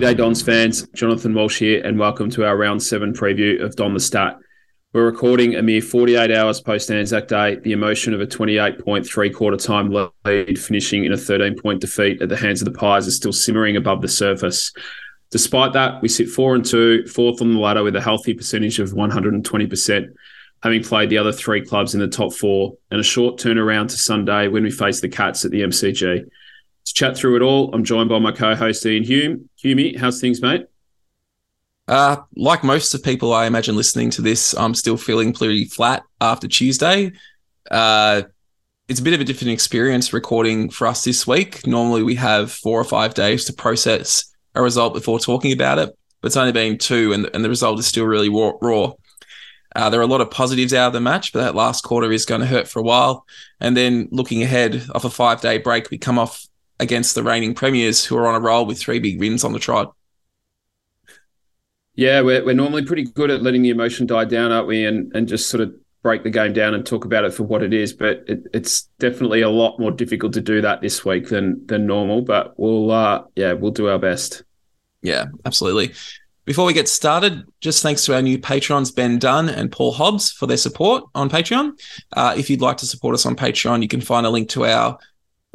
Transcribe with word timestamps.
G'day, 0.00 0.16
Dons 0.16 0.40
fans. 0.40 0.88
Jonathan 0.94 1.34
Walsh 1.34 1.58
here, 1.58 1.84
and 1.84 1.98
welcome 1.98 2.30
to 2.30 2.46
our 2.46 2.56
round 2.56 2.82
seven 2.82 3.12
preview 3.12 3.62
of 3.62 3.76
Don 3.76 3.92
the 3.92 4.00
Stat. 4.00 4.38
We're 4.94 5.04
recording 5.04 5.56
a 5.56 5.62
mere 5.62 5.82
48 5.82 6.30
hours 6.30 6.58
post 6.58 6.90
Anzac 6.90 7.28
Day. 7.28 7.56
The 7.56 7.72
emotion 7.72 8.14
of 8.14 8.22
a 8.22 8.26
28 8.26 8.82
point 8.82 9.06
three 9.06 9.28
quarter 9.28 9.58
time 9.58 9.90
lead 9.90 10.58
finishing 10.58 11.04
in 11.04 11.12
a 11.12 11.18
13 11.18 11.60
point 11.60 11.82
defeat 11.82 12.22
at 12.22 12.30
the 12.30 12.36
hands 12.38 12.62
of 12.62 12.64
the 12.64 12.78
Pies 12.78 13.06
is 13.06 13.16
still 13.16 13.30
simmering 13.30 13.76
above 13.76 14.00
the 14.00 14.08
surface. 14.08 14.72
Despite 15.32 15.74
that, 15.74 16.00
we 16.00 16.08
sit 16.08 16.30
four 16.30 16.54
and 16.54 16.64
two, 16.64 17.06
fourth 17.06 17.42
on 17.42 17.52
the 17.52 17.60
ladder 17.60 17.82
with 17.82 17.94
a 17.94 18.00
healthy 18.00 18.32
percentage 18.32 18.78
of 18.78 18.92
120%, 18.92 20.06
having 20.62 20.82
played 20.82 21.10
the 21.10 21.18
other 21.18 21.32
three 21.32 21.60
clubs 21.60 21.92
in 21.92 22.00
the 22.00 22.08
top 22.08 22.32
four, 22.32 22.72
and 22.90 23.00
a 23.00 23.04
short 23.04 23.38
turnaround 23.38 23.88
to 23.88 23.98
Sunday 23.98 24.48
when 24.48 24.62
we 24.62 24.70
face 24.70 25.02
the 25.02 25.10
Cats 25.10 25.44
at 25.44 25.50
the 25.50 25.60
MCG. 25.60 26.26
To 26.90 26.94
chat 26.94 27.16
through 27.16 27.36
it 27.36 27.42
all, 27.42 27.72
I'm 27.72 27.84
joined 27.84 28.08
by 28.08 28.18
my 28.18 28.32
co-host 28.32 28.84
Ian 28.84 29.04
Hume. 29.04 29.48
Hume, 29.56 29.96
how's 29.96 30.20
things, 30.20 30.42
mate? 30.42 30.66
Uh, 31.86 32.16
like 32.34 32.64
most 32.64 32.92
of 32.94 33.04
people, 33.04 33.32
I 33.32 33.46
imagine 33.46 33.76
listening 33.76 34.10
to 34.10 34.22
this, 34.22 34.54
I'm 34.54 34.74
still 34.74 34.96
feeling 34.96 35.32
pretty 35.32 35.66
flat 35.66 36.02
after 36.20 36.48
Tuesday. 36.48 37.12
Uh, 37.70 38.22
it's 38.88 38.98
a 38.98 39.04
bit 39.04 39.14
of 39.14 39.20
a 39.20 39.24
different 39.24 39.52
experience 39.52 40.12
recording 40.12 40.68
for 40.68 40.88
us 40.88 41.04
this 41.04 41.28
week. 41.28 41.64
Normally, 41.64 42.02
we 42.02 42.16
have 42.16 42.50
four 42.50 42.80
or 42.80 42.84
five 42.84 43.14
days 43.14 43.44
to 43.44 43.52
process 43.52 44.24
a 44.56 44.62
result 44.62 44.92
before 44.92 45.20
talking 45.20 45.52
about 45.52 45.78
it, 45.78 45.96
but 46.20 46.26
it's 46.26 46.36
only 46.36 46.50
been 46.50 46.76
two, 46.76 47.12
and, 47.12 47.30
and 47.32 47.44
the 47.44 47.48
result 47.48 47.78
is 47.78 47.86
still 47.86 48.04
really 48.04 48.28
raw. 48.28 48.92
Uh, 49.76 49.90
there 49.90 50.00
are 50.00 50.02
a 50.02 50.08
lot 50.08 50.22
of 50.22 50.32
positives 50.32 50.74
out 50.74 50.88
of 50.88 50.92
the 50.92 51.00
match, 51.00 51.32
but 51.32 51.38
that 51.38 51.54
last 51.54 51.84
quarter 51.84 52.10
is 52.10 52.26
going 52.26 52.40
to 52.40 52.48
hurt 52.48 52.66
for 52.66 52.80
a 52.80 52.82
while. 52.82 53.24
And 53.60 53.76
then 53.76 54.08
looking 54.10 54.42
ahead 54.42 54.84
off 54.92 55.04
a 55.04 55.10
five 55.10 55.40
day 55.40 55.58
break, 55.58 55.88
we 55.88 55.98
come 55.98 56.18
off 56.18 56.48
against 56.80 57.14
the 57.14 57.22
reigning 57.22 57.54
premiers 57.54 58.04
who 58.04 58.16
are 58.16 58.26
on 58.26 58.34
a 58.34 58.40
roll 58.40 58.66
with 58.66 58.78
three 58.78 58.98
big 58.98 59.20
wins 59.20 59.44
on 59.44 59.52
the 59.52 59.58
trot. 59.58 59.94
Yeah, 61.94 62.22
we're, 62.22 62.44
we're 62.44 62.54
normally 62.54 62.84
pretty 62.84 63.04
good 63.04 63.30
at 63.30 63.42
letting 63.42 63.62
the 63.62 63.70
emotion 63.70 64.06
die 64.06 64.24
down, 64.24 64.50
aren't 64.50 64.66
we? 64.66 64.84
And 64.84 65.14
and 65.14 65.28
just 65.28 65.50
sort 65.50 65.60
of 65.60 65.74
break 66.02 66.22
the 66.22 66.30
game 66.30 66.54
down 66.54 66.72
and 66.72 66.86
talk 66.86 67.04
about 67.04 67.24
it 67.24 67.34
for 67.34 67.42
what 67.42 67.62
it 67.62 67.74
is. 67.74 67.92
But 67.92 68.24
it, 68.26 68.46
it's 68.54 68.82
definitely 68.98 69.42
a 69.42 69.50
lot 69.50 69.78
more 69.78 69.90
difficult 69.90 70.32
to 70.32 70.40
do 70.40 70.62
that 70.62 70.80
this 70.80 71.04
week 71.04 71.28
than 71.28 71.64
than 71.66 71.86
normal. 71.86 72.22
But 72.22 72.58
we'll 72.58 72.90
uh, 72.90 73.24
yeah, 73.36 73.52
we'll 73.52 73.72
do 73.72 73.88
our 73.88 73.98
best. 73.98 74.42
Yeah, 75.02 75.26
absolutely. 75.44 75.92
Before 76.46 76.64
we 76.64 76.72
get 76.72 76.88
started, 76.88 77.44
just 77.60 77.82
thanks 77.82 78.04
to 78.06 78.14
our 78.14 78.22
new 78.22 78.38
patrons, 78.38 78.90
Ben 78.90 79.18
Dunn 79.18 79.48
and 79.48 79.70
Paul 79.70 79.92
Hobbs, 79.92 80.32
for 80.32 80.46
their 80.46 80.56
support 80.56 81.04
on 81.14 81.28
Patreon. 81.28 81.78
Uh, 82.12 82.34
if 82.36 82.50
you'd 82.50 82.62
like 82.62 82.78
to 82.78 82.86
support 82.86 83.14
us 83.14 83.26
on 83.26 83.36
Patreon, 83.36 83.82
you 83.82 83.88
can 83.88 84.00
find 84.00 84.26
a 84.26 84.30
link 84.30 84.48
to 84.50 84.64
our 84.64 84.98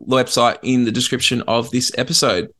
website 0.01 0.57
in 0.63 0.85
the 0.85 0.91
description 0.91 1.41
of 1.43 1.69
this 1.71 1.91
episode. 1.97 2.53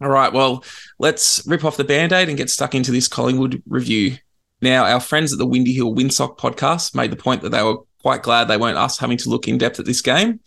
All 0.00 0.10
right, 0.10 0.32
well, 0.32 0.62
let's 0.98 1.46
rip 1.46 1.64
off 1.64 1.78
the 1.78 1.84
band 1.84 2.12
aid 2.12 2.28
and 2.28 2.36
get 2.36 2.50
stuck 2.50 2.74
into 2.74 2.92
this 2.92 3.08
Collingwood 3.08 3.62
review. 3.66 4.16
Now, 4.60 4.84
our 4.84 5.00
friends 5.00 5.32
at 5.32 5.38
the 5.38 5.46
Windy 5.46 5.72
Hill 5.72 5.94
Windsock 5.94 6.38
podcast 6.38 6.94
made 6.94 7.10
the 7.10 7.16
point 7.16 7.42
that 7.42 7.50
they 7.50 7.62
were 7.62 7.78
quite 8.02 8.22
glad 8.22 8.44
they 8.44 8.56
weren't 8.56 8.78
us 8.78 8.98
having 8.98 9.18
to 9.18 9.30
look 9.30 9.48
in 9.48 9.58
depth 9.58 9.80
at 9.80 9.86
this 9.86 10.02
game. 10.02 10.40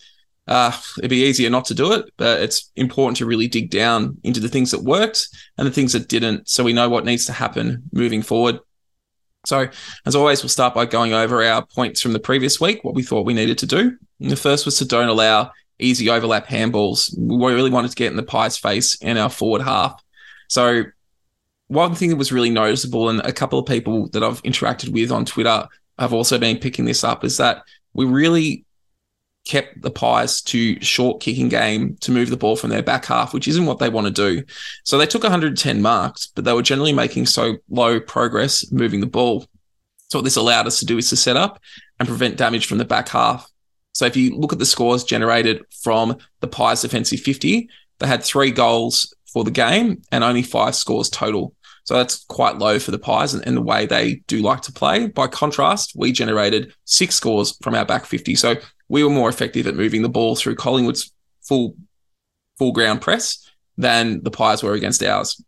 Uh, 0.48 0.76
it'd 0.98 1.10
be 1.10 1.26
easier 1.26 1.50
not 1.50 1.66
to 1.66 1.76
do 1.76 1.94
it, 1.94 2.12
but 2.18 2.42
it's 2.42 2.72
important 2.76 3.18
to 3.18 3.26
really 3.26 3.48
dig 3.48 3.70
down 3.70 4.18
into 4.24 4.40
the 4.40 4.50
things 4.50 4.72
that 4.72 4.84
worked 4.84 5.28
and 5.58 5.68
the 5.68 5.72
things 5.72 5.94
that 5.94 6.08
didn't 6.08 6.50
so 6.50 6.64
we 6.64 6.74
know 6.74 6.90
what 6.90 7.06
needs 7.06 7.26
to 7.26 7.34
happen 7.34 7.84
moving 7.92 8.24
forward. 8.24 8.60
So, 9.46 9.70
as 10.06 10.16
always, 10.16 10.42
we'll 10.42 10.50
start 10.50 10.74
by 10.74 10.86
going 10.86 11.14
over 11.14 11.44
our 11.44 11.66
points 11.66 12.02
from 12.02 12.14
the 12.14 12.20
previous 12.20 12.60
week, 12.60 12.84
what 12.84 12.96
we 12.96 13.04
thought 13.04 13.26
we 13.26 13.34
needed 13.34 13.60
to 13.60 13.68
do. 13.68 13.98
And 14.20 14.32
the 14.32 14.36
first 14.36 14.66
was 14.66 14.78
to 14.80 14.86
don't 14.86 15.08
allow 15.08 15.52
easy 15.80 16.10
overlap 16.10 16.48
handballs. 16.48 17.14
We 17.18 17.54
really 17.54 17.70
wanted 17.70 17.90
to 17.92 17.96
get 17.96 18.12
in 18.12 18.18
the 18.18 18.24
Pies' 18.24 18.58
face 18.58 18.96
in 18.96 19.18
our 19.18 19.30
forward 19.30 19.62
half. 19.62 20.04
So 20.48 20.84
one 21.68 21.96
thing 21.96 22.10
that 22.10 22.16
was 22.18 22.32
really 22.32 22.50
noticeable, 22.50 23.10
and 23.10 23.20
a 23.22 23.34
couple 23.34 23.60
of 23.60 23.66
people 23.66 24.10
that 24.10 24.24
I've 24.24 24.44
interacted 24.44 24.90
with 24.90 25.12
on 25.12 25.26
Twitter 25.26 25.68
have 25.98 26.14
also 26.14 26.38
been 26.38 26.58
picking 26.58 26.86
this 26.86 27.04
up, 27.04 27.24
is 27.24 27.38
that 27.38 27.64
we 27.94 28.06
really 28.06 28.66
kept 29.46 29.82
the 29.82 29.92
Pies 29.92 30.42
to 30.42 30.80
short 30.82 31.22
kicking 31.22 31.50
game 31.50 31.96
to 32.02 32.12
move 32.12 32.30
the 32.30 32.38
ball 32.38 32.56
from 32.56 32.70
their 32.70 32.84
back 32.84 33.06
half, 33.06 33.34
which 33.34 33.48
isn't 33.48 33.66
what 33.66 33.80
they 33.80 33.90
want 33.90 34.06
to 34.06 34.14
do. 34.14 34.44
So 34.84 34.98
they 34.98 35.06
took 35.06 35.24
110 35.24 35.82
marks, 35.82 36.28
but 36.28 36.44
they 36.44 36.54
were 36.54 36.62
generally 36.62 36.94
making 36.94 37.26
so 37.26 37.58
low 37.70 38.00
progress 38.00 38.72
moving 38.72 39.00
the 39.00 39.08
ball. 39.08 39.48
So 40.10 40.20
what 40.20 40.24
this 40.24 40.36
allowed 40.36 40.68
us 40.68 40.80
to 40.80 40.86
do 40.86 40.98
is 40.98 41.10
to 41.10 41.16
set 41.16 41.38
up 41.38 41.60
and 42.00 42.08
prevent 42.08 42.38
damage 42.38 42.68
from 42.68 42.80
the 42.80 42.86
back 42.86 43.10
half. 43.10 43.50
So 44.00 44.06
if 44.06 44.16
you 44.16 44.34
look 44.34 44.54
at 44.54 44.60
the 44.60 44.66
scores 44.66 45.04
generated 45.04 45.66
from 45.84 46.16
the 46.40 46.48
Pies 46.48 46.84
defensive 46.84 47.20
50, 47.20 47.70
they 48.00 48.08
had 48.08 48.24
three 48.24 48.50
goals 48.50 49.14
for 49.28 49.44
the 49.44 49.52
game 49.52 50.02
and 50.10 50.24
only 50.24 50.42
five 50.42 50.74
scores 50.74 51.10
total. 51.10 51.54
So 51.84 51.96
that's 51.96 52.24
quite 52.24 52.60
low 52.60 52.80
for 52.80 52.92
the 52.92 52.98
Pies 52.98 53.34
and, 53.34 53.46
and, 53.46 53.58
the 53.58 53.62
way 53.62 53.86
they 53.86 54.22
do 54.28 54.42
like 54.42 54.62
to 54.62 54.72
play. 54.72 55.08
By 55.08 55.28
contrast, 55.28 55.92
we 55.98 56.14
generated 56.14 56.74
six 56.86 57.16
scores 57.16 57.58
from 57.62 57.76
our 57.76 57.86
back 57.86 58.06
50. 58.06 58.36
So 58.36 58.56
we 58.88 59.04
were 59.04 59.10
more 59.10 59.28
effective 59.28 59.68
at 59.68 59.76
moving 59.76 60.02
the 60.02 60.08
ball 60.08 60.38
through 60.38 60.56
Collingwood's 60.56 61.12
full 61.42 61.76
full 62.58 62.72
ground 62.72 63.02
press 63.02 63.52
than 63.78 64.24
the 64.24 64.32
Pies 64.32 64.64
were 64.64 64.76
against 64.76 65.04
ours. 65.04 65.44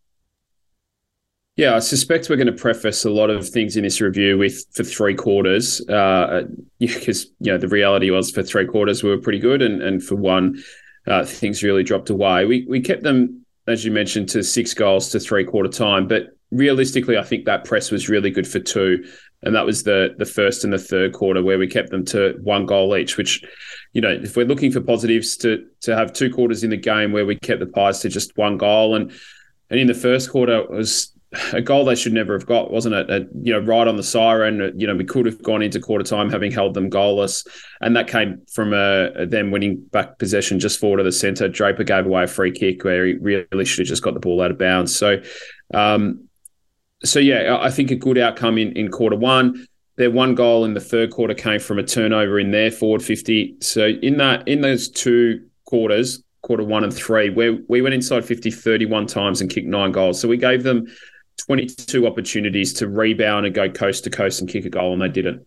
Yeah, 1.62 1.76
I 1.76 1.80
suspect 1.80 2.28
we're 2.28 2.38
going 2.38 2.48
to 2.48 2.54
preface 2.54 3.06
a 3.06 3.12
lot 3.12 3.30
of 3.30 3.48
things 3.48 3.78
in 3.78 3.84
this 3.84 4.02
review 4.02 4.36
with 4.36 4.66
for 4.74 4.84
three 4.84 5.14
quarters, 5.14 5.80
uh, 5.90 6.46
because 6.80 7.28
you 7.40 7.52
know 7.52 7.60
the 7.60 7.68
reality 7.68 8.10
was 8.10 8.32
for 8.32 8.42
three 8.42 8.66
quarters 8.66 9.04
we 9.04 9.12
were 9.12 9.20
pretty 9.20 9.38
good, 9.38 9.62
and 9.62 9.80
and 9.80 10.04
for 10.04 10.16
one, 10.16 10.60
uh, 11.06 11.24
things 11.24 11.62
really 11.62 11.84
dropped 11.84 12.10
away. 12.10 12.46
We 12.46 12.66
we 12.68 12.82
kept 12.82 13.04
them, 13.04 13.46
as 13.68 13.86
you 13.86 13.92
mentioned, 13.92 14.28
to 14.30 14.42
six 14.44 14.74
goals 14.74 15.10
to 15.10 15.20
three 15.20 15.46
quarter 15.46 15.70
time, 15.70 16.08
but 16.08 16.30
realistically, 16.50 17.16
I 17.16 17.24
think 17.24 17.46
that 17.46 17.64
press 17.64 17.92
was 17.92 18.10
really 18.10 18.32
good 18.32 18.48
for 18.48 18.60
two, 18.60 19.06
and 19.44 19.54
that 19.54 19.68
was 19.68 19.84
the 19.84 20.16
the 20.18 20.26
first 20.26 20.64
and 20.64 20.74
the 20.74 20.80
third 20.80 21.14
quarter 21.14 21.44
where 21.44 21.60
we 21.60 21.68
kept 21.68 21.92
them 21.92 22.06
to 22.06 22.40
one 22.42 22.66
goal 22.66 22.98
each, 22.98 23.18
which. 23.18 23.44
You 23.94 24.00
know, 24.00 24.10
if 24.10 24.38
we're 24.38 24.46
looking 24.46 24.72
for 24.72 24.80
positives, 24.80 25.36
to 25.38 25.68
to 25.82 25.98
have 25.98 26.14
two 26.14 26.32
quarters 26.34 26.64
in 26.64 26.70
the 26.70 26.78
game 26.78 27.12
where 27.12 27.26
we 27.26 27.36
kept 27.36 27.60
the 27.60 27.66
Pies 27.66 28.00
to 28.00 28.08
just 28.10 28.38
one 28.38 28.56
goal, 28.56 28.96
and 28.96 29.12
and 29.70 29.80
in 29.82 29.88
the 29.88 29.94
first 29.94 30.32
quarter 30.32 30.60
it 30.60 30.72
was 30.72 31.12
a 31.54 31.62
goal 31.62 31.86
they 31.86 31.96
should 31.96 32.14
never 32.14 32.34
have 32.34 32.46
got, 32.46 32.72
wasn't 32.72 32.94
it? 32.94 33.10
A, 33.10 33.28
you 33.42 33.54
know, 33.54 33.60
right 33.60 33.88
on 33.88 33.96
the 33.96 34.04
siren. 34.04 34.78
You 34.78 34.86
know, 34.86 34.96
we 34.96 35.06
could 35.06 35.26
have 35.26 35.42
gone 35.42 35.62
into 35.62 35.80
quarter 35.80 36.04
time 36.04 36.30
having 36.30 36.52
held 36.52 36.74
them 36.74 36.90
goalless, 36.90 37.48
and 37.80 37.96
that 37.96 38.08
came 38.08 38.42
from 38.52 38.74
uh, 38.74 39.26
them 39.26 39.50
winning 39.52 39.82
back 39.92 40.20
possession 40.20 40.60
just 40.60 40.80
forward 40.80 41.00
of 41.00 41.06
the 41.06 41.12
centre. 41.12 41.48
Draper 41.48 41.84
gave 41.84 42.06
away 42.06 42.24
a 42.24 42.28
free 42.28 42.52
kick 42.52 42.84
where 42.84 43.06
he 43.06 43.14
really 43.14 43.66
should 43.66 43.80
have 43.80 43.88
just 43.88 44.04
got 44.04 44.14
the 44.14 44.20
ball 44.20 44.42
out 44.42 44.52
of 44.52 44.58
bounds. 44.58 44.94
So, 44.94 45.22
um, 45.74 46.28
so 47.04 47.20
yeah, 47.20 47.58
I 47.60 47.72
think 47.72 47.92
a 47.92 47.96
good 47.96 48.18
outcome 48.18 48.58
in 48.58 48.74
in 48.74 48.90
quarter 48.92 49.18
one. 49.18 49.66
Their 49.96 50.12
one 50.12 50.36
goal 50.36 50.66
in 50.66 50.74
the 50.74 50.80
third 50.80 51.12
quarter 51.12 51.34
came 51.34 51.60
from 51.60 51.80
a 51.80 51.84
turnover 51.84 52.40
in 52.40 52.52
their 52.52 52.72
forward 52.72 53.04
fifty. 53.04 53.56
So 53.62 53.88
in 53.88 54.18
that 54.18 54.48
in 54.50 54.62
those 54.62 54.90
two 54.90 55.46
quarters, 55.64 56.24
quarter 56.42 56.64
one 56.64 56.84
and 56.84 56.94
three, 56.94 57.30
where 57.30 57.58
we 57.70 57.82
went 57.82 57.96
inside 57.96 58.26
50 58.26 58.52
31 58.52 59.08
times 59.08 59.40
and 59.40 59.50
kicked 59.50 59.68
nine 59.68 59.92
goals. 59.92 60.20
So 60.20 60.28
we 60.28 60.38
gave 60.38 60.64
them 60.64 60.88
22 61.38 62.08
opportunities 62.08 62.74
to 62.74 62.88
rebound 62.88 63.46
and 63.46 63.56
go 63.56 63.70
coast 63.70 64.04
to 64.04 64.10
coast 64.10 64.42
and 64.42 64.50
kick 64.50 64.66
a 64.66 64.70
goal, 64.70 64.94
and 64.94 65.02
they 65.02 65.10
didn't. 65.10 65.46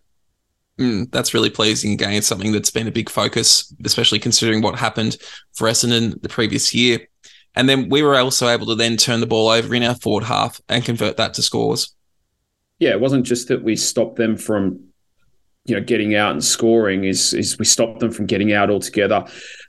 Mm, 0.78 1.10
that's 1.12 1.34
really 1.34 1.50
pleasing. 1.50 1.92
Again, 1.92 2.12
it's 2.12 2.26
something 2.26 2.52
that's 2.52 2.70
been 2.70 2.88
a 2.88 2.92
big 2.92 3.08
focus, 3.08 3.72
especially 3.84 4.18
considering 4.18 4.60
what 4.60 4.78
happened 4.78 5.16
for 5.54 5.68
Essendon 5.68 6.20
the 6.20 6.28
previous 6.28 6.74
year. 6.74 7.06
And 7.54 7.68
then 7.68 7.88
we 7.88 8.02
were 8.02 8.16
also 8.16 8.48
able 8.48 8.66
to 8.66 8.74
then 8.74 8.96
turn 8.96 9.20
the 9.20 9.26
ball 9.26 9.48
over 9.48 9.74
in 9.74 9.84
our 9.84 9.94
forward 9.94 10.24
half 10.24 10.60
and 10.68 10.84
convert 10.84 11.16
that 11.18 11.34
to 11.34 11.42
scores. 11.42 11.94
Yeah, 12.80 12.90
it 12.90 13.00
wasn't 13.00 13.24
just 13.24 13.48
that 13.48 13.62
we 13.62 13.76
stopped 13.76 14.16
them 14.16 14.36
from, 14.36 14.88
you 15.64 15.76
know, 15.76 15.80
getting 15.80 16.16
out 16.16 16.32
and 16.32 16.42
scoring. 16.42 17.04
Is 17.04 17.32
is 17.32 17.56
we 17.56 17.64
stopped 17.64 18.00
them 18.00 18.10
from 18.10 18.26
getting 18.26 18.52
out 18.52 18.70
altogether. 18.70 19.24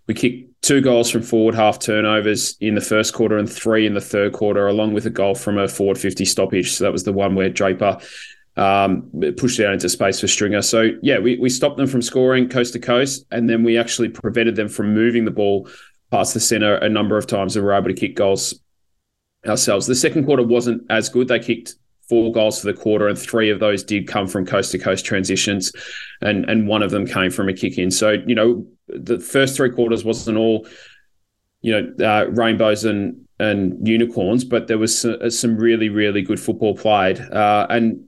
We 0.07 0.15
kicked 0.15 0.54
two 0.65 0.81
goals 0.81 1.11
from 1.11 1.21
forward 1.21 1.53
half 1.53 1.77
turnovers 1.77 2.57
in 2.59 2.73
the 2.73 2.81
first 2.81 3.13
quarter 3.13 3.37
and 3.37 3.47
three 3.47 3.85
in 3.85 3.93
the 3.93 4.01
third 4.01 4.33
quarter, 4.33 4.67
along 4.67 4.93
with 4.95 5.05
a 5.05 5.11
goal 5.11 5.35
from 5.35 5.59
a 5.59 5.67
forward 5.67 5.97
50 5.97 6.25
stoppage. 6.25 6.71
So 6.71 6.83
that 6.83 6.91
was 6.91 7.03
the 7.03 7.13
one 7.13 7.35
where 7.35 7.49
Draper 7.49 7.99
um, 8.57 9.11
pushed 9.37 9.59
out 9.59 9.73
into 9.73 9.87
space 9.89 10.19
for 10.19 10.27
Stringer. 10.27 10.63
So, 10.63 10.89
yeah, 11.03 11.19
we, 11.19 11.37
we 11.37 11.49
stopped 11.49 11.77
them 11.77 11.85
from 11.85 12.01
scoring 12.01 12.49
coast 12.49 12.73
to 12.73 12.79
coast, 12.79 13.27
and 13.29 13.47
then 13.47 13.63
we 13.63 13.77
actually 13.77 14.09
prevented 14.09 14.55
them 14.55 14.67
from 14.67 14.91
moving 14.91 15.23
the 15.23 15.31
ball 15.31 15.69
past 16.09 16.33
the 16.33 16.39
centre 16.39 16.77
a 16.77 16.89
number 16.89 17.15
of 17.15 17.27
times 17.27 17.55
and 17.55 17.63
we 17.63 17.67
were 17.67 17.77
able 17.77 17.89
to 17.89 17.93
kick 17.93 18.15
goals 18.15 18.59
ourselves. 19.45 19.85
The 19.85 19.93
second 19.93 20.25
quarter 20.25 20.43
wasn't 20.43 20.83
as 20.89 21.09
good. 21.09 21.27
They 21.27 21.39
kicked 21.39 21.75
four 22.09 22.31
goals 22.31 22.59
for 22.59 22.67
the 22.67 22.73
quarter, 22.73 23.07
and 23.07 23.17
three 23.17 23.51
of 23.51 23.59
those 23.59 23.83
did 23.83 24.07
come 24.07 24.25
from 24.25 24.47
coast 24.47 24.71
to 24.71 24.79
coast 24.79 25.05
transitions, 25.05 25.71
and 26.21 26.49
and 26.49 26.67
one 26.67 26.81
of 26.81 26.89
them 26.89 27.05
came 27.05 27.29
from 27.29 27.49
a 27.49 27.53
kick 27.53 27.77
in. 27.77 27.91
So 27.91 28.15
you 28.25 28.33
know 28.33 28.65
the 28.87 29.19
first 29.19 29.55
three 29.55 29.71
quarters 29.71 30.03
wasn't 30.03 30.37
all 30.37 30.67
you 31.61 31.71
know 31.71 32.05
uh, 32.05 32.25
rainbows 32.29 32.85
and 32.85 33.21
and 33.39 33.85
unicorns, 33.85 34.45
but 34.45 34.67
there 34.67 34.77
was 34.77 34.97
some, 34.99 35.17
uh, 35.21 35.29
some 35.29 35.57
really 35.57 35.89
really 35.89 36.21
good 36.21 36.39
football 36.39 36.75
played, 36.75 37.19
uh, 37.19 37.67
and. 37.69 38.05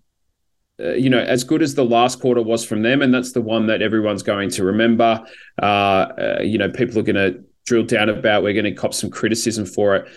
Uh, 0.79 0.89
you 0.89 1.09
know, 1.09 1.17
as 1.17 1.43
good 1.43 1.63
as 1.63 1.73
the 1.73 1.83
last 1.83 2.19
quarter 2.19 2.39
was 2.39 2.63
from 2.63 2.83
them, 2.83 3.01
and 3.01 3.11
that's 3.11 3.31
the 3.31 3.41
one 3.41 3.65
that 3.65 3.81
everyone's 3.81 4.21
going 4.21 4.47
to 4.47 4.63
remember. 4.63 5.19
Uh, 5.59 5.65
uh, 5.65 6.39
you 6.43 6.59
know, 6.59 6.69
people 6.69 6.99
are 6.99 7.01
going 7.01 7.15
to 7.15 7.43
drill 7.65 7.81
down 7.83 8.09
about. 8.09 8.43
We're 8.43 8.53
going 8.53 8.65
to 8.65 8.73
cop 8.73 8.93
some 8.93 9.09
criticism 9.09 9.65
for 9.65 9.95
it 9.95 10.07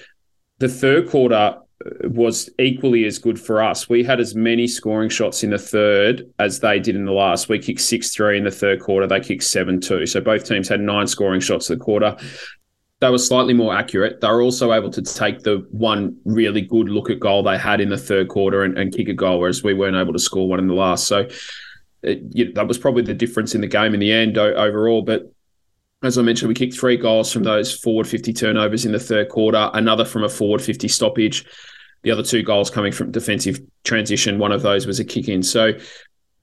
the 0.60 0.68
third 0.68 1.08
quarter 1.08 1.56
was 2.02 2.50
equally 2.58 3.06
as 3.06 3.18
good 3.18 3.40
for 3.40 3.62
us. 3.62 3.88
We 3.88 4.04
had 4.04 4.20
as 4.20 4.34
many 4.34 4.66
scoring 4.66 5.08
shots 5.08 5.42
in 5.42 5.50
the 5.50 5.58
third 5.58 6.30
as 6.38 6.60
they 6.60 6.78
did 6.78 6.94
in 6.94 7.06
the 7.06 7.12
last. 7.12 7.48
We 7.48 7.58
kicked 7.58 7.80
6 7.80 8.14
3 8.14 8.38
in 8.38 8.44
the 8.44 8.50
third 8.50 8.80
quarter. 8.80 9.06
They 9.06 9.20
kicked 9.20 9.44
7 9.44 9.80
2. 9.80 10.06
So 10.06 10.20
both 10.20 10.44
teams 10.44 10.68
had 10.68 10.80
nine 10.80 11.06
scoring 11.06 11.40
shots 11.40 11.70
in 11.70 11.78
the 11.78 11.84
quarter. 11.84 12.16
They 13.00 13.08
were 13.08 13.18
slightly 13.18 13.54
more 13.54 13.74
accurate. 13.74 14.20
They 14.20 14.28
were 14.28 14.42
also 14.42 14.74
able 14.74 14.90
to 14.90 15.00
take 15.00 15.40
the 15.40 15.66
one 15.70 16.18
really 16.26 16.60
good 16.60 16.90
look 16.90 17.08
at 17.08 17.18
goal 17.18 17.42
they 17.42 17.56
had 17.56 17.80
in 17.80 17.88
the 17.88 17.96
third 17.96 18.28
quarter 18.28 18.62
and, 18.62 18.76
and 18.76 18.94
kick 18.94 19.08
a 19.08 19.14
goal, 19.14 19.40
whereas 19.40 19.62
we 19.62 19.72
weren't 19.72 19.96
able 19.96 20.12
to 20.12 20.18
score 20.18 20.46
one 20.46 20.58
in 20.58 20.66
the 20.66 20.74
last. 20.74 21.06
So 21.06 21.26
it, 22.02 22.20
you 22.32 22.52
that 22.52 22.68
was 22.68 22.76
probably 22.76 23.02
the 23.02 23.14
difference 23.14 23.54
in 23.54 23.62
the 23.62 23.66
game 23.66 23.94
in 23.94 24.00
the 24.00 24.12
end 24.12 24.36
o- 24.36 24.52
overall. 24.52 25.00
But 25.00 25.32
as 26.02 26.18
I 26.18 26.22
mentioned, 26.22 26.50
we 26.50 26.54
kicked 26.54 26.74
three 26.74 26.98
goals 26.98 27.32
from 27.32 27.42
those 27.42 27.74
forward 27.74 28.06
50 28.06 28.34
turnovers 28.34 28.84
in 28.84 28.92
the 28.92 29.00
third 29.00 29.30
quarter, 29.30 29.70
another 29.72 30.04
from 30.04 30.24
a 30.24 30.28
forward 30.28 30.60
50 30.60 30.86
stoppage 30.88 31.46
the 32.02 32.10
other 32.10 32.22
two 32.22 32.42
goals 32.42 32.70
coming 32.70 32.92
from 32.92 33.10
defensive 33.10 33.60
transition. 33.84 34.38
One 34.38 34.52
of 34.52 34.62
those 34.62 34.86
was 34.86 35.00
a 35.00 35.04
kick 35.04 35.28
in. 35.28 35.42
So, 35.42 35.72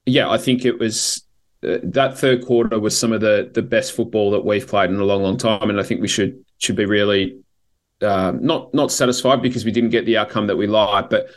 yeah, 0.06 0.30
I 0.30 0.38
think 0.38 0.66
it 0.66 0.80
was 0.80 1.24
uh, 1.64 1.78
that 1.84 2.18
third 2.18 2.46
quarter 2.46 2.80
was 2.80 2.98
some 2.98 3.12
of 3.12 3.22
the 3.22 3.50
the 3.54 3.62
best 3.62 3.94
football 3.94 4.32
that 4.32 4.46
we've 4.46 4.68
played 4.68 4.90
in 4.90 5.00
a 5.00 5.04
long, 5.04 5.24
long 5.24 5.38
time, 5.38 5.70
and 5.70 5.80
I 5.80 5.84
think 5.84 6.02
we 6.02 6.08
should 6.08 6.44
should 6.60 6.76
be 6.76 6.86
really 6.86 7.40
um, 8.02 8.44
not 8.44 8.74
not 8.74 8.92
satisfied 8.92 9.42
because 9.42 9.66
we 9.66 9.72
didn't 9.72 9.90
get 9.90 10.06
the 10.06 10.18
outcome 10.18 10.48
that 10.48 10.56
we 10.56 10.68
like, 10.68 11.10
but 11.10 11.30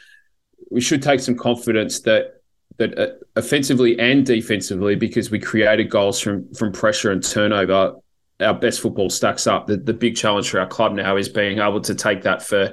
we 0.70 0.80
should 0.80 1.02
take 1.02 1.20
some 1.20 1.36
confidence 1.36 2.00
that 2.00 2.42
that 2.76 2.98
uh, 2.98 3.12
offensively 3.36 3.98
and 3.98 4.26
defensively, 4.26 4.94
because 4.94 5.30
we 5.30 5.38
created 5.38 5.90
goals 5.90 6.20
from 6.20 6.52
from 6.54 6.72
pressure 6.72 7.10
and 7.10 7.22
turnover, 7.22 7.94
our 8.40 8.54
best 8.54 8.80
football 8.80 9.08
stacks 9.08 9.46
up. 9.46 9.66
The 9.66 9.78
the 9.78 9.94
big 9.94 10.16
challenge 10.16 10.50
for 10.50 10.60
our 10.60 10.66
club 10.66 10.92
now 10.92 11.16
is 11.16 11.28
being 11.28 11.60
able 11.60 11.80
to 11.80 11.94
take 11.94 12.22
that 12.22 12.42
for 12.42 12.72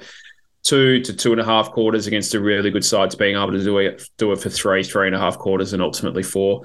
two 0.68 1.02
to 1.02 1.14
two 1.14 1.31
and 1.31 1.40
a 1.40 1.46
half 1.46 1.72
quarters 1.72 2.08
against 2.08 2.34
a 2.34 2.42
really 2.42 2.69
good 2.69 2.84
side 2.84 3.10
to 3.10 3.18
being 3.18 3.36
able 3.36 3.54
to 3.54 3.64
do 3.64 3.78
it 3.78 4.04
do 4.18 4.31
it 4.34 4.40
for 4.40 4.50
three, 4.50 4.84
three 4.84 5.08
and 5.08 5.16
a 5.16 5.19
half 5.19 5.38
quarters, 5.38 5.74
and 5.74 5.81
ultimately 5.81 6.24
four. 6.24 6.64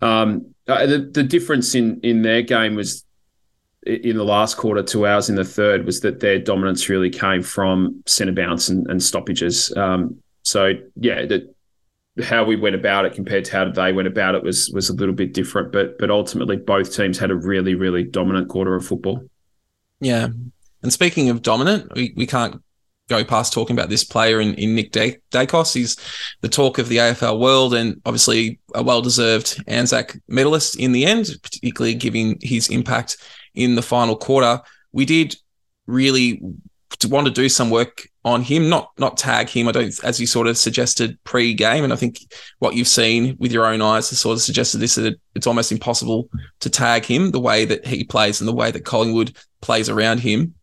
Um, 0.00 0.54
uh, 0.68 0.86
the 0.86 0.98
the 1.12 1.22
difference 1.24 1.74
in 1.74 2.00
in 2.02 2.22
their 2.22 2.42
game 2.42 2.76
was 2.76 3.04
in 3.84 4.16
the 4.16 4.24
last 4.24 4.56
quarter, 4.56 4.82
two 4.82 5.06
hours 5.06 5.28
in 5.28 5.36
the 5.36 5.44
third, 5.44 5.84
was 5.86 6.00
that 6.00 6.20
their 6.20 6.38
dominance 6.38 6.88
really 6.88 7.10
came 7.10 7.42
from 7.42 8.02
centre 8.06 8.32
bounce 8.32 8.68
and, 8.68 8.88
and 8.90 9.02
stoppages. 9.02 9.74
Um, 9.76 10.20
so 10.42 10.72
yeah, 10.96 11.24
the, 11.26 11.54
how 12.22 12.44
we 12.44 12.56
went 12.56 12.74
about 12.74 13.04
it 13.04 13.14
compared 13.14 13.44
to 13.46 13.52
how 13.52 13.70
they 13.70 13.92
went 13.92 14.08
about 14.08 14.34
it 14.36 14.42
was 14.42 14.70
was 14.72 14.88
a 14.88 14.94
little 14.94 15.14
bit 15.14 15.34
different. 15.34 15.72
But 15.72 15.98
but 15.98 16.10
ultimately, 16.10 16.56
both 16.56 16.94
teams 16.94 17.18
had 17.18 17.32
a 17.32 17.36
really 17.36 17.74
really 17.74 18.04
dominant 18.04 18.48
quarter 18.48 18.76
of 18.76 18.86
football. 18.86 19.22
Yeah, 19.98 20.28
and 20.82 20.92
speaking 20.92 21.30
of 21.30 21.42
dominant, 21.42 21.92
we, 21.94 22.12
we 22.16 22.26
can't 22.26 22.62
go 23.08 23.24
past 23.24 23.52
talking 23.52 23.76
about 23.76 23.88
this 23.88 24.04
player 24.04 24.40
in, 24.40 24.54
in 24.54 24.74
Nick 24.74 24.92
Daicos. 24.92 25.74
He's 25.74 25.96
the 26.40 26.48
talk 26.48 26.78
of 26.78 26.88
the 26.88 26.96
AFL 26.96 27.38
world 27.38 27.74
and 27.74 28.00
obviously 28.04 28.58
a 28.74 28.82
well 28.82 29.02
deserved 29.02 29.62
Anzac 29.66 30.16
medalist 30.28 30.78
in 30.78 30.92
the 30.92 31.04
end, 31.04 31.28
particularly 31.42 31.94
given 31.94 32.36
his 32.40 32.68
impact 32.68 33.16
in 33.54 33.74
the 33.74 33.82
final 33.82 34.16
quarter. 34.16 34.60
We 34.92 35.04
did 35.04 35.36
really 35.86 36.40
want 37.08 37.26
to 37.26 37.32
do 37.32 37.48
some 37.48 37.70
work 37.70 38.08
on 38.24 38.42
him, 38.42 38.68
not 38.68 38.90
not 38.98 39.16
tag 39.16 39.48
him. 39.48 39.68
I 39.68 39.72
don't, 39.72 40.04
as 40.04 40.18
you 40.18 40.26
sort 40.26 40.48
of 40.48 40.58
suggested 40.58 41.22
pre-game, 41.22 41.84
and 41.84 41.92
I 41.92 41.96
think 41.96 42.18
what 42.58 42.74
you've 42.74 42.88
seen 42.88 43.36
with 43.38 43.52
your 43.52 43.66
own 43.66 43.82
eyes 43.82 44.10
has 44.10 44.18
sort 44.18 44.34
of 44.34 44.42
suggested 44.42 44.78
this 44.78 44.96
that 44.96 45.20
it's 45.34 45.46
almost 45.46 45.70
impossible 45.70 46.28
to 46.60 46.70
tag 46.70 47.04
him 47.04 47.30
the 47.30 47.40
way 47.40 47.64
that 47.64 47.86
he 47.86 48.02
plays 48.02 48.40
and 48.40 48.48
the 48.48 48.54
way 48.54 48.70
that 48.72 48.84
Collingwood 48.84 49.36
plays 49.60 49.88
around 49.88 50.18
him 50.18 50.54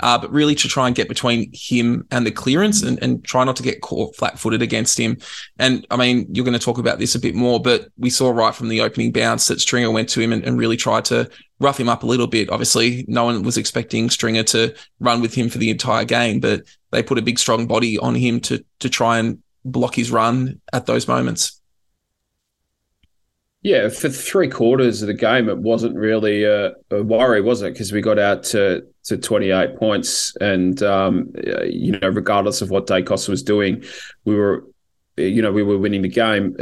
uh, 0.00 0.18
but 0.18 0.30
really 0.32 0.54
to 0.54 0.68
try 0.68 0.86
and 0.86 0.96
get 0.96 1.08
between 1.08 1.50
him 1.52 2.06
and 2.10 2.26
the 2.26 2.30
clearance 2.30 2.82
and, 2.82 3.02
and 3.02 3.24
try 3.24 3.44
not 3.44 3.56
to 3.56 3.62
get 3.62 3.80
caught 3.80 4.14
flat 4.16 4.38
footed 4.38 4.62
against 4.62 4.98
him. 4.98 5.16
And 5.58 5.86
I 5.90 5.96
mean, 5.96 6.26
you're 6.32 6.44
going 6.44 6.58
to 6.58 6.64
talk 6.64 6.78
about 6.78 6.98
this 6.98 7.14
a 7.14 7.20
bit 7.20 7.34
more, 7.34 7.60
but 7.60 7.88
we 7.96 8.10
saw 8.10 8.30
right 8.30 8.54
from 8.54 8.68
the 8.68 8.80
opening 8.80 9.12
bounce 9.12 9.48
that 9.48 9.60
Stringer 9.60 9.90
went 9.90 10.08
to 10.10 10.20
him 10.20 10.32
and, 10.32 10.44
and 10.44 10.58
really 10.58 10.76
tried 10.76 11.04
to 11.06 11.28
rough 11.60 11.80
him 11.80 11.88
up 11.88 12.02
a 12.02 12.06
little 12.06 12.26
bit. 12.26 12.50
Obviously, 12.50 13.04
no 13.08 13.24
one 13.24 13.42
was 13.42 13.56
expecting 13.56 14.10
Stringer 14.10 14.44
to 14.44 14.74
run 15.00 15.20
with 15.20 15.34
him 15.34 15.48
for 15.48 15.58
the 15.58 15.70
entire 15.70 16.04
game, 16.04 16.40
but 16.40 16.62
they 16.90 17.02
put 17.02 17.18
a 17.18 17.22
big, 17.22 17.38
strong 17.38 17.66
body 17.66 17.98
on 17.98 18.14
him 18.14 18.40
to 18.40 18.64
to 18.78 18.88
try 18.88 19.18
and 19.18 19.42
block 19.64 19.94
his 19.94 20.10
run 20.10 20.60
at 20.72 20.86
those 20.86 21.08
moments. 21.08 21.57
Yeah, 23.68 23.90
for 23.90 24.08
three 24.08 24.48
quarters 24.48 25.02
of 25.02 25.08
the 25.08 25.12
game, 25.12 25.50
it 25.50 25.58
wasn't 25.58 25.94
really 25.94 26.42
a, 26.42 26.72
a 26.90 27.02
worry, 27.02 27.42
was 27.42 27.60
it? 27.60 27.74
Because 27.74 27.92
we 27.92 28.00
got 28.00 28.18
out 28.18 28.42
to, 28.44 28.86
to 29.04 29.18
28 29.18 29.76
points, 29.76 30.34
and 30.40 30.82
um, 30.82 31.30
you 31.66 31.92
know, 32.00 32.08
regardless 32.08 32.62
of 32.62 32.70
what 32.70 32.86
Daicos 32.86 33.28
was 33.28 33.42
doing, 33.42 33.84
we 34.24 34.36
were, 34.36 34.64
you 35.18 35.42
know, 35.42 35.52
we 35.52 35.62
were 35.62 35.76
winning 35.76 36.00
the 36.00 36.08
game. 36.08 36.56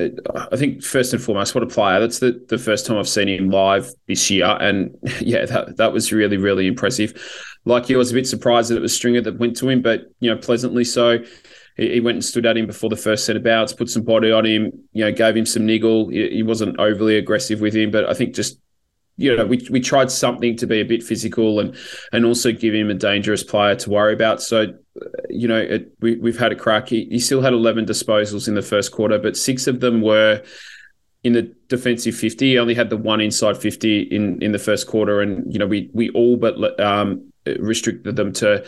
I 0.51 0.57
think 0.57 0.83
first 0.83 1.13
and 1.13 1.23
foremost, 1.23 1.55
what 1.55 1.63
a 1.63 1.69
player! 1.69 2.01
That's 2.01 2.19
the, 2.19 2.45
the 2.49 2.59
first 2.59 2.87
time 2.87 2.99
I've 2.99 3.09
seen 3.09 3.29
him 3.29 3.51
live 3.51 3.89
this 4.09 4.29
year, 4.29 4.59
and 4.61 4.99
yeah, 5.21 5.45
that 5.45 5.77
that 5.77 5.93
was 5.93 6.13
really 6.13 6.39
really 6.39 6.67
impressive. 6.67 7.15
Like 7.65 7.89
you, 7.89 7.95
I 7.95 7.99
was 7.99 8.11
a 8.11 8.15
bit 8.15 8.27
surprised 8.27 8.71
that 8.71 8.79
it 8.79 8.83
was 8.83 8.97
Stringer 8.97 9.21
that 9.21 9.39
went 9.39 9.57
to 9.59 9.69
him, 9.69 9.81
but 9.81 10.07
you 10.19 10.29
know, 10.29 10.39
pleasantly 10.39 10.83
so 10.83 11.19
he, 11.77 12.01
went 12.01 12.17
and 12.17 12.25
stood 12.25 12.47
at 12.47 12.57
him 12.57 12.67
before 12.67 12.91
the 12.91 12.97
first 12.97 13.27
set 13.27 13.37
of 13.37 13.43
bouts, 13.43 13.73
put 13.73 13.91
some 13.91 14.03
body 14.03 14.33
on 14.33 14.47
him, 14.47 14.73
you 14.93 15.05
know, 15.05 15.13
gave 15.13 15.37
him 15.37 15.47
some 15.47 15.67
niggle. 15.67 16.09
He, 16.09 16.37
he 16.37 16.43
wasn't 16.43 16.79
overly 16.79 17.17
aggressive 17.17 17.61
with 17.61 17.75
him, 17.75 17.91
but 17.91 18.09
I 18.09 18.15
think 18.15 18.35
just 18.35 18.59
you 19.19 19.35
know, 19.35 19.47
we, 19.47 19.67
we 19.71 19.81
tried 19.81 20.11
something 20.11 20.57
to 20.59 20.67
be 20.67 20.81
a 20.81 20.85
bit 20.85 21.03
physical 21.03 21.59
and 21.59 21.75
and 22.13 22.25
also 22.25 22.53
give 22.53 22.75
him 22.75 22.91
a 22.91 22.95
dangerous 22.95 23.43
player 23.43 23.75
to 23.75 23.91
worry 23.91 24.13
about. 24.13 24.43
So, 24.43 24.75
you 25.31 25.49
know, 25.49 25.59
it, 25.59 25.91
we, 26.01 26.17
we've 26.17 26.39
had 26.39 26.53
a 26.53 26.57
crack. 26.57 26.89
He, 26.89 27.07
he 27.07 27.19
still 27.19 27.41
had 27.41 27.55
11 27.55 27.87
disposals 27.87 28.47
in 28.47 28.55
the 28.55 28.63
first 28.63 28.93
quarter, 28.93 29.19
but 29.19 29.37
six 29.37 29.67
of 29.67 29.81
them 29.81 30.03
were 30.03 30.43
in 31.25 31.33
the 31.33 31.55
defensive 31.69 32.15
50. 32.15 32.47
He 32.47 32.59
only 32.59 32.75
had 32.75 32.91
the 32.91 32.97
one 32.97 33.21
inside 33.21 33.57
50 33.57 34.03
in, 34.03 34.43
in 34.43 34.53
the 34.53 34.59
first 34.59 34.87
quarter. 34.87 35.23
And, 35.23 35.51
you 35.51 35.59
know, 35.59 35.67
we 35.67 35.91
we 35.95 36.11
all 36.11 36.37
but 36.37 36.79
um, 36.79 37.33
restricted 37.59 38.17
them 38.17 38.33
to 38.35 38.67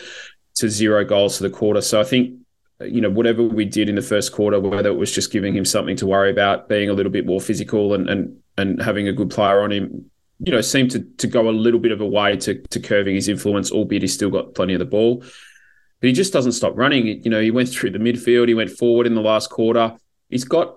to 0.57 0.71
zero 0.71 1.05
goals 1.05 1.37
for 1.37 1.43
the 1.43 1.51
quarter. 1.51 1.83
So 1.83 2.01
I 2.01 2.05
think 2.05 2.39
you 2.81 3.01
know, 3.01 3.11
whatever 3.11 3.43
we 3.43 3.65
did 3.65 3.89
in 3.89 3.97
the 3.97 4.03
first 4.03 4.33
quarter, 4.33 4.61
whether 4.61 4.89
it 4.89 4.97
was 4.97 5.13
just 5.13 5.33
giving 5.33 5.55
him 5.55 5.65
something 5.65 5.97
to 5.97 6.07
worry 6.07 6.31
about, 6.31 6.69
being 6.69 6.89
a 6.89 6.93
little 6.93 7.11
bit 7.11 7.27
more 7.27 7.41
physical 7.41 7.95
and 7.95 8.09
and 8.09 8.39
and 8.57 8.83
having 8.83 9.09
a 9.09 9.13
good 9.13 9.31
player 9.31 9.63
on 9.63 9.73
him, 9.73 10.11
you 10.41 10.53
know, 10.53 10.61
seemed 10.61 10.91
to 10.93 11.01
to 11.19 11.27
go 11.27 11.49
a 11.49 11.51
little 11.51 11.81
bit 11.81 11.93
of 11.93 12.01
a 12.01 12.07
way 12.07 12.37
to 12.37 12.63
to 12.69 12.81
curving 12.81 13.15
his 13.15 13.29
influence, 13.29 13.73
albeit 13.73 14.03
he's 14.03 14.15
still 14.15 14.31
got 14.31 14.55
plenty 14.55 14.75
of 14.75 14.79
the 14.79 14.85
ball. 14.85 15.25
But 16.01 16.07
he 16.07 16.13
just 16.13 16.33
doesn't 16.33 16.53
stop 16.53 16.77
running. 16.77 17.25
You 17.25 17.31
know, 17.31 17.41
he 17.41 17.51
went 17.51 17.69
through 17.69 17.91
the 17.91 17.99
midfield, 17.99 18.47
he 18.47 18.55
went 18.55 18.71
forward 18.71 19.07
in 19.07 19.15
the 19.15 19.21
last 19.21 19.51
quarter. 19.51 19.97
He's 20.29 20.45
got 20.45 20.77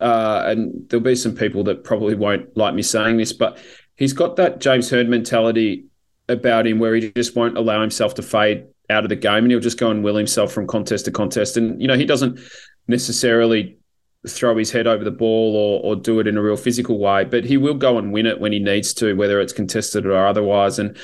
uh, 0.00 0.42
and 0.46 0.88
there'll 0.88 1.02
be 1.02 1.16
some 1.16 1.34
people 1.34 1.64
that 1.64 1.82
probably 1.82 2.14
won't 2.14 2.56
like 2.56 2.74
me 2.74 2.82
saying 2.82 3.16
this, 3.16 3.32
but 3.32 3.58
he's 3.96 4.12
got 4.12 4.36
that 4.36 4.60
James 4.60 4.88
Hird 4.90 5.08
mentality 5.08 5.86
about 6.28 6.66
him 6.66 6.78
where 6.78 6.94
he 6.94 7.10
just 7.10 7.34
won't 7.34 7.58
allow 7.58 7.80
himself 7.80 8.14
to 8.14 8.22
fade 8.22 8.66
out 8.90 9.04
of 9.04 9.08
the 9.08 9.16
game 9.16 9.44
and 9.44 9.50
he'll 9.50 9.60
just 9.60 9.78
go 9.78 9.90
and 9.90 10.02
will 10.02 10.16
himself 10.16 10.52
from 10.52 10.66
contest 10.66 11.04
to 11.04 11.10
contest. 11.10 11.56
And, 11.56 11.80
you 11.80 11.88
know, 11.88 11.96
he 11.96 12.04
doesn't 12.04 12.40
necessarily 12.86 13.78
throw 14.26 14.56
his 14.56 14.70
head 14.70 14.86
over 14.86 15.04
the 15.04 15.10
ball 15.10 15.54
or, 15.54 15.80
or 15.84 15.96
do 15.96 16.20
it 16.20 16.26
in 16.26 16.36
a 16.36 16.42
real 16.42 16.56
physical 16.56 16.98
way, 16.98 17.24
but 17.24 17.44
he 17.44 17.56
will 17.56 17.74
go 17.74 17.98
and 17.98 18.12
win 18.12 18.26
it 18.26 18.40
when 18.40 18.52
he 18.52 18.58
needs 18.58 18.92
to, 18.94 19.14
whether 19.14 19.40
it's 19.40 19.52
contested 19.52 20.06
or 20.06 20.26
otherwise. 20.26 20.78
And 20.78 20.96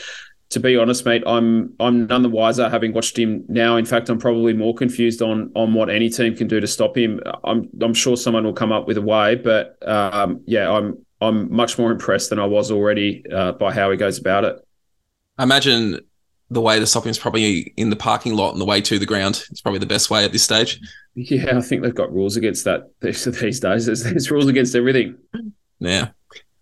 to 0.51 0.61
be 0.61 0.77
honest, 0.77 1.05
mate, 1.05 1.23
I'm 1.27 1.75
I'm 1.81 2.07
none 2.07 2.23
the 2.23 2.29
wiser 2.29 2.69
having 2.69 2.93
watched 2.93 3.19
him 3.19 3.45
now. 3.49 3.77
In 3.77 3.85
fact, 3.85 4.09
I'm 4.09 4.19
probably 4.19 4.53
more 4.53 4.75
confused 4.75 5.21
on 5.23 5.51
on 5.55 5.75
what 5.75 5.91
any 5.91 6.09
team 6.09 6.37
can 6.37 6.49
do 6.49 6.61
to 6.61 6.67
stop 6.67 6.97
him. 6.97 7.21
I'm 7.43 7.69
I'm 7.81 7.95
sure 7.95 8.17
someone 8.17 8.45
will 8.45 8.53
come 8.53 8.71
up 8.71 8.87
with 8.87 8.97
a 8.97 9.03
way, 9.03 9.35
but 9.37 9.77
um, 9.87 10.43
yeah, 10.47 10.71
I'm 10.71 11.05
I'm 11.21 11.55
much 11.55 11.79
more 11.79 11.91
impressed 11.91 12.31
than 12.31 12.39
I 12.39 12.47
was 12.47 12.71
already 12.71 13.25
uh, 13.33 13.53
by 13.53 13.73
how 13.73 13.91
he 13.91 13.97
goes 13.97 14.19
about 14.19 14.45
it. 14.45 14.57
I 15.39 15.43
imagine 15.43 16.01
the 16.51 16.61
way 16.61 16.79
to 16.79 16.87
stop 16.87 17.05
him 17.05 17.11
is 17.11 17.19
probably 17.19 17.73
in 17.77 17.91
the 17.91 17.97
parking 17.97 18.35
lot 18.35 18.53
and 18.53 18.61
the 18.61 18.65
way 18.65 18.81
to 18.81 18.99
the 18.99 19.07
ground. 19.07 19.45
It's 19.51 19.61
probably 19.61 19.81
the 19.81 19.87
best 19.87 20.11
way 20.11 20.25
at 20.25 20.33
this 20.33 20.43
stage. 20.43 20.81
Yeah, 21.15 21.57
I 21.57 21.61
think 21.61 21.83
they've 21.83 21.95
got 21.95 22.13
rules 22.13 22.37
against 22.37 22.65
that 22.65 22.91
these, 23.01 23.25
these 23.41 23.61
days. 23.61 23.87
There's, 23.87 24.05
there's 24.05 24.31
rules 24.31 24.49
against 24.49 24.75
everything. 24.75 25.17
Yeah. 25.79 26.09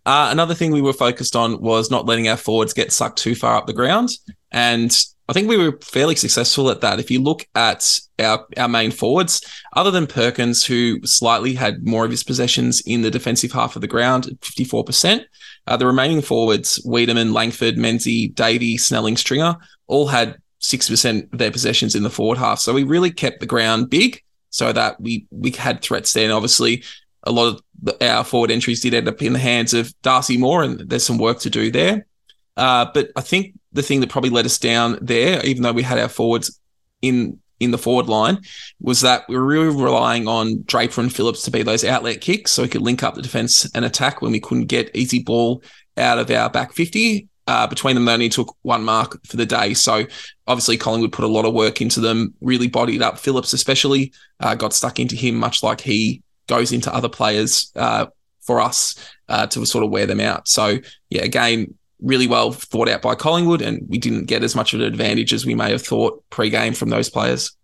Uh, 0.05 0.29
another 0.33 0.55
thing 0.55 0.73
we 0.73 0.83
were 0.83 0.93
focused 0.93 1.37
on 1.37 1.61
was 1.61 1.91
not 1.91 2.07
letting 2.07 2.29
our 2.29 2.37
forwards 2.37 2.73
get 2.73 2.93
sucked 2.93 3.19
too 3.19 3.35
far 3.35 3.57
up 3.57 3.67
the 3.67 3.73
ground. 3.73 4.11
And 4.51 4.97
I 5.33 5.35
think 5.35 5.49
we 5.49 5.57
were 5.57 5.79
fairly 5.81 6.15
successful 6.15 6.69
at 6.69 6.83
that. 6.83 7.01
If 7.01 7.11
you 7.11 7.23
look 7.23 7.49
at 7.55 7.99
our, 8.19 8.47
our 8.59 8.69
main 8.69 8.91
forwards, 8.91 9.41
other 9.75 9.91
than 9.91 10.07
Perkins, 10.07 10.63
who 10.63 11.01
slightly 11.07 11.55
had 11.55 11.87
more 11.87 12.05
of 12.05 12.11
his 12.11 12.23
possessions 12.23 12.83
in 12.83 13.01
the 13.01 13.11
defensive 13.11 13.51
half 13.51 13.75
of 13.75 13.81
the 13.81 13.89
ground, 13.89 14.25
54%, 14.43 15.25
uh, 15.69 15.77
the 15.79 15.87
remaining 15.87 16.21
forwards, 16.21 16.85
Weideman, 16.85 17.33
Langford, 17.33 17.77
Menzie, 17.77 18.35
Davey, 18.35 18.77
Snelling, 18.77 19.17
Stringer, 19.17 19.57
all 19.87 20.07
had 20.07 20.37
6% 20.61 21.33
of 21.33 21.39
their 21.39 21.51
possessions 21.51 21.95
in 21.95 22.03
the 22.03 22.11
forward 22.11 22.37
half. 22.37 22.59
So 22.59 22.75
we 22.75 22.83
really 22.83 23.11
kept 23.11 23.41
the 23.41 23.47
ground 23.47 23.89
big 23.89 24.21
so 24.51 24.71
that 24.71 25.01
we 25.01 25.27
we 25.31 25.51
had 25.53 25.81
threats 25.81 26.13
there. 26.13 26.25
And 26.25 26.33
obviously, 26.35 26.85
a 27.23 27.33
lot 27.33 27.49
of 27.49 27.63
the, 27.83 28.07
our 28.07 28.23
forward 28.23 28.51
entries 28.51 28.83
did 28.83 28.93
end 28.93 29.09
up 29.09 29.23
in 29.23 29.33
the 29.33 29.39
hands 29.39 29.73
of 29.73 29.99
Darcy 30.03 30.37
Moore, 30.37 30.63
and 30.63 30.79
there's 30.81 31.05
some 31.05 31.17
work 31.17 31.39
to 31.41 31.49
do 31.49 31.71
there. 31.71 32.07
Uh, 32.55 32.85
but 32.93 33.13
I 33.17 33.23
think 33.23 33.55
the 33.73 33.83
thing 33.83 34.01
that 34.01 34.11
probably 34.11 34.31
let 34.31 34.47
us 34.47 34.59
down 34.59 34.99
there, 35.01 35.45
even 35.45 35.63
though 35.63 35.73
we 35.73 35.83
had 35.83 35.99
our 35.99 36.09
forwards 36.09 36.59
in 37.01 37.39
in 37.63 37.71
the 37.71 37.79
forward 37.79 38.09
line 38.09 38.41
was 38.81 39.03
that 39.03 39.25
we 39.29 39.37
were 39.37 39.45
really 39.45 39.69
relying 39.69 40.27
on 40.27 40.63
Draper 40.67 41.01
and 41.01 41.15
Phillips 41.15 41.43
to 41.45 41.51
be 41.51 41.63
those 41.63 41.85
outlet 41.85 42.21
kicks 42.21 42.51
so 42.51 42.63
we 42.63 42.69
could 42.69 42.83
link 42.83 43.05
up 43.05 43.15
the 43.15 43.23
defense 43.23 43.71
and 43.75 43.85
attack 43.85 44.21
when 44.21 44.33
we 44.33 44.41
couldn't 44.41 44.67
get 44.67 44.95
easy 44.95 45.23
ball 45.23 45.63
out 45.97 46.19
of 46.19 46.31
our 46.31 46.51
back 46.51 46.73
50. 46.73 47.29
Uh, 47.47 47.67
between 47.67 47.95
them, 47.95 48.05
they 48.05 48.13
only 48.13 48.29
took 48.29 48.57
one 48.63 48.85
mark 48.85 49.25
for 49.27 49.37
the 49.37 49.47
day. 49.47 49.75
So 49.75 50.07
obviously, 50.47 50.77
Collingwood 50.77 51.13
put 51.13 51.25
a 51.25 51.29
lot 51.29 51.45
of 51.45 51.55
work 51.55 51.81
into 51.81 52.01
them, 52.01 52.35
really 52.41 52.69
bodied 52.69 53.03
up 53.03 53.19
Phillips, 53.19 53.53
especially, 53.53 54.13
uh, 54.41 54.55
got 54.55 54.73
stuck 54.73 55.01
into 55.01 55.17
him, 55.17 55.37
much 55.37 55.63
like 55.63 55.81
he 55.81 56.23
goes 56.49 56.73
into 56.73 56.93
other 56.95 57.09
players 57.09 57.73
uh, 57.77 58.07
for 58.41 58.61
us 58.61 58.95
uh, 59.29 59.47
to 59.49 59.65
sort 59.67 59.85
of 59.85 59.91
wear 59.91 60.07
them 60.07 60.21
out. 60.21 60.47
So, 60.49 60.79
yeah, 61.11 61.23
again, 61.23 61.75
really 62.03 62.27
well 62.27 62.53
thought 62.53 62.89
out 62.89 63.03
by 63.03 63.15
Collingwood, 63.15 63.63
and 63.63 63.87
we 63.89 63.99
didn't 63.99 64.27
get 64.27 64.43
as 64.43 64.55
much 64.55 64.75
of 64.75 64.81
an 64.81 64.87
advantage 64.87 65.33
as 65.33 65.47
we 65.47 65.55
may 65.55 65.71
have 65.71 65.83
thought 65.83 66.23
pre-game 66.31 66.75
from 66.75 66.91
those 66.91 67.09
players. 67.09 67.57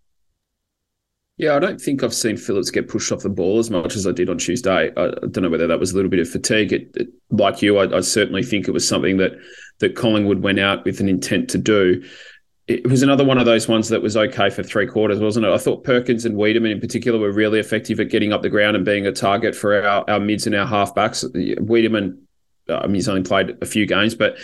Yeah, 1.39 1.55
I 1.55 1.59
don't 1.59 1.79
think 1.79 2.03
I've 2.03 2.13
seen 2.13 2.35
Phillips 2.35 2.69
get 2.69 2.89
pushed 2.89 3.13
off 3.13 3.21
the 3.21 3.29
ball 3.29 3.59
as 3.59 3.69
much 3.69 3.95
as 3.95 4.05
I 4.05 4.11
did 4.11 4.29
on 4.29 4.37
Tuesday. 4.37 4.91
I, 4.97 5.07
don't 5.07 5.37
know 5.37 5.49
whether 5.49 5.67
that 5.67 5.79
was 5.79 5.93
a 5.93 5.95
little 5.95 6.11
bit 6.11 6.19
of 6.19 6.29
fatigue. 6.29 6.73
It, 6.73 6.91
it, 6.95 7.07
like 7.29 7.61
you, 7.61 7.77
I, 7.77 7.97
I, 7.97 8.01
certainly 8.01 8.43
think 8.43 8.67
it 8.67 8.71
was 8.71 8.85
something 8.85 9.15
that 9.17 9.31
that 9.79 9.95
Collingwood 9.95 10.43
went 10.43 10.59
out 10.59 10.83
with 10.83 10.99
an 10.99 11.07
intent 11.07 11.49
to 11.51 11.57
do. 11.57 12.03
It 12.67 12.85
was 12.89 13.01
another 13.03 13.23
one 13.23 13.37
of 13.37 13.45
those 13.45 13.69
ones 13.69 13.87
that 13.87 14.01
was 14.01 14.17
okay 14.17 14.49
for 14.49 14.63
three 14.63 14.85
quarters, 14.85 15.21
wasn't 15.21 15.45
it? 15.45 15.53
I 15.53 15.57
thought 15.57 15.85
Perkins 15.85 16.25
and 16.25 16.35
Weideman 16.35 16.71
in 16.71 16.81
particular 16.81 17.17
were 17.17 17.31
really 17.31 17.59
effective 17.59 18.01
at 18.01 18.09
getting 18.09 18.33
up 18.33 18.41
the 18.41 18.49
ground 18.49 18.75
and 18.75 18.83
being 18.83 19.07
a 19.07 19.11
target 19.13 19.55
for 19.55 19.81
our, 19.81 20.03
our 20.09 20.19
mids 20.19 20.45
and 20.45 20.53
our 20.53 20.67
halfbacks. 20.67 21.23
Weideman 21.59 22.17
I 22.69 22.85
mean, 22.87 22.95
he's 22.95 23.09
only 23.09 23.23
played 23.23 23.57
a 23.61 23.65
few 23.65 23.85
games, 23.85 24.15
but 24.15 24.37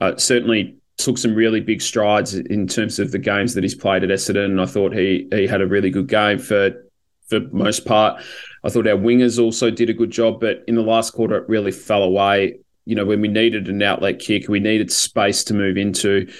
uh, 0.00 0.16
certainly 0.16 0.76
took 0.98 1.18
some 1.18 1.34
really 1.34 1.60
big 1.60 1.82
strides 1.82 2.34
in 2.34 2.66
terms 2.66 2.98
of 2.98 3.12
the 3.12 3.18
games 3.18 3.54
that 3.54 3.62
he's 3.62 3.74
played 3.74 4.02
at 4.02 4.10
Essendon. 4.10 4.46
And 4.46 4.60
I 4.60 4.66
thought 4.66 4.94
he 4.94 5.28
he 5.32 5.46
had 5.46 5.60
a 5.60 5.66
really 5.66 5.90
good 5.90 6.08
game 6.08 6.38
for 6.38 6.72
for 7.28 7.40
most 7.52 7.84
part. 7.84 8.22
I 8.64 8.68
thought 8.68 8.86
our 8.86 8.96
wingers 8.96 9.42
also 9.42 9.70
did 9.70 9.90
a 9.90 9.94
good 9.94 10.10
job, 10.10 10.40
but 10.40 10.62
in 10.66 10.74
the 10.74 10.82
last 10.82 11.12
quarter 11.12 11.36
it 11.36 11.48
really 11.48 11.72
fell 11.72 12.02
away. 12.02 12.58
You 12.84 12.94
know, 12.94 13.04
when 13.04 13.20
we 13.20 13.28
needed 13.28 13.68
an 13.68 13.82
outlet 13.82 14.18
kick, 14.20 14.48
we 14.48 14.60
needed 14.60 14.92
space 14.92 15.44
to 15.44 15.54
move 15.54 15.76
into. 15.76 16.30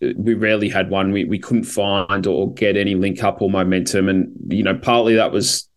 We 0.00 0.34
rarely 0.34 0.68
had 0.68 0.90
one. 0.90 1.12
We 1.12 1.24
we 1.24 1.38
couldn't 1.38 1.64
find 1.64 2.26
or 2.26 2.52
get 2.54 2.76
any 2.76 2.94
link 2.94 3.22
up 3.22 3.42
or 3.42 3.50
momentum, 3.50 4.08
and 4.08 4.32
you 4.48 4.62
know, 4.62 4.76
partly 4.76 5.16
that 5.16 5.32
was 5.32 5.67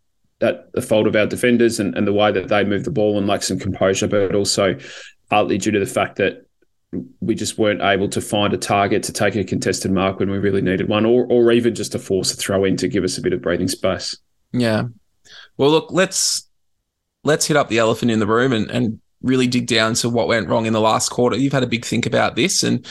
that 0.42 0.72
the 0.74 0.82
fault 0.82 1.08
of 1.08 1.16
our 1.16 1.28
defenders 1.28 1.80
and, 1.80 1.96
and 1.96 2.06
the 2.06 2.14
way 2.14 2.32
that 2.32 2.50
they 2.50 2.64
moved 2.64 2.86
the 2.86 2.92
ball 2.92 3.18
and 3.18 3.28
like 3.28 3.44
some 3.44 3.60
composure, 3.60 4.08
but 4.08 4.36
also 4.36 4.78
partly 5.30 5.58
due 5.58 5.72
to 5.72 5.80
the 5.80 5.86
fact 5.86 6.18
that 6.18 6.46
we 7.22 7.36
just 7.36 7.58
weren't 7.58 7.82
able 7.82 8.10
to 8.10 8.20
find 8.20 8.54
a 8.54 8.58
target 8.58 9.04
to 9.04 9.14
take 9.14 9.36
a 9.36 9.44
contested 9.44 9.92
mark 9.92 10.20
when 10.20 10.30
we 10.30 10.38
really 10.38 10.62
needed 10.62 10.90
one, 10.90 11.06
or 11.06 11.26
or 11.28 11.52
even 11.52 11.74
just 11.74 11.94
to 11.94 12.00
force 12.00 12.34
a 12.34 12.36
throw 12.36 12.66
in 12.66 12.76
to 12.78 12.88
give 12.88 13.04
us 13.04 13.18
a 13.18 13.22
bit 13.22 13.34
of 13.34 13.42
breathing 13.42 13.70
space. 13.70 14.18
Yeah. 14.52 14.86
Well, 15.58 15.70
look, 15.70 15.92
let's 15.92 16.50
let's 17.24 17.46
hit 17.46 17.56
up 17.56 17.70
the 17.70 17.78
elephant 17.78 18.12
in 18.12 18.20
the 18.20 18.28
room 18.28 18.52
and 18.52 18.70
and 18.70 19.00
really 19.22 19.48
dig 19.48 19.68
down 19.68 19.94
to 19.94 20.10
what 20.10 20.28
went 20.28 20.50
wrong 20.50 20.66
in 20.66 20.74
the 20.74 20.82
last 20.82 21.10
quarter. 21.10 21.38
You've 21.38 21.54
had 21.54 21.64
a 21.64 21.68
big 21.68 21.86
think 21.86 22.06
about 22.06 22.36
this, 22.36 22.64
and 22.64 22.86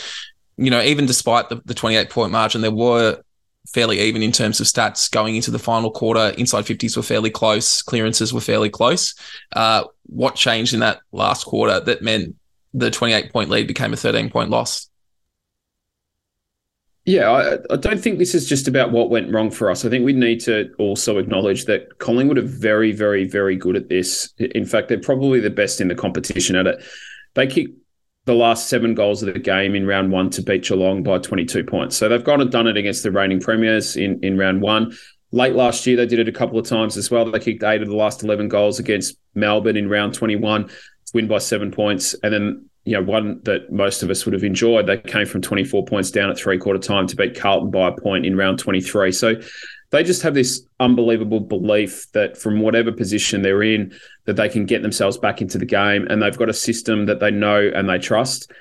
you 0.57 0.71
know, 0.71 0.80
even 0.80 1.04
despite 1.04 1.49
the, 1.49 1.61
the 1.64 1.75
28 1.75 2.09
point 2.11 2.33
margin, 2.33 2.61
there 2.61 2.71
were 2.71 3.21
fairly 3.68 4.00
even 4.00 4.22
in 4.22 4.32
terms 4.32 4.60
of 4.60 4.66
stats 4.66 5.10
going 5.10 5.36
into 5.36 5.50
the 5.50 5.58
final 5.58 5.90
quarter. 5.90 6.34
Inside 6.38 6.64
50s 6.64 6.96
were 6.96 7.02
fairly 7.02 7.30
close, 7.30 7.82
clearances 7.82 8.32
were 8.32 8.40
fairly 8.40 8.70
close. 8.70 9.14
Uh, 9.52 9.84
what 10.06 10.34
changed 10.34 10.74
in 10.74 10.80
that 10.80 11.00
last 11.12 11.44
quarter 11.44 11.80
that 11.80 12.02
meant 12.02 12.34
the 12.74 12.90
28 12.90 13.32
point 13.32 13.50
lead 13.50 13.66
became 13.66 13.92
a 13.92 13.96
13 13.96 14.30
point 14.30 14.50
loss? 14.50 14.88
Yeah, 17.06 17.30
I, 17.30 17.54
I, 17.72 17.76
don't 17.76 17.98
think 17.98 18.18
this 18.18 18.34
is 18.34 18.46
just 18.46 18.68
about 18.68 18.92
what 18.92 19.08
went 19.08 19.32
wrong 19.32 19.50
for 19.50 19.70
us. 19.70 19.84
I 19.84 19.88
think 19.88 20.04
we 20.04 20.12
need 20.12 20.38
to 20.40 20.70
also 20.78 21.16
acknowledge 21.16 21.64
that 21.64 21.98
Collingwood 21.98 22.38
are 22.38 22.42
very, 22.42 22.92
very, 22.92 23.24
very 23.24 23.56
good 23.56 23.74
at 23.74 23.88
this. 23.88 24.32
In 24.38 24.66
fact, 24.66 24.88
they're 24.88 25.00
probably 25.00 25.40
the 25.40 25.50
best 25.50 25.80
in 25.80 25.88
the 25.88 25.94
competition 25.94 26.56
at 26.56 26.66
it. 26.66 26.84
They 27.34 27.46
kick 27.46 27.68
the 28.30 28.37
last 28.37 28.68
seven 28.68 28.94
goals 28.94 29.25
of 29.25 29.34
the 29.34 29.40
game 29.40 29.75
in 29.75 29.84
round 29.84 30.12
one 30.12 30.30
to 30.30 30.40
beat 30.40 30.62
Geelong 30.62 31.02
by 31.02 31.18
22 31.18 31.64
points. 31.64 31.96
So 31.96 32.08
they've 32.08 32.22
gone 32.22 32.40
and 32.40 32.50
done 32.50 32.68
it 32.68 32.76
against 32.76 33.02
the 33.02 33.10
reigning 33.10 33.40
premiers 33.40 33.96
in, 33.96 34.22
in 34.22 34.38
round 34.38 34.62
one. 34.62 34.96
Late 35.32 35.56
last 35.56 35.84
year, 35.84 35.96
they 35.96 36.06
did 36.06 36.20
it 36.20 36.28
a 36.28 36.32
couple 36.32 36.56
of 36.56 36.64
times 36.64 36.96
as 36.96 37.10
well. 37.10 37.28
They 37.28 37.40
kicked 37.40 37.64
eight 37.64 37.82
of 37.82 37.88
the 37.88 37.96
last 37.96 38.22
11 38.22 38.46
goals 38.46 38.78
against 38.78 39.16
Melbourne 39.34 39.76
in 39.76 39.88
round 39.88 40.14
21 40.14 40.68
to 40.68 40.75
win 41.12 41.26
by 41.26 41.38
seven 41.38 41.72
points. 41.72 42.14
And 42.22 42.32
then, 42.32 42.66
you 42.84 42.92
know, 42.92 43.02
one 43.02 43.40
that 43.42 43.72
most 43.72 44.04
of 44.04 44.10
us 44.10 44.25
would 44.25 44.32
have 44.32 44.44
enjoyed, 44.44 44.87
they 44.87 44.99
came 44.99 45.26
from 45.26 45.42
24 45.42 45.84
points 45.87 46.12
down 46.12 46.30
at 46.30 46.38
three 46.38 46.58
quarter 46.58 46.78
time 46.78 47.08
to 47.08 47.16
beat 47.16 47.37
Carlton 47.37 47.72
by 47.72 47.88
a 47.88 48.00
point 48.00 48.26
in 48.26 48.37
round 48.37 48.60
23. 48.60 49.10
So 49.10 49.34
they 49.90 50.04
just 50.04 50.23
have 50.23 50.35
this 50.35 50.62
unbelievable 50.78 51.40
belief 51.40 52.06
that 52.12 52.37
from 52.38 52.61
whatever 52.61 52.92
position 52.92 53.42
they're 53.42 53.62
in, 53.62 53.92
that 54.25 54.37
they 54.37 54.49
can 54.49 54.64
get 54.64 54.82
themselves 54.82 55.18
back 55.18 55.42
into 55.42 55.59
the 55.59 55.66
game, 55.66 56.06
and 56.09 56.23
they've 56.23 56.38
got 56.38 56.49
a 56.49 56.54
system 56.54 57.06
that 57.06 57.20
they 57.20 57.30
know 57.30 57.70
and 57.75 57.88
they 57.88 57.99
trust. 57.99 58.52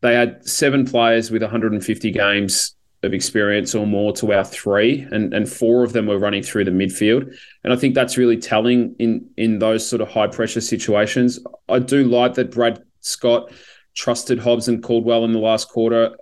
They 0.00 0.14
had 0.14 0.46
seven 0.48 0.86
players 0.86 1.30
with 1.30 1.42
150 1.42 2.10
games 2.10 2.74
of 3.02 3.14
experience 3.14 3.74
or 3.74 3.86
more 3.86 4.12
to 4.14 4.32
our 4.32 4.44
three, 4.44 5.06
and 5.10 5.32
and 5.32 5.48
four 5.48 5.84
of 5.84 5.92
them 5.92 6.06
were 6.06 6.18
running 6.18 6.42
through 6.42 6.64
the 6.64 6.70
midfield, 6.70 7.34
and 7.64 7.72
I 7.72 7.76
think 7.76 7.94
that's 7.94 8.18
really 8.18 8.36
telling 8.36 8.94
in 8.98 9.30
in 9.36 9.58
those 9.58 9.86
sort 9.86 10.02
of 10.02 10.08
high 10.08 10.26
pressure 10.26 10.60
situations. 10.60 11.38
I 11.68 11.78
do 11.78 12.04
like 12.04 12.34
that 12.34 12.50
Brad 12.50 12.82
Scott 13.00 13.52
trusted 13.94 14.38
Hobbs 14.38 14.68
and 14.68 14.82
Caldwell 14.82 15.24
in 15.24 15.32
the 15.32 15.38
last 15.38 15.68
quarter, 15.68 16.16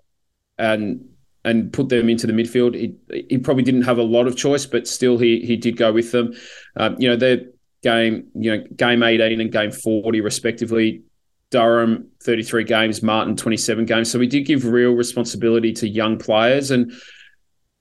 and 0.57 1.05
and 1.49 1.73
put 1.73 1.89
them 1.89 2.09
into 2.09 2.27
the 2.27 2.33
midfield. 2.33 2.75
He, 2.75 3.25
he 3.29 3.39
probably 3.39 3.63
didn't 3.63 3.83
have 3.83 3.99
a 3.99 4.03
lot 4.03 4.27
of 4.27 4.37
choice, 4.37 4.67
but 4.67 4.87
still 4.87 5.19
he 5.19 5.41
he 5.41 5.57
did 5.57 5.77
go 5.77 5.93
with 5.93 6.13
them. 6.13 6.35
Um, 6.77 6.97
you 6.99 7.09
know, 7.09 7.17
their 7.17 7.47
game, 7.83 8.29
you 8.35 8.57
know, 8.57 8.65
game 8.77 9.03
18 9.03 9.41
and 9.41 9.53
game 9.53 9.71
40 9.71 10.21
respectively. 10.21 11.03
Durham 11.51 12.09
33 12.23 12.65
games, 12.65 13.03
Martin 13.03 13.35
27 13.35 13.87
games. 13.87 14.11
So 14.11 14.19
we 14.19 14.27
did 14.27 14.43
give 14.43 14.67
real 14.67 14.93
responsibility 14.93 15.73
to 15.75 15.89
young 15.89 16.19
players 16.19 16.71
and 16.71 16.93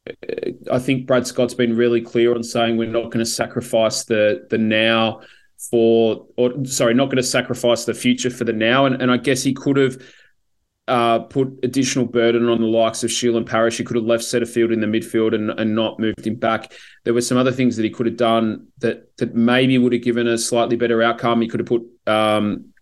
uh, 0.10 0.52
I 0.72 0.80
think 0.80 1.06
Brad 1.06 1.28
Scott's 1.28 1.54
been 1.54 1.76
really 1.76 2.00
clear 2.00 2.34
on 2.34 2.44
saying 2.44 2.78
we're 2.78 2.90
not 2.90 3.12
going 3.12 3.20
to 3.20 3.26
sacrifice 3.26 4.06
the 4.06 4.48
the 4.50 4.58
now 4.58 5.22
for 5.70 6.28
or 6.38 6.66
sorry, 6.66 6.94
not 6.94 7.06
going 7.06 7.18
to 7.18 7.24
sacrifice 7.24 7.84
the 7.84 7.94
future 7.94 8.30
for 8.30 8.46
the 8.46 8.54
now. 8.54 8.86
And 8.86 9.02
and 9.02 9.12
I 9.12 9.18
guess 9.18 9.44
he 9.44 9.54
could 9.54 9.78
have 9.78 9.98
uh, 10.88 11.20
put 11.20 11.60
additional 11.64 12.06
burden 12.06 12.48
on 12.48 12.62
the 12.62 12.68
likes 12.68 13.04
of 13.04 13.12
Shiel 13.12 13.38
and 13.38 13.46
Parish. 13.46 13.78
He 13.78 13.84
could 13.84 13.98
have 13.98 14.06
left 14.06 14.24
Setterfield 14.24 14.72
in 14.72 14.80
the 14.80 14.88
midfield 14.88 15.36
and, 15.36 15.52
and 15.52 15.76
not 15.76 16.00
moved 16.00 16.26
him 16.26 16.36
back. 16.36 16.72
There 17.04 17.14
were 17.14 17.22
some 17.22 17.38
other 17.38 17.52
things 17.52 17.76
that 17.76 17.84
he 17.84 17.90
could 17.90 18.06
have 18.06 18.18
done 18.18 18.68
that 18.80 19.16
that 19.18 19.36
maybe 19.36 19.78
would 19.78 19.94
have 19.94 20.02
given 20.02 20.28
a 20.28 20.38
slightly 20.38 20.78
better 20.78 21.04
outcome. 21.04 21.42
He 21.42 21.48
could 21.48 21.60
have 21.60 21.68
put 21.68 21.86
um, 22.08 22.74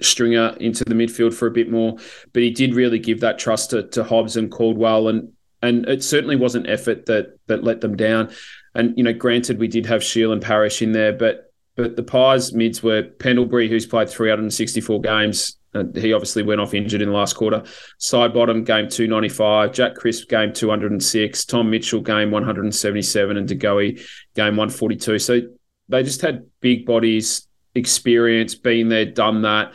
Stringer 0.00 0.56
into 0.60 0.84
the 0.84 0.94
midfield 0.94 1.32
for 1.32 1.46
a 1.46 1.50
bit 1.50 1.70
more, 1.70 1.96
but 2.34 2.42
he 2.42 2.50
did 2.50 2.74
really 2.74 2.98
give 2.98 3.20
that 3.20 3.38
trust 3.38 3.70
to, 3.70 3.84
to 3.88 4.04
Hobbs 4.04 4.36
and 4.36 4.50
Caldwell, 4.50 5.08
and 5.08 5.32
and 5.62 5.88
it 5.88 6.04
certainly 6.04 6.36
wasn't 6.36 6.68
effort 6.68 7.06
that 7.06 7.38
that 7.46 7.64
let 7.64 7.80
them 7.80 7.96
down. 7.96 8.30
And 8.74 8.96
you 8.98 9.02
know, 9.02 9.14
granted, 9.14 9.58
we 9.58 9.68
did 9.68 9.86
have 9.86 10.04
Shiel 10.04 10.32
and 10.32 10.42
Parish 10.42 10.82
in 10.82 10.92
there, 10.92 11.14
but 11.14 11.50
but 11.74 11.96
the 11.96 12.02
Pies 12.02 12.52
mids 12.52 12.82
were 12.82 13.04
Pendlebury, 13.04 13.68
who's 13.70 13.86
played 13.86 14.10
364 14.10 15.00
games 15.00 15.56
Uh, 15.76 16.00
he 16.00 16.12
obviously 16.12 16.42
went 16.42 16.60
off 16.60 16.74
injured 16.74 17.02
in 17.02 17.08
the 17.08 17.14
last 17.14 17.34
quarter. 17.34 17.62
Sidebottom 18.00 18.64
game 18.64 18.88
295, 18.88 19.72
Jack 19.72 19.94
Crisp 19.94 20.28
game 20.28 20.52
206, 20.52 21.44
Tom 21.44 21.70
Mitchell 21.70 22.00
game 22.00 22.30
177, 22.30 23.36
and 23.36 23.48
De 23.48 23.54
Goey 23.54 24.00
game 24.34 24.56
142. 24.56 25.18
So 25.18 25.40
they 25.88 26.02
just 26.02 26.20
had 26.20 26.46
big 26.60 26.86
bodies, 26.86 27.46
experience, 27.74 28.54
been 28.54 28.88
there, 28.88 29.06
done 29.06 29.42
that. 29.42 29.72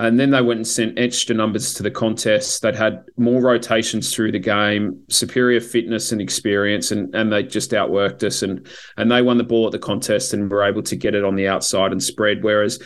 And 0.00 0.18
then 0.18 0.30
they 0.30 0.40
went 0.40 0.56
and 0.56 0.66
sent 0.66 0.98
extra 0.98 1.36
numbers 1.36 1.74
to 1.74 1.82
the 1.82 1.90
contest. 1.90 2.62
They'd 2.62 2.74
had 2.74 3.04
more 3.18 3.42
rotations 3.42 4.14
through 4.14 4.32
the 4.32 4.38
game, 4.38 5.02
superior 5.10 5.60
fitness 5.60 6.10
and 6.10 6.22
experience, 6.22 6.90
and, 6.90 7.14
and 7.14 7.30
they 7.30 7.42
just 7.42 7.72
outworked 7.72 8.22
us. 8.22 8.42
And 8.42 8.66
and 8.96 9.12
they 9.12 9.20
won 9.20 9.36
the 9.36 9.44
ball 9.44 9.66
at 9.66 9.72
the 9.72 9.78
contest 9.78 10.32
and 10.32 10.50
were 10.50 10.64
able 10.64 10.82
to 10.84 10.96
get 10.96 11.14
it 11.14 11.22
on 11.22 11.36
the 11.36 11.48
outside 11.48 11.92
and 11.92 12.02
spread. 12.02 12.42
Whereas 12.42 12.80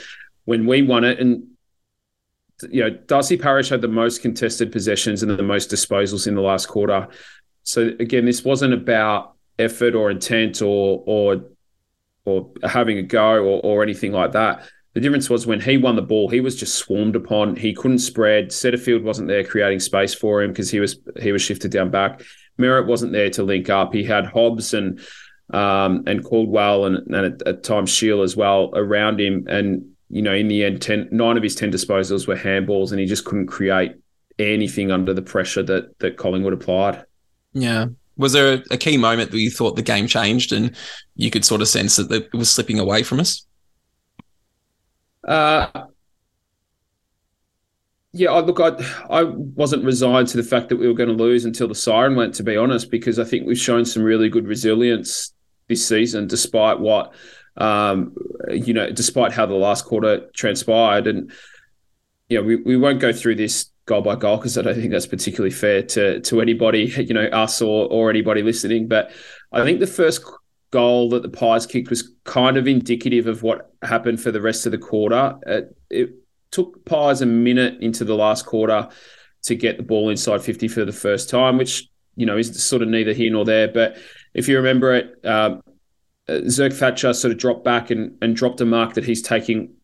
when 0.44 0.66
we 0.66 0.82
won 0.82 1.04
it, 1.04 1.20
and 1.20 1.53
you 2.70 2.82
know, 2.82 2.90
Darcy 2.90 3.36
Parish 3.36 3.68
had 3.68 3.80
the 3.80 3.88
most 3.88 4.22
contested 4.22 4.70
possessions 4.70 5.22
and 5.22 5.30
the 5.30 5.42
most 5.42 5.70
disposals 5.70 6.26
in 6.26 6.34
the 6.34 6.40
last 6.40 6.66
quarter. 6.66 7.08
So 7.62 7.90
again, 7.98 8.24
this 8.24 8.44
wasn't 8.44 8.74
about 8.74 9.34
effort 9.58 9.94
or 9.94 10.10
intent 10.10 10.62
or 10.62 11.02
or 11.06 11.44
or 12.24 12.50
having 12.62 12.98
a 12.98 13.02
go 13.02 13.44
or, 13.44 13.60
or 13.62 13.82
anything 13.82 14.12
like 14.12 14.32
that. 14.32 14.68
The 14.94 15.00
difference 15.00 15.28
was 15.28 15.46
when 15.46 15.60
he 15.60 15.76
won 15.76 15.96
the 15.96 16.02
ball, 16.02 16.28
he 16.28 16.40
was 16.40 16.56
just 16.56 16.76
swarmed 16.76 17.16
upon. 17.16 17.56
He 17.56 17.74
couldn't 17.74 17.98
spread. 17.98 18.48
Setterfield 18.48 19.02
wasn't 19.02 19.28
there 19.28 19.42
creating 19.44 19.80
space 19.80 20.14
for 20.14 20.42
him 20.42 20.50
because 20.50 20.70
he 20.70 20.78
was 20.78 20.98
he 21.20 21.32
was 21.32 21.42
shifted 21.42 21.72
down 21.72 21.90
back. 21.90 22.22
Merrett 22.58 22.86
wasn't 22.86 23.12
there 23.12 23.30
to 23.30 23.42
link 23.42 23.68
up. 23.68 23.92
He 23.92 24.04
had 24.04 24.26
Hobbs 24.26 24.72
and 24.72 25.00
um, 25.52 26.04
and 26.06 26.24
Caldwell 26.24 26.86
and, 26.86 26.98
and 27.08 27.40
at, 27.42 27.46
at 27.46 27.62
times 27.64 27.90
Shiel 27.90 28.22
as 28.22 28.36
well 28.36 28.70
around 28.74 29.20
him, 29.20 29.46
and 29.48 29.93
you 30.14 30.22
know, 30.22 30.32
in 30.32 30.46
the 30.46 30.62
end, 30.64 30.80
ten, 30.80 31.08
nine 31.10 31.36
of 31.36 31.42
his 31.42 31.56
10 31.56 31.72
disposals 31.72 32.28
were 32.28 32.36
handballs, 32.36 32.92
and 32.92 33.00
he 33.00 33.04
just 33.04 33.24
couldn't 33.24 33.48
create 33.48 33.96
anything 34.38 34.92
under 34.92 35.12
the 35.12 35.22
pressure 35.22 35.64
that 35.64 35.98
that 35.98 36.16
Collingwood 36.16 36.52
applied. 36.52 37.04
Yeah. 37.52 37.86
Was 38.16 38.32
there 38.32 38.62
a 38.70 38.76
key 38.76 38.96
moment 38.96 39.32
that 39.32 39.40
you 39.40 39.50
thought 39.50 39.74
the 39.74 39.82
game 39.82 40.06
changed 40.06 40.52
and 40.52 40.76
you 41.16 41.32
could 41.32 41.44
sort 41.44 41.60
of 41.60 41.66
sense 41.66 41.96
that 41.96 42.12
it 42.12 42.32
was 42.32 42.48
slipping 42.48 42.78
away 42.78 43.02
from 43.02 43.18
us? 43.18 43.44
Uh, 45.26 45.66
yeah, 48.12 48.30
I, 48.30 48.38
look, 48.38 48.60
I 48.60 48.76
I 49.10 49.24
wasn't 49.24 49.84
resigned 49.84 50.28
to 50.28 50.36
the 50.36 50.44
fact 50.44 50.68
that 50.68 50.76
we 50.76 50.86
were 50.86 50.94
going 50.94 51.08
to 51.08 51.22
lose 51.24 51.44
until 51.44 51.66
the 51.66 51.74
siren 51.74 52.14
went. 52.14 52.36
To 52.36 52.44
be 52.44 52.56
honest, 52.56 52.88
because 52.88 53.18
I 53.18 53.24
think 53.24 53.48
we've 53.48 53.58
shown 53.58 53.84
some 53.84 54.04
really 54.04 54.28
good 54.28 54.46
resilience 54.46 55.34
this 55.66 55.84
season, 55.84 56.28
despite 56.28 56.78
what 56.78 57.12
um, 57.56 58.14
you 58.50 58.74
know, 58.74 58.90
despite 58.90 59.32
how 59.32 59.46
the 59.46 59.54
last 59.54 59.84
quarter 59.84 60.28
transpired. 60.34 61.06
And 61.06 61.32
you 62.28 62.38
know, 62.38 62.44
we, 62.44 62.56
we 62.56 62.76
won't 62.76 63.00
go 63.00 63.12
through 63.12 63.36
this 63.36 63.70
goal 63.86 64.00
by 64.00 64.16
goal 64.16 64.38
because 64.38 64.56
I 64.56 64.62
don't 64.62 64.74
think 64.74 64.90
that's 64.90 65.06
particularly 65.06 65.50
fair 65.50 65.82
to 65.82 66.20
to 66.20 66.40
anybody, 66.40 66.92
you 66.96 67.14
know, 67.14 67.26
us 67.26 67.60
or 67.60 67.86
or 67.90 68.10
anybody 68.10 68.42
listening. 68.42 68.88
But 68.88 69.12
I 69.52 69.62
think 69.64 69.80
the 69.80 69.86
first 69.86 70.24
goal 70.70 71.08
that 71.10 71.22
the 71.22 71.28
Pies 71.28 71.66
kicked 71.66 71.90
was 71.90 72.12
kind 72.24 72.56
of 72.56 72.66
indicative 72.66 73.28
of 73.28 73.44
what 73.44 73.72
happened 73.82 74.20
for 74.20 74.32
the 74.32 74.40
rest 74.40 74.66
of 74.66 74.72
the 74.72 74.78
quarter. 74.78 75.36
It, 75.46 75.76
it 75.88 76.10
took 76.50 76.84
Pies 76.84 77.20
a 77.22 77.26
minute 77.26 77.80
into 77.80 78.04
the 78.04 78.16
last 78.16 78.44
quarter 78.44 78.88
to 79.44 79.54
get 79.54 79.76
the 79.76 79.82
ball 79.84 80.08
inside 80.08 80.42
50 80.42 80.66
for 80.68 80.84
the 80.84 80.92
first 80.92 81.30
time, 81.30 81.58
which, 81.58 81.88
you 82.16 82.26
know, 82.26 82.36
is 82.36 82.60
sort 82.60 82.82
of 82.82 82.88
neither 82.88 83.12
here 83.12 83.30
nor 83.30 83.44
there. 83.44 83.68
But 83.68 83.98
if 84.32 84.48
you 84.48 84.56
remember 84.56 84.94
it, 84.94 85.24
um, 85.24 85.62
Zerk 86.28 86.72
Thatcher 86.72 87.12
sort 87.12 87.32
of 87.32 87.38
dropped 87.38 87.64
back 87.64 87.90
and, 87.90 88.16
and 88.22 88.34
dropped 88.34 88.60
a 88.60 88.64
mark 88.64 88.94
that 88.94 89.04
he's 89.04 89.22
taking 89.22 89.74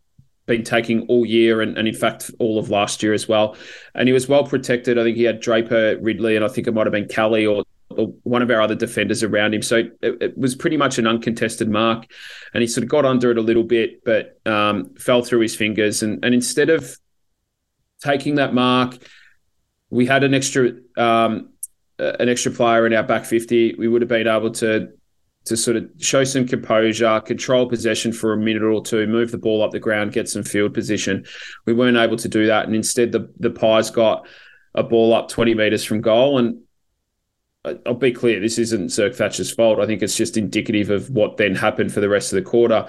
been 0.47 0.65
taking 0.65 1.03
all 1.03 1.25
year 1.25 1.61
and, 1.61 1.79
and 1.79 1.87
in 1.87 1.95
fact 1.95 2.31
all 2.41 2.59
of 2.59 2.71
last 2.71 3.03
year 3.03 3.15
as 3.15 3.29
well. 3.29 3.57
And 3.95 4.09
he 4.09 4.13
was 4.13 4.29
well 4.29 4.45
protected. 4.45 4.99
I 4.99 5.05
think 5.05 5.17
he 5.17 5.23
had 5.23 5.41
Draper, 5.41 5.97
Ridley, 6.01 6.35
and 6.35 6.45
I 6.45 6.49
think 6.49 6.67
it 6.67 6.75
might 6.75 6.87
have 6.87 6.93
been 6.93 7.07
Kelly 7.07 7.47
or, 7.47 7.63
or 7.91 8.09
one 8.25 8.43
of 8.43 8.51
our 8.51 8.61
other 8.61 8.75
defenders 8.75 9.23
around 9.23 9.55
him. 9.55 9.63
So 9.63 9.77
it, 9.77 9.93
it, 10.03 10.39
was 10.39 10.57
pretty 10.57 10.77
much 10.77 10.99
an 10.99 11.07
uncontested 11.07 11.71
mark. 11.71 12.11
And 12.53 12.63
he 12.63 12.67
sort 12.67 12.83
of 12.83 12.91
got 12.91 13.05
under 13.05 13.31
it 13.31 13.39
a 13.39 13.43
little 13.43 13.63
bit, 13.63 14.05
but 14.05 14.41
um, 14.45 14.93
fell 14.97 15.23
through 15.23 15.41
his 15.41 15.55
fingers. 15.55 16.03
And, 16.03 16.25
and 16.25 16.35
instead 16.35 16.69
of 16.69 16.97
taking 18.03 18.35
that 18.35 18.53
mark, 18.53 18.97
we 19.89 20.05
had 20.07 20.25
an 20.25 20.35
extra 20.35 20.73
um, 20.97 21.51
an 21.99 22.29
extra 22.29 22.51
player 22.51 22.87
in 22.87 22.95
our 22.95 23.03
back 23.03 23.25
50. 23.25 23.75
We 23.75 23.87
would 23.87 24.03
have 24.03 24.09
been 24.09 24.27
able 24.27 24.51
to 24.53 24.93
to 25.45 25.57
sort 25.57 25.77
of 25.77 25.89
show 25.99 26.23
some 26.25 26.47
composure, 26.47 27.21
control 27.21 27.69
possession 27.69 28.13
for 28.13 28.33
a 28.33 28.37
minute 28.37 28.63
or 28.63 28.83
two, 28.83 29.07
move 29.07 29.31
the 29.31 29.39
ball 29.39 29.63
up 29.63 29.71
the 29.71 29.79
ground, 29.79 30.13
get 30.13 30.29
some 30.29 30.43
field 30.43 30.75
position. 30.75 31.25
We 31.67 31.73
weren't 31.73 31.97
able 31.97 32.17
to 32.19 32.29
do 32.29 32.47
that, 32.47 32.67
and 32.67 32.75
instead 32.75 33.13
the 33.13 33.33
the 33.39 33.51
Pies 33.51 33.91
got 33.91 34.27
a 34.75 34.83
ball 34.83 35.15
up 35.15 35.29
20 35.29 35.55
meters 35.55 35.85
from 35.85 36.01
goal. 36.01 36.39
And 36.39 36.63
I'll 37.65 37.95
be 37.95 38.13
clear, 38.13 38.41
this 38.41 38.59
isn't 38.59 38.87
Zerk 38.87 39.15
Thatcher's 39.15 39.53
fault. 39.53 39.81
I 39.81 39.87
think 39.87 40.03
it's 40.03 40.17
just 40.17 40.37
indicative 40.37 40.91
of 40.91 41.11
what 41.11 41.37
then 41.37 41.55
happened 41.55 41.93
for 41.93 42.01
the 42.01 42.09
rest 42.09 42.33
of 42.33 42.43
the 42.43 42.49
quarter. 42.49 42.89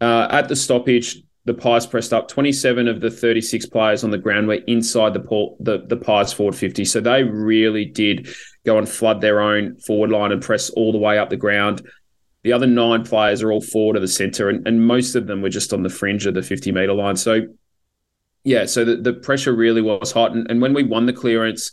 Uh, 0.00 0.28
at 0.30 0.48
the 0.48 0.56
stoppage, 0.56 1.22
the 1.44 1.54
Pies 1.54 1.86
pressed 1.86 2.12
up. 2.12 2.28
27 2.28 2.88
of 2.88 3.00
the 3.00 3.10
36 3.10 3.66
players 3.66 4.02
on 4.02 4.10
the 4.10 4.18
ground 4.18 4.48
were 4.48 4.60
inside 4.66 5.12
the, 5.12 5.20
port, 5.20 5.56
the, 5.60 5.84
the 5.86 5.96
Pies 5.96 6.32
forward 6.32 6.54
50. 6.54 6.84
So 6.84 7.00
they 7.00 7.22
really 7.22 7.84
did 7.84 8.28
go 8.64 8.78
and 8.78 8.88
flood 8.88 9.20
their 9.20 9.40
own 9.40 9.78
forward 9.80 10.10
line 10.10 10.32
and 10.32 10.42
press 10.42 10.70
all 10.70 10.92
the 10.92 10.98
way 10.98 11.18
up 11.18 11.28
the 11.28 11.36
ground. 11.36 11.86
The 12.44 12.52
other 12.52 12.66
nine 12.66 13.04
players 13.04 13.42
are 13.42 13.52
all 13.52 13.60
forward 13.60 13.96
of 13.96 14.02
the 14.02 14.08
centre, 14.08 14.50
and, 14.50 14.66
and 14.66 14.86
most 14.86 15.14
of 15.14 15.26
them 15.26 15.40
were 15.40 15.48
just 15.48 15.72
on 15.72 15.82
the 15.82 15.88
fringe 15.88 16.26
of 16.26 16.34
the 16.34 16.42
50 16.42 16.72
metre 16.72 16.92
line. 16.92 17.16
So, 17.16 17.40
yeah, 18.44 18.66
so 18.66 18.84
the, 18.84 18.96
the 18.96 19.14
pressure 19.14 19.54
really 19.54 19.80
was 19.80 20.12
hot. 20.12 20.32
And, 20.32 20.50
and 20.50 20.60
when 20.60 20.74
we 20.74 20.82
won 20.82 21.06
the 21.06 21.12
clearance, 21.14 21.70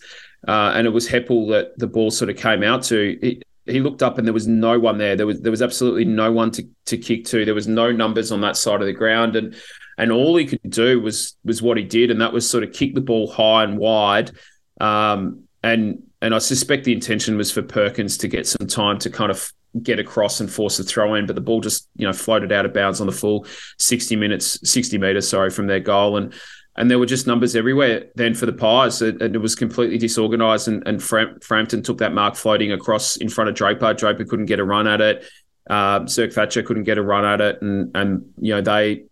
uh, 0.47 0.71
and 0.73 0.87
it 0.87 0.91
was 0.91 1.07
Heppell 1.07 1.49
that 1.49 1.77
the 1.77 1.87
ball 1.87 2.09
sort 2.09 2.29
of 2.29 2.37
came 2.37 2.63
out 2.63 2.83
to, 2.83 3.17
he, 3.21 3.41
he 3.65 3.79
looked 3.79 4.01
up 4.01 4.17
and 4.17 4.27
there 4.27 4.33
was 4.33 4.47
no 4.47 4.79
one 4.79 4.97
there. 4.97 5.15
There 5.15 5.27
was 5.27 5.41
there 5.41 5.51
was 5.51 5.61
absolutely 5.61 6.05
no 6.05 6.31
one 6.31 6.51
to, 6.51 6.67
to 6.85 6.97
kick 6.97 7.25
to. 7.25 7.45
There 7.45 7.53
was 7.53 7.67
no 7.67 7.91
numbers 7.91 8.31
on 8.31 8.41
that 8.41 8.57
side 8.57 8.81
of 8.81 8.87
the 8.87 8.93
ground, 8.93 9.35
and 9.35 9.55
and 9.97 10.11
all 10.11 10.35
he 10.35 10.45
could 10.45 10.61
do 10.69 10.99
was 10.99 11.35
was 11.45 11.61
what 11.61 11.77
he 11.77 11.83
did, 11.83 12.11
and 12.11 12.21
that 12.21 12.33
was 12.33 12.49
sort 12.49 12.63
of 12.63 12.73
kick 12.73 12.95
the 12.95 13.01
ball 13.01 13.31
high 13.31 13.63
and 13.63 13.77
wide. 13.77 14.31
Um, 14.79 15.43
and 15.63 16.03
and 16.21 16.33
I 16.33 16.39
suspect 16.39 16.85
the 16.85 16.93
intention 16.93 17.37
was 17.37 17.51
for 17.51 17.61
Perkins 17.61 18.17
to 18.17 18.27
get 18.27 18.47
some 18.47 18.67
time 18.67 18.97
to 18.99 19.09
kind 19.09 19.31
of 19.31 19.51
get 19.81 19.99
across 19.99 20.41
and 20.41 20.51
force 20.51 20.79
a 20.79 20.83
throw 20.83 21.15
in, 21.15 21.25
but 21.25 21.35
the 21.35 21.41
ball 21.41 21.61
just 21.61 21.87
you 21.95 22.05
know 22.05 22.13
floated 22.13 22.51
out 22.51 22.65
of 22.65 22.73
bounds 22.73 22.99
on 22.99 23.07
the 23.07 23.13
full 23.13 23.45
sixty 23.77 24.15
minutes, 24.15 24.59
sixty 24.69 24.97
meters, 24.97 25.29
sorry, 25.29 25.51
from 25.51 25.67
their 25.67 25.79
goal, 25.79 26.17
and 26.17 26.33
and 26.75 26.89
there 26.89 26.99
were 26.99 27.05
just 27.05 27.27
numbers 27.27 27.55
everywhere 27.55 28.05
then 28.15 28.33
for 28.33 28.45
the 28.45 28.53
Pies, 28.53 29.01
and 29.01 29.21
it, 29.21 29.37
was 29.37 29.55
completely 29.55 29.97
disorganised. 29.97 30.67
And, 30.67 30.87
and 30.87 31.03
Fram- 31.03 31.39
Frampton 31.41 31.83
took 31.83 31.97
that 31.97 32.13
mark 32.13 32.35
floating 32.35 32.71
across 32.71 33.17
in 33.17 33.29
front 33.29 33.49
of 33.49 33.55
Draper. 33.55 33.93
Draper 33.93 34.23
couldn't 34.23 34.45
get 34.45 34.59
a 34.59 34.63
run 34.63 34.87
at 34.87 35.01
it. 35.01 35.25
Uh, 35.69 36.01
Zerk 36.01 36.33
Thatcher 36.33 36.63
couldn't 36.63 36.83
get 36.83 36.97
a 36.97 37.03
run 37.03 37.25
at 37.25 37.41
it, 37.41 37.61
and 37.61 37.91
and 37.95 38.33
you 38.39 38.53
know 38.53 38.61
they, 38.61 39.03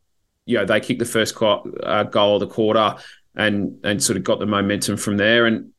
you 0.45 0.57
know 0.57 0.65
they 0.65 0.79
kicked 0.79 0.99
the 0.99 1.05
first 1.05 1.35
uh, 1.41 2.03
goal 2.03 2.35
of 2.35 2.39
the 2.39 2.47
quarter, 2.47 2.95
and 3.35 3.79
and 3.83 4.01
sort 4.01 4.17
of 4.17 4.23
got 4.23 4.39
the 4.39 4.45
momentum 4.45 4.97
from 4.97 5.17
there. 5.17 5.45
And 5.45 5.71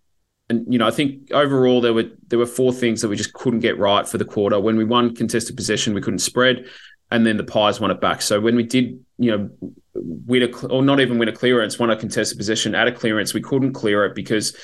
and 0.50 0.70
you 0.70 0.78
know, 0.78 0.86
I 0.86 0.90
think 0.90 1.32
overall 1.32 1.80
there 1.80 1.94
were 1.94 2.10
there 2.28 2.38
were 2.38 2.46
four 2.46 2.72
things 2.72 3.00
that 3.00 3.08
we 3.08 3.16
just 3.16 3.32
couldn't 3.32 3.60
get 3.60 3.78
right 3.78 4.06
for 4.06 4.18
the 4.18 4.24
quarter. 4.24 4.60
When 4.60 4.76
we 4.76 4.84
won 4.84 5.14
contested 5.14 5.56
possession, 5.56 5.94
we 5.94 6.02
couldn't 6.02 6.18
spread, 6.18 6.66
and 7.10 7.26
then 7.26 7.36
the 7.36 7.44
Pies 7.44 7.80
won 7.80 7.90
it 7.90 8.00
back. 8.00 8.22
So 8.22 8.40
when 8.40 8.56
we 8.56 8.62
did, 8.62 9.04
you 9.18 9.36
know, 9.36 9.50
win 9.94 10.42
a 10.42 10.66
or 10.66 10.82
not 10.82 11.00
even 11.00 11.18
win 11.18 11.28
a 11.28 11.32
clearance, 11.32 11.78
won 11.78 11.90
a 11.90 11.96
contested 11.96 12.38
possession 12.38 12.74
at 12.74 12.88
a 12.88 12.92
clearance, 12.92 13.34
we 13.34 13.40
couldn't 13.40 13.72
clear 13.72 14.04
it 14.04 14.14
because 14.14 14.56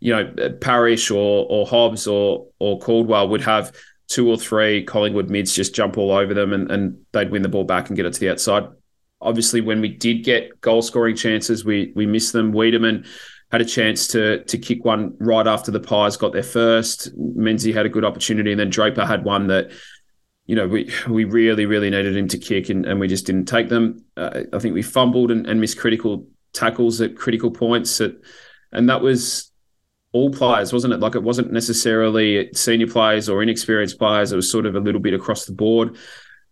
you 0.00 0.12
know 0.14 0.32
uh, 0.42 0.50
Parish 0.60 1.10
or 1.10 1.46
or 1.48 1.66
Hobbs 1.66 2.06
or 2.06 2.48
or 2.58 2.78
Caldwell 2.78 3.28
would 3.28 3.42
have 3.42 3.72
two 4.08 4.28
or 4.28 4.36
three 4.36 4.84
Collingwood 4.84 5.30
mids 5.30 5.54
just 5.54 5.74
jump 5.74 5.98
all 5.98 6.12
over 6.12 6.32
them 6.32 6.52
and, 6.52 6.70
and 6.70 6.98
they'd 7.12 7.30
win 7.30 7.42
the 7.42 7.48
ball 7.48 7.64
back 7.64 7.88
and 7.88 7.96
get 7.96 8.06
it 8.06 8.12
to 8.12 8.20
the 8.20 8.30
outside. 8.30 8.68
Obviously, 9.20 9.60
when 9.60 9.80
we 9.80 9.88
did 9.88 10.22
get 10.24 10.60
goal 10.60 10.82
scoring 10.82 11.16
chances, 11.16 11.64
we 11.64 11.92
we 11.94 12.06
missed 12.06 12.32
them. 12.32 12.52
Weideman 12.52 13.06
had 13.52 13.60
a 13.60 13.64
chance 13.64 14.08
to 14.08 14.42
to 14.44 14.58
kick 14.58 14.84
one 14.84 15.16
right 15.20 15.46
after 15.46 15.70
the 15.70 15.80
Pies 15.80 16.16
got 16.16 16.32
there 16.32 16.42
first. 16.42 17.16
Menzie 17.16 17.72
had 17.72 17.86
a 17.86 17.90
good 17.90 18.04
opportunity, 18.04 18.50
and 18.50 18.60
then 18.60 18.70
Draper 18.70 19.06
had 19.06 19.24
one 19.24 19.46
that 19.46 19.70
you 20.46 20.56
know 20.56 20.66
we 20.66 20.92
we 21.08 21.24
really 21.24 21.66
really 21.66 21.90
needed 21.90 22.16
him 22.16 22.28
to 22.28 22.38
kick, 22.38 22.68
and, 22.68 22.86
and 22.86 23.00
we 23.00 23.08
just 23.08 23.26
didn't 23.26 23.46
take 23.46 23.68
them. 23.68 24.04
Uh, 24.16 24.42
I 24.52 24.58
think 24.58 24.74
we 24.74 24.82
fumbled 24.82 25.30
and, 25.30 25.46
and 25.46 25.60
missed 25.60 25.78
critical 25.78 26.26
tackles 26.52 27.00
at 27.00 27.16
critical 27.16 27.50
points, 27.50 28.00
at, 28.00 28.12
and 28.72 28.88
that 28.88 29.02
was 29.02 29.52
all 30.12 30.30
players, 30.30 30.72
wasn't 30.72 30.94
it? 30.94 31.00
Like 31.00 31.14
it 31.14 31.22
wasn't 31.22 31.52
necessarily 31.52 32.50
senior 32.54 32.86
players 32.86 33.28
or 33.28 33.42
inexperienced 33.42 33.98
players. 33.98 34.32
It 34.32 34.36
was 34.36 34.50
sort 34.50 34.66
of 34.66 34.74
a 34.74 34.80
little 34.80 35.00
bit 35.00 35.14
across 35.14 35.44
the 35.44 35.52
board. 35.52 35.96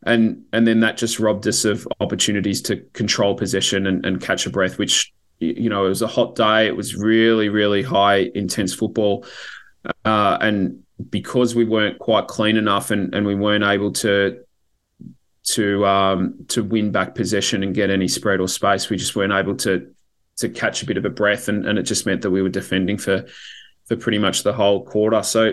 And 0.07 0.45
and 0.53 0.67
then 0.67 0.81
that 0.81 0.99
just 0.99 1.19
robbed 1.19 1.47
us 1.47 1.65
of 1.65 1.89
opportunities 1.99 2.61
to 2.63 2.77
control 2.93 3.35
possession 3.35 3.87
and, 3.87 4.05
and 4.05 4.21
catch 4.21 4.45
a 4.45 4.51
breath, 4.51 4.77
which 4.77 5.15
you 5.41 5.69
know, 5.69 5.87
it 5.87 5.89
was 5.89 6.03
a 6.03 6.07
hot 6.07 6.35
day. 6.35 6.67
It 6.67 6.77
was 6.77 6.95
really, 6.95 7.49
really 7.49 7.83
high 7.83 8.31
intense 8.35 8.75
football. 8.75 9.27
Uh, 10.05 10.39
and 10.41 10.84
because 11.11 11.55
we 11.55 11.65
weren't 11.65 11.99
quite 11.99 12.29
clean 12.29 12.57
enough 12.57 12.91
and, 12.91 13.15
and 13.15 13.27
we 13.27 13.35
weren't 13.35 13.65
able 13.65 13.93
to 13.93 14.45
to 15.45 15.87
um, 15.87 16.47
to 16.49 16.65
win 16.65 16.91
back 16.91 17.15
possession 17.15 17.63
and 17.63 17.75
get 17.75 17.91
any 17.91 18.09
spread 18.09 18.41
or 18.41 18.49
space, 18.49 18.89
we 18.89 18.97
just 18.97 19.15
weren't 19.15 19.33
able 19.33 19.57
to 19.57 19.95
to 20.37 20.49
catch 20.49 20.83
a 20.83 20.87
bit 20.87 20.97
of 20.97 21.05
a 21.05 21.11
breath, 21.11 21.49
and, 21.49 21.67
and 21.67 21.79
it 21.79 21.83
just 21.83 22.07
meant 22.07 22.23
that 22.23 22.31
we 22.31 22.43
were 22.43 22.49
defending 22.49 22.99
for 22.99 23.27
for 23.87 23.97
pretty 23.97 24.19
much 24.19 24.43
the 24.43 24.53
whole 24.53 24.85
quarter. 24.85 25.23
So 25.23 25.53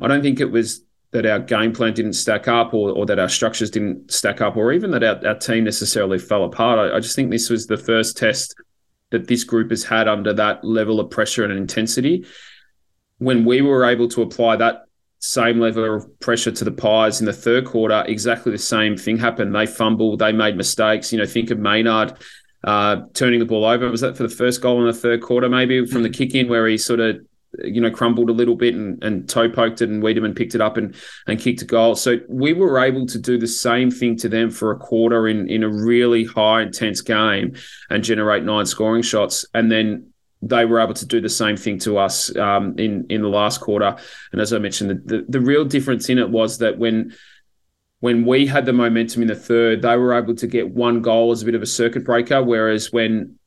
I 0.00 0.08
don't 0.08 0.22
think 0.22 0.40
it 0.40 0.50
was 0.50 0.84
that 1.12 1.26
our 1.26 1.38
game 1.38 1.72
plan 1.72 1.92
didn't 1.92 2.14
stack 2.14 2.48
up 2.48 2.74
or, 2.74 2.90
or 2.90 3.06
that 3.06 3.18
our 3.18 3.28
structures 3.28 3.70
didn't 3.70 4.10
stack 4.10 4.40
up 4.40 4.56
or 4.56 4.72
even 4.72 4.90
that 4.90 5.04
our, 5.04 5.26
our 5.26 5.38
team 5.38 5.64
necessarily 5.64 6.18
fell 6.18 6.44
apart. 6.44 6.78
I, 6.78 6.96
I 6.96 7.00
just 7.00 7.14
think 7.16 7.30
this 7.30 7.50
was 7.50 7.66
the 7.66 7.76
first 7.76 8.16
test 8.16 8.54
that 9.10 9.28
this 9.28 9.44
group 9.44 9.70
has 9.70 9.84
had 9.84 10.08
under 10.08 10.32
that 10.32 10.64
level 10.64 11.00
of 11.00 11.10
pressure 11.10 11.44
and 11.44 11.52
intensity. 11.52 12.26
When 13.18 13.44
we 13.44 13.62
were 13.62 13.84
able 13.84 14.08
to 14.08 14.22
apply 14.22 14.56
that 14.56 14.84
same 15.20 15.60
level 15.60 15.96
of 15.96 16.20
pressure 16.20 16.50
to 16.50 16.64
the 16.64 16.72
Pies 16.72 17.20
in 17.20 17.26
the 17.26 17.32
third 17.32 17.64
quarter, 17.64 18.04
exactly 18.06 18.50
the 18.50 18.58
same 18.58 18.96
thing 18.96 19.18
happened. 19.18 19.54
They 19.54 19.66
fumbled, 19.66 20.18
they 20.18 20.32
made 20.32 20.56
mistakes. 20.56 21.12
You 21.12 21.18
know, 21.18 21.26
think 21.26 21.50
of 21.50 21.58
Maynard 21.58 22.14
uh, 22.64 23.02
turning 23.14 23.38
the 23.38 23.46
ball 23.46 23.64
over. 23.64 23.88
Was 23.88 24.00
that 24.00 24.16
for 24.16 24.24
the 24.24 24.28
first 24.28 24.60
goal 24.60 24.80
in 24.80 24.86
the 24.86 24.92
third 24.92 25.22
quarter, 25.22 25.48
maybe 25.48 25.86
from 25.86 26.02
the 26.02 26.08
mm. 26.08 26.14
kick 26.14 26.34
in, 26.34 26.48
where 26.48 26.66
he 26.66 26.76
sort 26.78 27.00
of 27.00 27.18
you 27.62 27.80
know, 27.80 27.90
crumbled 27.90 28.30
a 28.30 28.32
little 28.32 28.54
bit 28.54 28.74
and, 28.74 29.02
and 29.04 29.28
toe 29.28 29.48
poked 29.48 29.82
it 29.82 29.90
and 29.90 30.02
Weideman 30.02 30.34
picked 30.34 30.54
it 30.54 30.60
up 30.60 30.76
and, 30.76 30.94
and 31.26 31.38
kicked 31.38 31.62
a 31.62 31.66
goal. 31.66 31.94
So 31.94 32.18
we 32.28 32.52
were 32.54 32.78
able 32.78 33.06
to 33.06 33.18
do 33.18 33.38
the 33.38 33.46
same 33.46 33.90
thing 33.90 34.16
to 34.18 34.28
them 34.28 34.50
for 34.50 34.70
a 34.70 34.78
quarter 34.78 35.28
in, 35.28 35.48
in 35.50 35.62
a 35.62 35.68
really 35.68 36.24
high 36.24 36.62
intense 36.62 37.02
game 37.02 37.54
and 37.90 38.02
generate 38.02 38.44
nine 38.44 38.64
scoring 38.64 39.02
shots. 39.02 39.44
And 39.52 39.70
then 39.70 40.11
they 40.42 40.64
were 40.64 40.80
able 40.80 40.94
to 40.94 41.06
do 41.06 41.20
the 41.20 41.28
same 41.28 41.56
thing 41.56 41.78
to 41.78 41.98
us 41.98 42.34
um, 42.36 42.74
in, 42.78 43.06
in 43.08 43.22
the 43.22 43.28
last 43.28 43.60
quarter. 43.60 43.96
And 44.32 44.40
as 44.40 44.52
I 44.52 44.58
mentioned, 44.58 44.90
the, 44.90 45.16
the, 45.16 45.24
the 45.28 45.40
real 45.40 45.64
difference 45.64 46.08
in 46.08 46.18
it 46.18 46.28
was 46.28 46.58
that 46.58 46.78
when 46.78 47.14
when 48.00 48.26
we 48.26 48.46
had 48.48 48.66
the 48.66 48.72
momentum 48.72 49.22
in 49.22 49.28
the 49.28 49.36
third, 49.36 49.80
they 49.82 49.96
were 49.96 50.12
able 50.12 50.34
to 50.34 50.48
get 50.48 50.68
one 50.74 51.02
goal 51.02 51.30
as 51.30 51.42
a 51.42 51.44
bit 51.44 51.54
of 51.54 51.62
a 51.62 51.66
circuit 51.66 52.04
breaker. 52.04 52.42
Whereas 52.42 52.92
when 52.92 53.38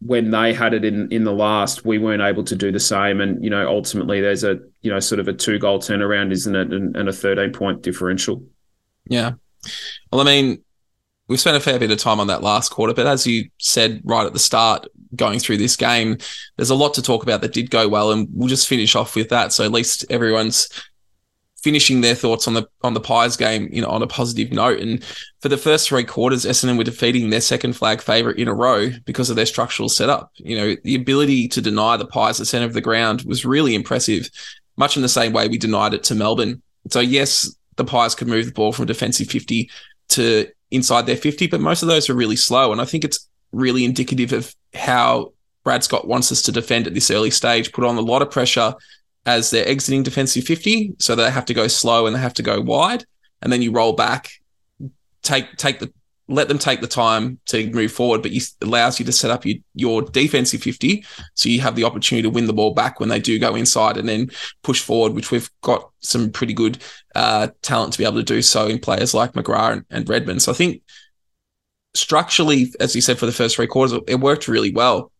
when 0.00 0.30
they 0.30 0.52
had 0.52 0.74
it 0.74 0.84
in 0.84 1.10
in 1.10 1.24
the 1.24 1.32
last, 1.32 1.86
we 1.86 1.96
weren't 1.96 2.20
able 2.20 2.44
to 2.44 2.54
do 2.54 2.70
the 2.70 2.78
same. 2.78 3.22
And 3.22 3.42
you 3.42 3.48
know, 3.48 3.66
ultimately, 3.66 4.20
there's 4.20 4.44
a 4.44 4.58
you 4.82 4.90
know 4.90 5.00
sort 5.00 5.18
of 5.18 5.28
a 5.28 5.32
two 5.32 5.58
goal 5.58 5.78
turnaround, 5.78 6.30
isn't 6.32 6.54
it, 6.54 6.72
and, 6.74 6.94
and 6.94 7.08
a 7.08 7.12
thirteen 7.12 7.52
point 7.52 7.80
differential. 7.80 8.44
Yeah. 9.06 9.32
Well, 10.12 10.20
I 10.20 10.24
mean, 10.24 10.62
we've 11.28 11.40
spent 11.40 11.56
a 11.56 11.60
fair 11.60 11.78
bit 11.78 11.90
of 11.90 11.98
time 11.98 12.20
on 12.20 12.26
that 12.26 12.42
last 12.42 12.68
quarter, 12.68 12.92
but 12.92 13.06
as 13.06 13.26
you 13.26 13.48
said 13.58 14.02
right 14.04 14.26
at 14.26 14.34
the 14.34 14.38
start, 14.38 14.86
going 15.14 15.38
through 15.38 15.58
this 15.58 15.76
game, 15.76 16.18
there's 16.56 16.70
a 16.70 16.74
lot 16.74 16.94
to 16.94 17.02
talk 17.02 17.22
about 17.22 17.40
that 17.42 17.52
did 17.52 17.70
go 17.70 17.88
well, 17.88 18.12
and 18.12 18.28
we'll 18.32 18.48
just 18.48 18.68
finish 18.68 18.94
off 18.94 19.14
with 19.14 19.28
that. 19.28 19.52
So 19.52 19.64
at 19.64 19.72
least 19.72 20.04
everyone's 20.10 20.68
finishing 21.66 22.00
their 22.00 22.14
thoughts 22.14 22.46
on 22.46 22.54
the 22.54 22.64
on 22.82 22.94
the 22.94 23.00
Pies 23.00 23.36
game, 23.36 23.68
you 23.72 23.82
know, 23.82 23.88
on 23.88 24.00
a 24.00 24.06
positive 24.06 24.52
note. 24.52 24.78
And 24.78 25.02
for 25.40 25.48
the 25.48 25.56
first 25.56 25.88
three 25.88 26.04
quarters, 26.04 26.44
Essendon 26.44 26.78
were 26.78 26.84
defeating 26.84 27.30
their 27.30 27.40
second 27.40 27.72
flag 27.72 28.00
favourite 28.00 28.38
in 28.38 28.46
a 28.46 28.54
row 28.54 28.90
because 29.04 29.30
of 29.30 29.36
their 29.36 29.46
structural 29.46 29.88
setup. 29.88 30.30
You 30.36 30.56
know, 30.56 30.76
the 30.84 30.94
ability 30.94 31.48
to 31.48 31.60
deny 31.60 31.96
the 31.96 32.06
Pies 32.06 32.38
the 32.38 32.46
centre 32.46 32.66
of 32.66 32.74
the 32.74 32.80
ground 32.80 33.22
was 33.22 33.44
really 33.44 33.74
impressive, 33.74 34.30
much 34.76 34.96
in 34.96 35.02
the 35.02 35.08
same 35.08 35.32
way 35.32 35.48
we 35.48 35.58
denied 35.58 35.92
it 35.92 36.04
to 36.04 36.14
Melbourne. 36.14 36.62
So 36.90 37.00
yes, 37.00 37.52
the 37.74 37.84
Pies 37.84 38.14
could 38.14 38.28
move 38.28 38.46
the 38.46 38.52
ball 38.52 38.72
from 38.72 38.86
defensive 38.86 39.28
50 39.28 39.68
to 40.10 40.46
inside 40.70 41.06
their 41.06 41.16
50, 41.16 41.48
but 41.48 41.60
most 41.60 41.82
of 41.82 41.88
those 41.88 42.08
are 42.08 42.14
really 42.14 42.36
slow. 42.36 42.70
And 42.70 42.80
I 42.80 42.84
think 42.84 43.04
it's 43.04 43.28
really 43.56 43.84
indicative 43.84 44.32
of 44.32 44.54
how 44.74 45.32
Brad 45.64 45.82
Scott 45.82 46.06
wants 46.06 46.30
us 46.30 46.42
to 46.42 46.52
defend 46.52 46.86
at 46.86 46.94
this 46.94 47.10
early 47.10 47.30
stage, 47.30 47.72
put 47.72 47.84
on 47.84 47.96
a 47.96 48.00
lot 48.00 48.22
of 48.22 48.30
pressure 48.30 48.74
as 49.24 49.50
they're 49.50 49.68
exiting 49.68 50.02
defensive 50.02 50.44
50. 50.44 50.94
So 50.98 51.14
they 51.14 51.30
have 51.30 51.46
to 51.46 51.54
go 51.54 51.66
slow 51.66 52.06
and 52.06 52.14
they 52.14 52.20
have 52.20 52.34
to 52.34 52.42
go 52.42 52.60
wide. 52.60 53.04
And 53.42 53.52
then 53.52 53.62
you 53.62 53.72
roll 53.72 53.92
back, 53.92 54.30
take 55.22 55.56
take 55.56 55.80
the 55.80 55.92
let 56.28 56.48
them 56.48 56.58
take 56.58 56.80
the 56.80 56.88
time 56.88 57.38
to 57.46 57.70
move 57.70 57.92
forward, 57.92 58.22
but 58.22 58.32
it 58.32 58.42
allows 58.60 58.98
you 58.98 59.06
to 59.06 59.12
set 59.12 59.30
up 59.30 59.46
your, 59.46 59.56
your 59.74 60.02
defensive 60.02 60.60
50. 60.60 61.04
So 61.34 61.48
you 61.48 61.60
have 61.60 61.76
the 61.76 61.84
opportunity 61.84 62.22
to 62.22 62.30
win 62.30 62.46
the 62.46 62.52
ball 62.52 62.74
back 62.74 62.98
when 62.98 63.08
they 63.08 63.20
do 63.20 63.38
go 63.38 63.54
inside 63.54 63.96
and 63.96 64.08
then 64.08 64.30
push 64.62 64.82
forward, 64.82 65.12
which 65.12 65.30
we've 65.30 65.48
got 65.62 65.88
some 66.00 66.30
pretty 66.30 66.52
good 66.52 66.78
uh, 67.14 67.48
talent 67.62 67.92
to 67.92 67.98
be 67.98 68.04
able 68.04 68.16
to 68.16 68.24
do 68.24 68.42
so 68.42 68.66
in 68.66 68.80
players 68.80 69.14
like 69.14 69.34
McGrath 69.34 69.72
and, 69.72 69.84
and 69.90 70.08
Redman. 70.08 70.40
So 70.40 70.50
I 70.50 70.56
think 70.56 70.82
structurally, 71.96 72.72
as 72.80 72.94
you 72.94 73.00
said, 73.00 73.18
for 73.18 73.26
the 73.26 73.32
first 73.32 73.56
three 73.56 73.66
quarters, 73.66 73.98
it 74.06 74.20
worked 74.20 74.48
really 74.48 74.72
well 74.72 75.10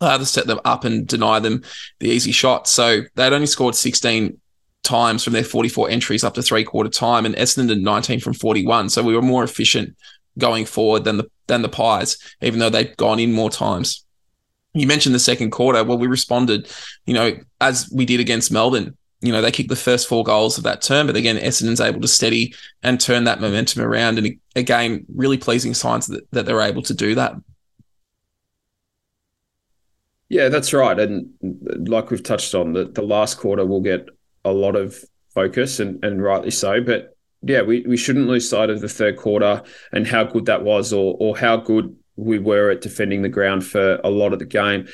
uh, 0.00 0.18
to 0.18 0.26
set 0.26 0.46
them 0.46 0.60
up 0.64 0.84
and 0.84 1.06
deny 1.06 1.40
them 1.40 1.62
the 1.98 2.08
easy 2.08 2.32
shot. 2.32 2.68
So 2.68 3.02
they'd 3.14 3.32
only 3.32 3.46
scored 3.46 3.74
16 3.74 4.38
times 4.82 5.24
from 5.24 5.32
their 5.32 5.44
44 5.44 5.90
entries 5.90 6.24
up 6.24 6.34
to 6.34 6.42
three 6.42 6.64
quarter 6.64 6.90
time, 6.90 7.26
and 7.26 7.34
Essendon 7.34 7.68
did 7.68 7.82
19 7.82 8.20
from 8.20 8.34
41. 8.34 8.88
So 8.90 9.02
we 9.02 9.14
were 9.14 9.22
more 9.22 9.44
efficient 9.44 9.96
going 10.38 10.64
forward 10.64 11.04
than 11.04 11.18
the 11.18 11.30
than 11.46 11.62
the 11.62 11.68
Pies, 11.68 12.18
even 12.40 12.60
though 12.60 12.70
they'd 12.70 12.96
gone 12.96 13.18
in 13.18 13.32
more 13.32 13.50
times. 13.50 14.04
You 14.74 14.86
mentioned 14.86 15.14
the 15.14 15.20
second 15.20 15.50
quarter. 15.50 15.82
Well, 15.82 15.98
we 15.98 16.06
responded, 16.06 16.70
you 17.06 17.14
know, 17.14 17.38
as 17.60 17.90
we 17.92 18.04
did 18.04 18.20
against 18.20 18.52
Melbourne. 18.52 18.96
You 19.20 19.32
know, 19.32 19.42
they 19.42 19.50
kicked 19.50 19.68
the 19.68 19.76
first 19.76 20.06
four 20.06 20.22
goals 20.22 20.58
of 20.58 20.64
that 20.64 20.80
term, 20.80 21.06
but 21.08 21.16
again, 21.16 21.36
Essendon's 21.36 21.80
able 21.80 22.00
to 22.00 22.08
steady 22.08 22.54
and 22.82 23.00
turn 23.00 23.24
that 23.24 23.40
momentum 23.40 23.82
around. 23.82 24.18
And 24.18 24.38
again, 24.54 25.06
really 25.12 25.38
pleasing 25.38 25.74
signs 25.74 26.06
that, 26.06 26.30
that 26.30 26.46
they're 26.46 26.60
able 26.60 26.82
to 26.82 26.94
do 26.94 27.16
that. 27.16 27.34
Yeah, 30.28 30.50
that's 30.50 30.72
right. 30.72 30.98
And 30.98 31.30
like 31.88 32.10
we've 32.10 32.22
touched 32.22 32.54
on, 32.54 32.74
the, 32.74 32.84
the 32.84 33.02
last 33.02 33.38
quarter 33.38 33.64
will 33.64 33.80
get 33.80 34.08
a 34.44 34.52
lot 34.52 34.76
of 34.76 35.02
focus 35.34 35.80
and, 35.80 36.04
and 36.04 36.22
rightly 36.22 36.50
so. 36.50 36.80
But 36.80 37.16
yeah, 37.42 37.62
we, 37.62 37.82
we 37.82 37.96
shouldn't 37.96 38.28
lose 38.28 38.48
sight 38.48 38.70
of 38.70 38.80
the 38.80 38.88
third 38.88 39.16
quarter 39.16 39.62
and 39.92 40.06
how 40.06 40.24
good 40.24 40.46
that 40.46 40.64
was 40.64 40.92
or 40.92 41.16
or 41.18 41.36
how 41.36 41.56
good 41.56 41.96
we 42.16 42.38
were 42.38 42.70
at 42.70 42.80
defending 42.80 43.22
the 43.22 43.28
ground 43.28 43.64
for 43.64 44.00
a 44.02 44.10
lot 44.10 44.32
of 44.32 44.38
the 44.38 44.44
game. 44.44 44.88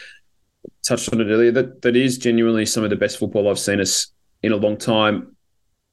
Touched 0.86 1.12
on 1.12 1.20
it 1.20 1.32
earlier. 1.32 1.50
That 1.50 1.82
that 1.82 1.96
is 1.96 2.18
genuinely 2.18 2.66
some 2.66 2.84
of 2.84 2.90
the 2.90 2.96
best 2.96 3.18
football 3.18 3.48
I've 3.48 3.58
seen 3.58 3.80
us 3.80 4.12
in 4.44 4.52
a 4.52 4.56
long 4.56 4.76
time. 4.76 5.36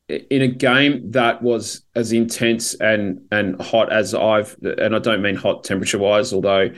In 0.10 0.42
a 0.42 0.48
game 0.48 1.12
that 1.12 1.42
was 1.42 1.84
as 1.96 2.12
intense 2.12 2.74
and 2.76 3.22
and 3.32 3.62
hot 3.62 3.94
as 3.94 4.14
I've 4.14 4.58
and 4.62 4.94
I 4.94 5.00
don't 5.00 5.22
mean 5.22 5.36
hot 5.36 5.64
temperature 5.64 6.00
wise, 6.00 6.34
although 6.34 6.70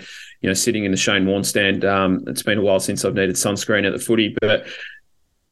you 0.44 0.50
know, 0.50 0.54
sitting 0.54 0.84
in 0.84 0.92
the 0.92 0.98
Shane 0.98 1.26
Warne 1.26 1.46
stand. 1.46 1.84
Um, 1.86 2.26
it's 2.28 2.44
been 2.44 2.60
a 2.60 2.62
while 2.62 2.82
since 2.82 3.04
I've 3.04 3.16
needed 3.16 3.36
sunscreen 3.36 3.88
at 3.88 3.94
the 3.94 4.00
footy, 4.00 4.36
but 4.42 4.68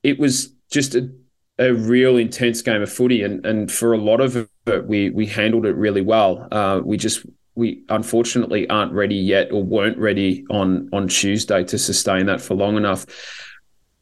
it 0.04 0.20
was 0.20 0.54
just 0.70 0.96
a, 0.96 1.10
a 1.58 1.74
real 1.74 2.18
intense 2.18 2.62
game 2.62 2.82
of 2.82 2.92
footy, 2.92 3.24
and 3.24 3.44
and 3.46 3.72
for 3.72 3.94
a 3.94 3.98
lot 3.98 4.20
of 4.20 4.48
it, 4.68 4.86
we 4.86 5.10
we 5.10 5.26
handled 5.26 5.66
it 5.66 5.76
really 5.76 6.02
well. 6.02 6.48
Uh, 6.52 6.82
we 6.84 6.98
just 6.98 7.26
we 7.56 7.84
unfortunately 7.88 8.70
aren't 8.70 8.92
ready 8.92 9.16
yet, 9.16 9.52
or 9.52 9.64
weren't 9.64 9.98
ready 9.98 10.46
on 10.52 10.90
on 10.92 11.08
Tuesday 11.08 11.64
to 11.64 11.80
sustain 11.80 12.26
that 12.26 12.42
for 12.42 12.54
long 12.54 12.76
enough. 12.76 13.06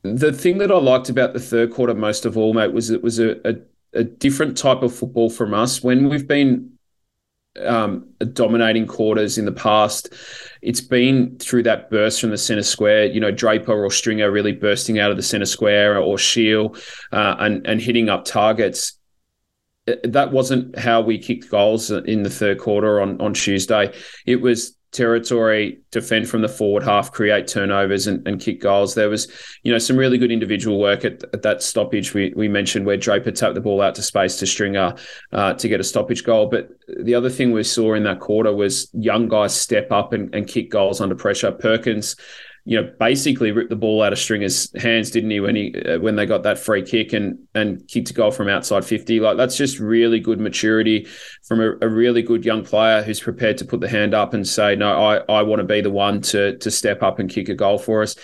The 0.04 0.32
thing 0.32 0.60
that 0.60 0.72
I 0.72 0.78
liked 0.78 1.10
about 1.10 1.34
the 1.34 1.40
third 1.40 1.72
quarter 1.72 1.94
most 1.94 2.26
of 2.26 2.38
all, 2.38 2.54
mate, 2.54 2.72
was 2.72 2.90
it 2.90 3.04
was 3.04 3.20
a, 3.20 3.36
a, 3.48 3.56
a 3.94 4.04
different 4.04 4.58
type 4.58 4.82
of 4.82 4.96
football 4.96 5.30
from 5.30 5.54
us. 5.54 5.84
When 5.84 6.08
we've 6.08 6.28
been 6.28 6.72
um, 7.60 8.08
dominating 8.34 8.88
quarters 8.88 9.38
in 9.38 9.46
the 9.46 9.52
past, 9.52 10.14
it's 10.62 10.82
been 10.82 11.38
through 11.38 11.64
that 11.64 11.90
burst 11.90 12.22
from 12.22 12.30
the 12.30 12.38
centre 12.38 12.64
square. 12.64 13.06
You 13.06 13.20
know, 13.20 13.32
Draper 13.32 13.74
or 13.74 13.92
Stringer 13.92 14.32
really 14.32 14.54
bursting 14.54 15.00
out 15.00 15.12
of 15.12 15.18
the 15.18 15.24
centre 15.24 15.46
square, 15.46 15.98
or 16.00 16.18
Shiel, 16.18 16.76
uh, 17.12 17.36
and 17.40 17.66
and 17.68 17.82
hitting 17.82 18.08
up 18.08 18.24
targets. 18.24 18.94
That 20.04 20.32
wasn't 20.32 20.78
how 20.78 21.02
we 21.02 21.18
kicked 21.18 21.50
goals 21.50 21.92
in 21.92 22.24
the 22.24 22.30
third 22.30 22.60
quarter 22.60 23.02
on 23.02 23.20
on 23.20 23.34
Tuesday. 23.34 23.94
It 24.26 24.38
was 24.38 24.78
territory, 24.92 25.80
defend 25.92 26.28
from 26.28 26.42
the 26.42 26.50
forward 26.50 26.84
half, 26.84 27.12
create 27.12 27.48
turnovers 27.48 28.08
and, 28.08 28.28
and 28.28 28.40
kick 28.42 28.62
goals. 28.62 28.96
There 28.96 29.10
was, 29.10 29.32
you 29.64 29.72
know, 29.72 29.78
some 29.78 29.98
really 29.98 30.18
good 30.18 30.32
individual 30.32 30.80
work 30.80 31.06
at, 31.06 31.24
at 31.34 31.44
that 31.44 31.62
stoppage 31.62 32.14
we, 32.14 32.34
we 32.36 32.48
mentioned 32.48 32.86
where 32.86 32.98
Draper 32.98 33.32
tapped 33.32 33.56
the 33.56 33.62
ball 33.62 33.82
out 33.82 33.96
to 33.96 34.02
space 34.02 34.38
to 34.38 34.48
Stringer 34.48 34.96
uh, 35.32 35.54
to 35.54 35.68
get 35.68 35.80
a 35.80 35.84
stoppage 35.84 36.24
goal. 36.24 36.48
But 36.48 36.70
the 36.88 37.16
other 37.16 37.30
thing 37.30 37.52
we 37.52 37.64
saw 37.64 37.94
in 37.94 38.04
that 38.04 38.20
quarter 38.20 38.54
was 38.54 38.90
young 38.94 39.28
guys 39.28 39.54
step 39.54 39.92
up 39.92 40.14
and, 40.14 40.34
and 40.34 40.48
kick 40.48 40.72
goals 40.72 41.02
under 41.02 41.16
pressure. 41.16 41.52
Perkins 41.52 42.16
you 42.70 42.80
know, 42.80 42.94
basically 43.00 43.52
ripped 43.52 43.72
the 43.72 43.76
ball 43.76 44.04
out 44.04 44.14
of 44.14 44.20
Stringer's 44.20 44.72
hands, 44.80 45.10
didn't 45.10 45.32
he? 45.32 45.40
When 45.40 45.56
he 45.56 45.74
uh, 45.74 45.98
when 45.98 46.16
they 46.16 46.28
got 46.28 46.44
that 46.44 46.60
free 46.60 46.84
kick 46.84 47.14
and 47.14 47.40
and 47.56 47.88
kicked 47.88 48.12
a 48.12 48.14
goal 48.14 48.30
from 48.30 48.48
outside 48.48 48.86
fifty, 48.86 49.20
like 49.20 49.38
that's 49.38 49.58
just 49.58 49.80
really 49.80 50.20
good 50.20 50.40
maturity 50.40 51.08
from 51.48 51.62
a, 51.62 51.72
a, 51.82 51.90
really 51.90 52.22
good 52.22 52.46
young 52.46 52.64
player 52.64 53.02
who's 53.02 53.20
prepared 53.20 53.58
to 53.58 53.66
put 53.66 53.80
the 53.82 53.90
hand 53.90 54.14
up 54.14 54.36
and 54.36 54.48
say, 54.48 54.76
no, 54.76 55.04
I 55.04 55.18
I 55.28 55.42
want 55.42 55.62
to 55.62 55.64
be 55.64 55.82
the 55.82 55.90
one 55.90 56.22
to 56.22 56.60
to 56.60 56.70
step 56.70 57.02
up 57.02 57.18
and 57.18 57.28
kick 57.28 57.50
a 57.50 57.56
goal 57.56 57.80
for 57.80 58.04
us. 58.04 58.16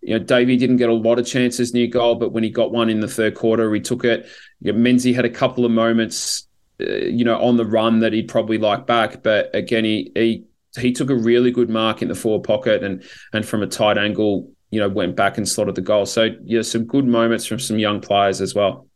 You 0.00 0.18
know, 0.18 0.24
Davey 0.24 0.56
didn't 0.56 0.78
get 0.78 0.88
a 0.88 0.94
lot 0.94 1.20
of 1.20 1.26
chances 1.26 1.72
near 1.72 1.86
goal, 1.86 2.16
but 2.16 2.32
when 2.32 2.42
he 2.42 2.50
got 2.50 2.72
one 2.72 2.90
in 2.90 2.98
the 2.98 3.06
third 3.06 3.36
quarter, 3.36 3.72
he 3.72 3.80
took 3.80 4.04
it. 4.04 4.26
You 4.62 4.72
know, 4.72 4.80
Menzie 4.80 5.14
had 5.14 5.26
a 5.26 5.30
couple 5.30 5.64
of 5.64 5.70
moments, 5.70 6.48
uh, 6.80 6.86
you 6.86 7.24
know, 7.24 7.40
on 7.40 7.56
the 7.56 7.64
run 7.64 8.00
that 8.00 8.12
he'd 8.12 8.26
probably 8.26 8.58
like 8.58 8.84
back, 8.84 9.22
but 9.22 9.54
again, 9.54 9.84
he 9.84 10.10
he 10.16 10.44
he 10.78 10.92
took 10.92 11.10
a 11.10 11.14
really 11.14 11.50
good 11.50 11.68
mark 11.68 12.02
in 12.02 12.08
the 12.08 12.14
forward 12.14 12.44
pocket 12.44 12.82
and 12.82 13.02
and 13.32 13.46
from 13.46 13.62
a 13.62 13.66
tight 13.66 13.98
angle, 13.98 14.50
you 14.70 14.80
know, 14.80 14.88
went 14.88 15.16
back 15.16 15.38
and 15.38 15.48
slotted 15.48 15.74
the 15.74 15.82
goal. 15.82 16.06
So 16.06 16.30
yeah, 16.44 16.62
some 16.62 16.84
good 16.84 17.06
moments 17.06 17.46
from 17.46 17.58
some 17.58 17.78
young 17.78 18.00
players 18.00 18.40
as 18.40 18.54
well. 18.54 18.86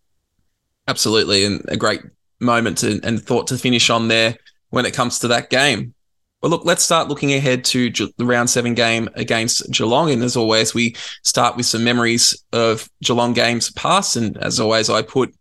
Absolutely, 0.88 1.44
and 1.44 1.64
a 1.68 1.76
great 1.76 2.00
moment 2.40 2.78
to, 2.78 3.00
and 3.02 3.20
thought 3.20 3.48
to 3.48 3.58
finish 3.58 3.90
on 3.90 4.08
there 4.08 4.36
when 4.70 4.86
it 4.86 4.94
comes 4.94 5.18
to 5.20 5.28
that 5.28 5.50
game. 5.50 5.94
Well, 6.42 6.50
look, 6.50 6.64
let's 6.64 6.82
start 6.84 7.08
looking 7.08 7.32
ahead 7.32 7.64
to 7.66 7.90
the 7.90 8.24
round 8.24 8.50
seven 8.50 8.74
game 8.74 9.08
against 9.14 9.70
Geelong. 9.72 10.10
And 10.10 10.22
as 10.22 10.36
always, 10.36 10.74
we 10.74 10.94
start 11.22 11.56
with 11.56 11.66
some 11.66 11.82
memories 11.82 12.44
of 12.52 12.88
Geelong 13.02 13.32
games 13.32 13.70
past. 13.72 14.16
And 14.16 14.36
as 14.36 14.60
always, 14.60 14.90
I 14.90 15.02
put 15.02 15.34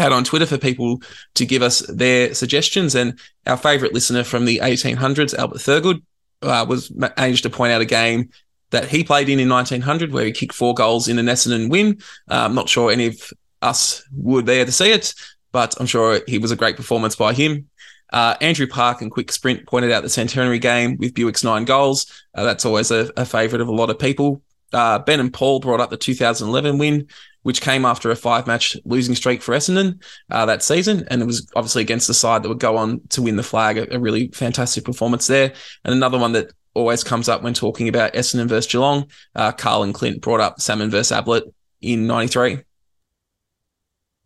out 0.00 0.12
on 0.12 0.24
Twitter 0.24 0.46
for 0.46 0.58
people 0.58 1.02
to 1.34 1.46
give 1.46 1.62
us 1.62 1.80
their 1.80 2.34
suggestions. 2.34 2.94
And 2.94 3.18
our 3.46 3.56
favourite 3.56 3.94
listener 3.94 4.24
from 4.24 4.44
the 4.44 4.58
1800s, 4.58 5.34
Albert 5.34 5.58
Thurgood, 5.58 6.02
uh, 6.42 6.64
was 6.68 6.90
managed 6.90 7.42
to 7.42 7.50
point 7.50 7.72
out 7.72 7.82
a 7.82 7.86
game 7.86 8.30
that 8.70 8.88
he 8.88 9.04
played 9.04 9.28
in 9.28 9.40
in 9.40 9.48
1900 9.48 10.12
where 10.12 10.24
he 10.24 10.32
kicked 10.32 10.54
four 10.54 10.74
goals 10.74 11.08
in 11.08 11.18
an 11.18 11.26
Essendon 11.26 11.70
win. 11.70 11.98
Uh, 12.30 12.44
I'm 12.44 12.54
not 12.54 12.68
sure 12.68 12.90
any 12.90 13.08
of 13.08 13.32
us 13.62 14.02
were 14.16 14.42
there 14.42 14.64
to 14.64 14.72
see 14.72 14.90
it, 14.90 15.14
but 15.52 15.78
I'm 15.78 15.86
sure 15.86 16.20
he 16.26 16.38
was 16.38 16.50
a 16.50 16.56
great 16.56 16.76
performance 16.76 17.16
by 17.16 17.32
him. 17.32 17.68
Uh, 18.12 18.36
Andrew 18.40 18.66
Park 18.66 19.02
and 19.02 19.10
Quick 19.10 19.30
Sprint 19.30 19.66
pointed 19.66 19.92
out 19.92 20.02
the 20.02 20.08
centenary 20.08 20.58
game 20.58 20.96
with 20.98 21.14
Buick's 21.14 21.44
nine 21.44 21.64
goals. 21.64 22.06
Uh, 22.34 22.44
that's 22.44 22.64
always 22.64 22.90
a, 22.90 23.10
a 23.16 23.24
favourite 23.24 23.60
of 23.60 23.68
a 23.68 23.72
lot 23.72 23.90
of 23.90 23.98
people. 23.98 24.42
Uh, 24.72 24.98
ben 25.00 25.20
and 25.20 25.32
Paul 25.32 25.60
brought 25.60 25.80
up 25.80 25.90
the 25.90 25.96
2011 25.96 26.78
win 26.78 27.08
which 27.42 27.60
came 27.60 27.84
after 27.84 28.10
a 28.10 28.16
five 28.16 28.46
match 28.46 28.76
losing 28.84 29.14
streak 29.14 29.42
for 29.42 29.54
Essendon 29.54 30.02
uh, 30.30 30.46
that 30.46 30.62
season. 30.62 31.06
And 31.10 31.22
it 31.22 31.26
was 31.26 31.50
obviously 31.56 31.82
against 31.82 32.06
the 32.06 32.14
side 32.14 32.42
that 32.42 32.48
would 32.48 32.60
go 32.60 32.76
on 32.76 33.00
to 33.10 33.22
win 33.22 33.36
the 33.36 33.42
flag, 33.42 33.78
a, 33.78 33.94
a, 33.94 33.98
really 33.98 34.28
fantastic 34.28 34.84
performance 34.84 35.26
there. 35.26 35.52
And 35.84 35.94
another 35.94 36.18
one 36.18 36.32
that 36.32 36.52
always 36.74 37.02
comes 37.02 37.28
up 37.28 37.42
when 37.42 37.54
talking 37.54 37.88
about 37.88 38.14
Essendon 38.14 38.46
versus 38.46 38.70
Geelong, 38.70 39.06
uh, 39.34 39.52
Carl 39.52 39.82
and 39.82 39.94
Clint 39.94 40.20
brought 40.20 40.40
up 40.40 40.60
Salmon 40.60 40.90
versus 40.90 41.12
Ablett 41.12 41.44
in 41.80 42.06
93. 42.06 42.60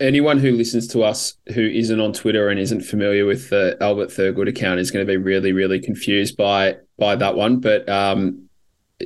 Anyone 0.00 0.38
who 0.38 0.52
listens 0.52 0.88
to 0.88 1.04
us 1.04 1.34
who 1.54 1.62
isn't 1.62 2.00
on 2.00 2.12
Twitter 2.12 2.48
and 2.48 2.58
isn't 2.58 2.82
familiar 2.82 3.24
with 3.26 3.50
the 3.50 3.76
Albert 3.80 4.08
Thurgood 4.08 4.48
account 4.48 4.80
is 4.80 4.90
going 4.90 5.06
to 5.06 5.10
be 5.10 5.16
really, 5.16 5.52
really 5.52 5.80
confused 5.80 6.36
by 6.36 6.76
by 6.98 7.14
that 7.16 7.36
one. 7.36 7.60
But 7.60 7.88
um, 7.88 8.48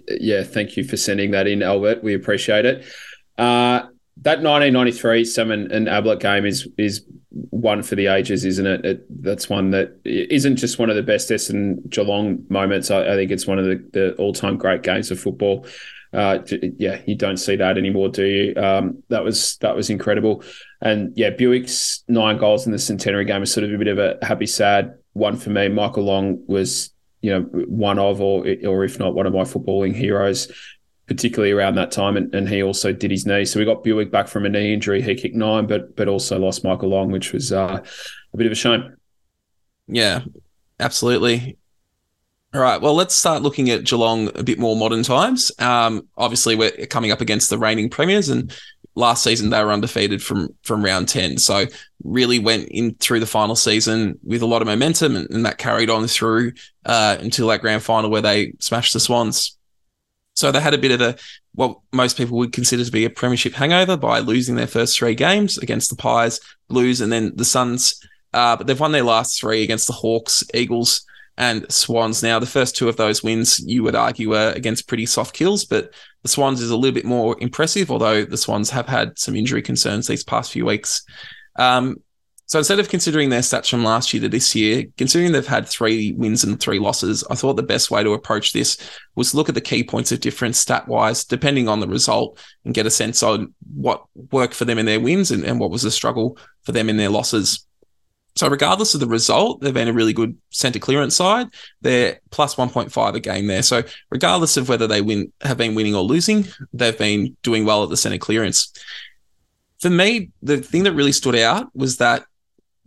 Yeah, 0.09 0.42
thank 0.42 0.77
you 0.77 0.85
for 0.85 0.97
sending 0.97 1.33
that 1.33 1.47
in, 1.47 1.62
Albert. 1.62 2.03
We 2.03 2.14
appreciate 2.14 2.64
it. 2.64 2.85
Uh, 3.37 3.87
that 4.22 4.42
1993 4.42 5.24
Salmon 5.24 5.70
and 5.70 5.88
Ablett 5.88 6.20
game 6.20 6.44
is 6.44 6.68
is 6.76 7.04
one 7.31 7.83
for 7.83 7.94
the 7.94 8.07
ages, 8.07 8.44
isn't 8.44 8.66
it? 8.66 8.85
it? 8.85 9.22
That's 9.22 9.48
one 9.48 9.70
that 9.70 9.98
isn't 10.04 10.57
just 10.57 10.78
one 10.78 10.90
of 10.90 10.96
the 10.96 11.02
best 11.02 11.31
Essendon 11.31 11.88
Geelong 11.88 12.44
moments. 12.48 12.90
I, 12.90 13.12
I, 13.12 13.14
think 13.14 13.31
it's 13.31 13.46
one 13.46 13.59
of 13.59 13.66
the, 13.66 13.88
the 13.92 14.14
all 14.14 14.33
time 14.33 14.57
great 14.57 14.83
games 14.83 15.11
of 15.11 15.20
football. 15.20 15.66
Uh, 16.12 16.38
yeah, 16.78 17.00
you 17.07 17.14
don't 17.14 17.37
see 17.37 17.57
that 17.57 17.76
anymore, 17.76 18.09
do 18.09 18.24
you? 18.24 18.54
Um, 18.57 19.02
that 19.09 19.22
was 19.22 19.57
that 19.59 19.76
was 19.76 19.90
incredible, 19.90 20.42
and 20.81 21.12
yeah, 21.16 21.31
Buick's 21.31 22.02
nine 22.09 22.38
goals 22.38 22.66
in 22.66 22.72
the 22.72 22.78
centenary 22.78 23.26
game 23.26 23.42
is 23.42 23.52
sort 23.52 23.64
of 23.64 23.72
a 23.72 23.78
bit 23.78 23.88
of 23.88 23.98
a 23.98 24.18
happy 24.22 24.46
sad 24.46 24.94
one 25.12 25.37
for 25.37 25.50
me. 25.50 25.68
Michael 25.68 26.04
Long 26.04 26.42
was 26.46 26.90
you 27.20 27.31
know 27.31 27.42
one 27.66 27.98
of 27.98 28.20
or 28.20 28.46
or 28.66 28.85
if 28.85 28.98
not 28.98 29.14
one 29.14 29.26
of 29.26 29.35
my 29.35 29.42
footballing 29.42 29.94
heroes 29.94 30.50
particularly 31.09 31.53
around 31.53 31.75
that 31.75 31.90
time, 31.90 32.16
and, 32.16 32.33
and 32.35 32.49
he 32.49 32.62
also 32.62 32.92
did 32.92 33.11
his 33.11 33.27
knee. 33.27 33.44
So 33.44 33.59
we 33.59 33.64
got 33.64 33.83
Buick 33.83 34.11
back 34.11 34.29
from 34.29 34.47
a 34.47 34.49
knee 34.49 34.73
injury. 34.73 35.03
He 35.03 35.14
kicked 35.14 35.35
nine, 35.35 35.66
but 35.66 35.97
but 35.97 36.07
also 36.07 36.38
lost 36.38 36.62
Michael 36.62 36.90
Long, 36.90 37.11
which 37.11 37.33
was 37.33 37.53
uh, 37.53 37.83
a 38.33 38.37
bit 38.37 38.47
of 38.47 38.53
a 38.53 38.55
shame. 38.55 38.94
Yeah, 39.88 40.21
absolutely. 40.79 41.57
All 42.55 42.61
right. 42.62 42.81
Well, 42.81 42.94
let's 42.94 43.14
start 43.14 43.42
looking 43.42 43.68
at 43.68 43.85
Geelong 43.85 44.29
a 44.35 44.42
bit 44.42 44.59
more 44.59 44.75
modern 44.75 45.03
times. 45.03 45.53
Um, 45.59 46.09
obviously, 46.16 46.57
we're 46.57 46.87
coming 46.87 47.11
up 47.11 47.21
against 47.21 47.51
the 47.51 47.59
reigning 47.59 47.90
premiers, 47.90 48.31
and 48.31 48.55
last 48.94 49.23
season 49.23 49.51
they 49.51 49.62
were 49.62 49.73
undefeated 49.73 50.23
from 50.23 50.49
from 50.62 50.85
round 50.85 51.09
ten. 51.09 51.38
So 51.38 51.66
really 52.05 52.38
went 52.38 52.68
in 52.71 52.94
through 52.94 53.21
the 53.21 53.27
final 53.27 53.55
season 53.55 54.18
with 54.23 54.42
a 54.42 54.47
lot 54.47 54.62
of 54.62 54.68
momentum, 54.68 55.16
and, 55.16 55.29
and 55.31 55.44
that 55.44 55.59
carried 55.59 55.90
on 55.90 56.07
through 56.07 56.53
uh, 56.87 57.16
until 57.21 57.49
that 57.49 57.61
grand 57.61 57.83
final 57.83 58.09
where 58.09 58.23
they 58.23 58.53
smashed 58.61 58.92
the 58.92 59.01
Swans. 59.01 59.58
So 60.38 60.53
they 60.53 60.61
had 60.61 60.72
a 60.72 60.79
bit 60.79 60.92
of 60.92 61.01
a 61.01 61.16
what 61.55 61.79
most 61.92 62.16
people 62.16 62.38
would 62.38 62.53
consider 62.53 62.85
to 62.85 62.92
be 62.92 63.05
a 63.05 63.11
premiership 63.11 63.55
hangover 63.55 63.96
by 63.96 64.20
losing 64.20 64.55
their 64.55 64.68
first 64.68 64.96
three 64.96 65.16
games 65.16 65.59
against 65.59 65.90
the 65.90 65.96
Pies, 65.96 66.38
Blues, 66.68 67.01
and 67.01 67.11
then 67.11 67.33
the 67.35 67.44
Suns. 67.44 68.01
Uh, 68.33 68.55
but 68.55 68.68
they've 68.68 68.79
won 68.79 68.92
their 68.92 69.03
last 69.03 69.40
three 69.40 69.64
against 69.64 69.88
the 69.88 69.92
Hawks, 69.92 70.44
Eagles, 70.55 71.05
and 71.37 71.70
Swans. 71.72 72.22
Now, 72.22 72.38
the 72.38 72.46
first 72.46 72.77
two 72.77 72.88
of 72.88 72.96
those 72.96 73.20
wins, 73.20 73.59
you 73.59 73.83
would 73.83 73.96
argue, 73.96 74.31
were 74.31 74.53
against 74.55 74.87
pretty 74.87 75.07
soft 75.07 75.35
kills, 75.35 75.64
but 75.64 75.92
the 76.22 76.29
Swans 76.29 76.61
is 76.61 76.70
a 76.70 76.77
little 76.77 76.94
bit 76.94 77.05
more 77.05 77.37
impressive, 77.40 77.90
although 77.90 78.24
the 78.24 78.37
Swans 78.37 78.70
have 78.70 78.87
had 78.87 79.18
some 79.18 79.35
injury 79.35 79.62
concerns 79.62 80.07
these 80.07 80.22
past 80.22 80.53
few 80.53 80.64
weeks. 80.64 81.03
Um, 81.59 81.96
so 82.48 82.58
instead 82.58 82.80
of 82.80 82.88
considering 82.88 83.28
their 83.28 83.42
stats 83.42 83.68
from 83.68 83.84
last 83.84 84.14
year 84.14 84.22
to 84.22 84.28
this 84.28 84.54
year, 84.54 84.87
considering 84.96 85.32
they've 85.32 85.46
had 85.46 85.68
three 85.68 86.14
wins 86.14 86.44
and 86.44 86.58
three 86.58 86.78
losses, 86.78 87.22
I 87.30 87.34
thought 87.34 87.56
the 87.56 87.62
best 87.62 87.90
way 87.90 88.02
to 88.02 88.14
approach 88.14 88.54
this 88.54 88.78
was 89.14 89.34
look 89.34 89.50
at 89.50 89.54
the 89.54 89.61
key 89.61 89.84
points 89.84 90.12
of 90.12 90.20
difference 90.20 90.58
stat 90.58 90.88
wise, 90.88 91.24
depending 91.24 91.68
on 91.68 91.80
the 91.80 91.87
result, 91.87 92.42
and 92.64 92.72
get 92.72 92.87
a 92.87 92.90
sense 92.90 93.22
on 93.22 93.52
what 93.74 94.02
worked 94.32 94.54
for 94.54 94.64
them 94.64 94.78
in 94.78 94.87
their 94.87 94.98
wins 94.98 95.30
and, 95.30 95.44
and 95.44 95.61
what 95.61 95.70
was 95.70 95.82
the 95.82 95.90
struggle 95.90 96.38
for 96.62 96.72
them 96.72 96.88
in 96.88 96.96
their 96.96 97.11
losses. 97.11 97.66
So 98.34 98.48
regardless 98.48 98.94
of 98.94 99.00
the 99.00 99.06
result, 99.08 99.61
they've 99.61 99.74
been 99.74 99.88
a 99.88 99.92
really 99.92 100.14
good 100.14 100.34
centre 100.48 100.78
clearance 100.78 101.16
side. 101.16 101.48
They're 101.82 102.18
plus 102.30 102.54
1.5 102.54 103.14
a 103.14 103.20
game 103.20 103.46
there. 103.46 103.62
So 103.62 103.82
regardless 104.08 104.56
of 104.56 104.70
whether 104.70 104.87
they 104.87 105.02
win 105.02 105.34
have 105.42 105.58
been 105.58 105.74
winning 105.74 105.94
or 105.94 106.02
losing, 106.02 106.46
they've 106.72 106.96
been 106.96 107.37
doing 107.42 107.66
well 107.66 107.82
at 107.82 107.90
the 107.90 107.96
centre 107.98 108.16
clearance. 108.16 108.72
For 109.80 109.90
me, 109.90 110.30
the 110.40 110.56
thing 110.56 110.84
that 110.84 110.94
really 110.94 111.12
stood 111.12 111.37
out 111.37 111.68
was 111.74 111.98
that 111.98 112.24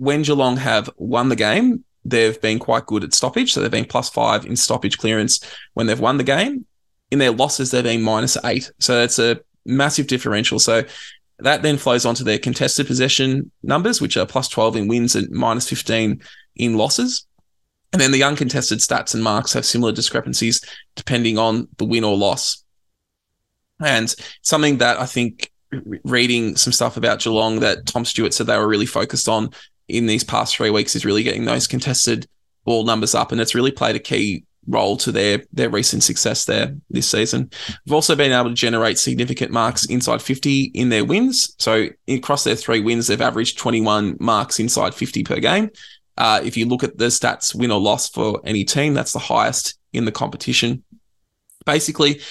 when 0.02 0.24
Geelong 0.24 0.58
have 0.58 0.90
won 0.98 1.30
the 1.30 1.36
game, 1.36 1.84
they've 2.04 2.42
been 2.42 2.58
quite 2.58 2.88
good 2.88 3.04
at 3.04 3.14
stoppage. 3.14 3.54
So 3.54 3.62
they've 3.62 3.70
been 3.70 3.86
plus 3.86 4.10
five 4.10 4.48
in 4.48 4.56
stoppage 4.56 4.98
clearance 4.98 5.40
when 5.76 5.86
they've 5.86 6.00
won 6.00 6.18
the 6.18 6.24
game. 6.24 6.66
In 7.12 7.20
their 7.20 7.30
losses, 7.30 7.70
they've 7.70 7.84
been 7.84 8.02
minus 8.02 8.36
eight. 8.44 8.72
So 8.80 8.96
that's 8.96 9.20
a 9.20 9.42
massive 9.64 10.08
differential. 10.08 10.58
So 10.58 10.86
that 11.38 11.62
then 11.62 11.78
flows 11.78 12.08
onto 12.08 12.24
their 12.24 12.40
contested 12.40 12.88
possession 12.88 13.52
numbers, 13.62 14.02
which 14.02 14.18
are 14.18 14.26
plus 14.26 14.48
12 14.48 14.78
in 14.78 14.88
wins 14.88 15.16
and 15.16 15.30
minus 15.30 15.70
15 15.70 16.20
in 16.56 16.78
losses. 16.78 17.28
And 17.94 18.02
then 18.02 18.12
the 18.12 18.24
uncontested 18.24 18.80
stats 18.80 19.14
and 19.14 19.24
marks 19.24 19.54
have 19.54 19.68
similar 19.68 19.92
discrepancies 19.92 20.62
depending 20.96 21.38
on 21.38 21.68
the 21.78 21.86
win 21.86 22.04
or 22.04 22.18
loss. 22.18 22.64
And 23.80 24.16
something 24.42 24.80
that 24.80 25.00
I 25.00 25.06
think 25.06 25.52
reading 26.04 26.56
some 26.56 26.74
stuff 26.74 26.98
about 26.98 27.20
Geelong 27.20 27.60
that 27.60 27.86
Tom 27.86 28.04
Stewart 28.04 28.34
said 28.34 28.48
they 28.48 28.58
were 28.58 28.68
really 28.68 28.86
focused 28.86 29.30
on 29.30 29.52
in 29.92 30.06
these 30.06 30.24
past 30.24 30.56
three 30.56 30.70
weeks 30.70 30.96
is 30.96 31.06
really 31.06 31.24
getting 31.24 31.46
those 31.46 31.68
contested 31.68 32.28
ball 32.66 32.86
numbers 32.86 33.16
up, 33.16 33.32
and 33.32 33.42
it's 33.42 33.56
really 33.56 33.72
played 33.72 33.96
a 33.96 34.00
key 34.00 34.46
role 34.68 34.96
to 34.96 35.12
their 35.12 35.44
their 35.52 35.70
recent 35.70 36.04
success 36.04 36.46
there 36.46 36.76
this 36.90 37.10
season. 37.10 37.50
We've 37.86 37.94
also 37.94 38.16
been 38.16 38.32
able 38.32 38.50
to 38.50 38.56
generate 38.56 39.00
significant 39.00 39.52
marks 39.52 39.86
inside 39.86 40.22
50 40.22 40.72
in 40.74 40.90
their 40.90 41.06
wins. 41.06 41.56
So 41.58 41.88
across 42.08 42.44
their 42.44 42.56
three 42.56 42.80
wins, 42.80 43.08
they've 43.08 43.22
averaged 43.22 43.58
21 43.58 44.18
marks 44.20 44.60
inside 44.60 44.94
50 44.94 45.24
per 45.24 45.40
game. 45.40 45.72
Uh, 46.18 46.42
if 46.44 46.58
you 46.58 46.68
look 46.68 46.84
at 46.84 46.98
the 46.98 47.06
stats, 47.06 47.56
win 47.56 47.72
or 47.72 47.80
loss 47.80 48.10
for 48.10 48.42
any 48.46 48.64
team, 48.64 48.94
that's 48.94 49.14
the 49.14 49.20
highest 49.20 49.80
in 49.94 50.06
the 50.06 50.12
competition. 50.12 50.84
Basically, 51.66 52.22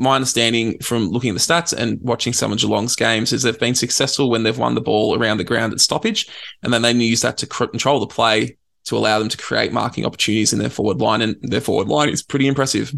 my 0.00 0.16
understanding 0.16 0.78
from 0.78 1.10
looking 1.10 1.30
at 1.30 1.34
the 1.34 1.40
stats 1.40 1.72
and 1.72 2.00
watching 2.00 2.32
some 2.32 2.50
of 2.50 2.58
Geelong's 2.58 2.96
games 2.96 3.32
is 3.32 3.42
they've 3.42 3.58
been 3.58 3.74
successful 3.74 4.30
when 4.30 4.42
they've 4.42 4.58
won 4.58 4.74
the 4.74 4.80
ball 4.80 5.16
around 5.16 5.36
the 5.36 5.44
ground 5.44 5.72
at 5.72 5.80
stoppage, 5.80 6.26
and 6.62 6.72
then 6.72 6.82
they 6.82 6.92
use 6.92 7.20
that 7.20 7.36
to 7.38 7.46
control 7.46 8.00
the 8.00 8.06
play 8.06 8.56
to 8.84 8.96
allow 8.96 9.18
them 9.18 9.28
to 9.28 9.36
create 9.36 9.72
marking 9.72 10.06
opportunities 10.06 10.54
in 10.54 10.58
their 10.58 10.70
forward 10.70 11.00
line, 11.00 11.20
and 11.20 11.36
their 11.42 11.60
forward 11.60 11.88
line 11.88 12.08
is 12.08 12.22
pretty 12.22 12.48
impressive. 12.48 12.92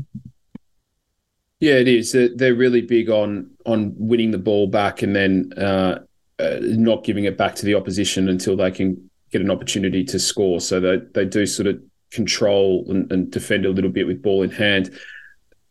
Yeah, 1.58 1.74
it 1.74 1.88
is. 1.88 2.12
They're 2.12 2.54
really 2.54 2.82
big 2.82 3.10
on 3.10 3.50
on 3.66 3.94
winning 3.96 4.30
the 4.30 4.38
ball 4.38 4.68
back 4.68 5.02
and 5.02 5.14
then 5.14 5.52
uh, 5.56 6.00
uh, 6.38 6.58
not 6.60 7.04
giving 7.04 7.24
it 7.24 7.36
back 7.36 7.54
to 7.56 7.66
the 7.66 7.74
opposition 7.74 8.28
until 8.28 8.56
they 8.56 8.70
can 8.70 9.10
get 9.30 9.40
an 9.40 9.50
opportunity 9.50 10.04
to 10.04 10.18
score. 10.18 10.60
So 10.60 10.80
they 10.80 10.98
they 11.14 11.24
do 11.24 11.46
sort 11.46 11.66
of 11.66 11.80
control 12.10 12.84
and, 12.88 13.10
and 13.10 13.30
defend 13.30 13.66
a 13.66 13.70
little 13.70 13.90
bit 13.90 14.06
with 14.06 14.22
ball 14.22 14.42
in 14.42 14.50
hand. 14.50 14.96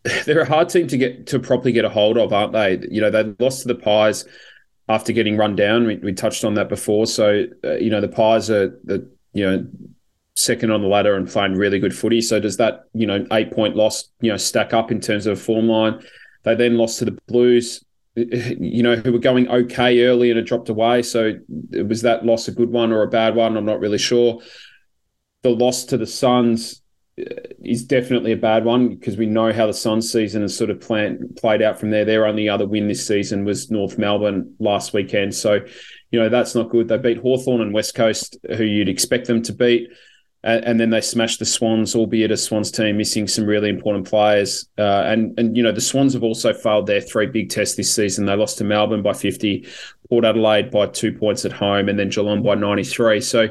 they're 0.26 0.42
a 0.42 0.48
hard 0.48 0.70
team 0.70 0.88
to 0.88 0.98
get 0.98 1.28
to 1.28 1.40
properly 1.40 1.72
get 1.72 1.86
a 1.86 1.90
hold 1.90 2.18
of, 2.18 2.34
aren't 2.34 2.54
they? 2.54 2.80
You 2.90 3.02
know, 3.02 3.10
they 3.10 3.34
lost 3.40 3.64
to 3.64 3.68
the 3.68 3.76
Pies 3.76 4.26
after 4.90 5.14
getting 5.14 5.38
run 5.38 5.56
down. 5.56 5.86
We, 5.86 5.98
we 5.98 6.14
touched 6.14 6.44
on 6.44 6.56
that 6.56 6.70
before. 6.70 7.06
So, 7.06 7.46
uh, 7.64 7.76
you 7.76 7.90
know, 7.90 8.02
the 8.02 8.08
Pies 8.08 8.50
are 8.50 8.70
the 8.84 9.10
you 9.34 9.46
know 9.46 9.68
second 10.36 10.72
on 10.72 10.82
the 10.82 10.88
ladder 10.88 11.16
and 11.16 11.28
playing 11.28 11.56
really 11.56 11.80
good 11.80 11.96
footy. 11.96 12.22
So 12.22 12.40
does 12.40 12.58
that 12.58 12.86
you 12.94 13.06
know 13.06 13.26
eight 13.32 13.52
point 13.52 13.76
loss 13.76 14.10
you 14.22 14.32
know 14.32 14.38
stack 14.38 14.74
up 14.74 14.92
in 14.92 15.00
terms 15.00 15.28
of 15.28 15.42
form 15.42 15.68
line? 15.68 16.02
They 16.44 16.56
then 16.56 16.78
lost 16.78 17.00
to 17.00 17.06
the 17.06 17.18
Blues. 17.28 17.84
You 18.14 18.84
know, 18.84 18.98
who 18.98 19.14
were 19.14 19.20
going 19.20 19.48
okay 19.48 20.06
early 20.06 20.32
and 20.32 20.38
it 20.38 20.44
dropped 20.44 20.68
away. 20.68 21.02
So 21.02 21.36
was 21.72 22.02
that 22.02 22.26
loss 22.26 22.50
a 22.50 22.52
good 22.52 22.70
one 22.70 22.92
or 22.92 23.04
a 23.04 23.08
bad 23.08 23.36
one? 23.36 23.56
I'm 23.56 23.64
not 23.64 23.80
really 23.80 23.98
sure. 23.98 24.42
The 25.44 25.50
loss 25.50 25.86
to 25.86 25.98
the 25.98 26.06
Suns, 26.06 26.81
is 27.18 27.84
definitely 27.84 28.32
a 28.32 28.38
bad 28.38 28.66
one 28.66 28.90
because 28.90 29.18
we 29.18 29.26
know 29.26 29.52
how 29.52 29.68
the 29.68 29.74
Suns 29.74 30.12
season 30.12 30.42
has 30.42 30.58
sort 30.58 30.70
of 30.70 30.80
planned, 30.80 31.36
played 31.36 31.62
out 31.62 31.80
from 31.80 31.92
there. 31.92 32.06
Their 32.06 32.26
only 32.26 32.50
other 32.50 32.66
win 32.66 32.88
this 32.88 33.06
season 33.06 33.46
was 33.46 33.70
North 33.70 33.98
Melbourne 33.98 34.56
last 34.60 34.94
weekend. 34.94 35.36
So, 35.36 35.60
you 36.12 36.20
know, 36.20 36.30
that's 36.30 36.56
not 36.56 36.70
good. 36.70 36.88
They 36.88 36.98
beat 36.98 37.20
Hawthorn 37.20 37.62
and 37.62 37.74
West 37.74 37.96
Coast, 37.96 38.38
who 38.56 38.64
you'd 38.64 38.90
expect 38.90 39.28
them 39.28 39.42
to 39.44 39.54
beat. 39.54 39.90
and 40.44 40.80
then 40.80 40.90
they 40.90 41.02
smashed 41.02 41.40
the 41.40 41.46
Swans, 41.46 41.96
albeit 41.96 42.32
a 42.32 42.38
Swans 42.38 42.72
team 42.72 42.98
missing 42.98 43.28
some 43.28 43.46
really 43.46 43.70
important 43.70 44.08
players. 44.08 44.68
Uh, 44.78 45.04
and 45.06 45.38
and 45.38 45.56
you 45.56 45.62
know 45.64 45.72
the 45.72 45.82
Swans 45.82 46.14
have 46.14 46.24
also 46.24 46.54
failed 46.54 46.88
their 46.88 47.02
three 47.02 47.28
big 47.28 47.50
tests 47.50 47.76
this 47.76 47.94
season. 47.94 48.26
They 48.26 48.36
lost 48.36 48.58
to 48.58 48.64
Melbourne 48.64 49.04
by 49.04 49.14
fifty, 49.14 49.68
Port 50.10 50.26
Adelaide 50.26 50.72
by 50.72 50.88
two 50.88 51.14
points 51.14 51.46
at 51.46 51.52
home, 51.52 51.90
and 51.90 52.00
then 52.00 52.10
Geelong 52.10 52.42
by 52.42 52.56
ninety 52.56 52.84
three. 52.84 53.22
So 53.22 53.50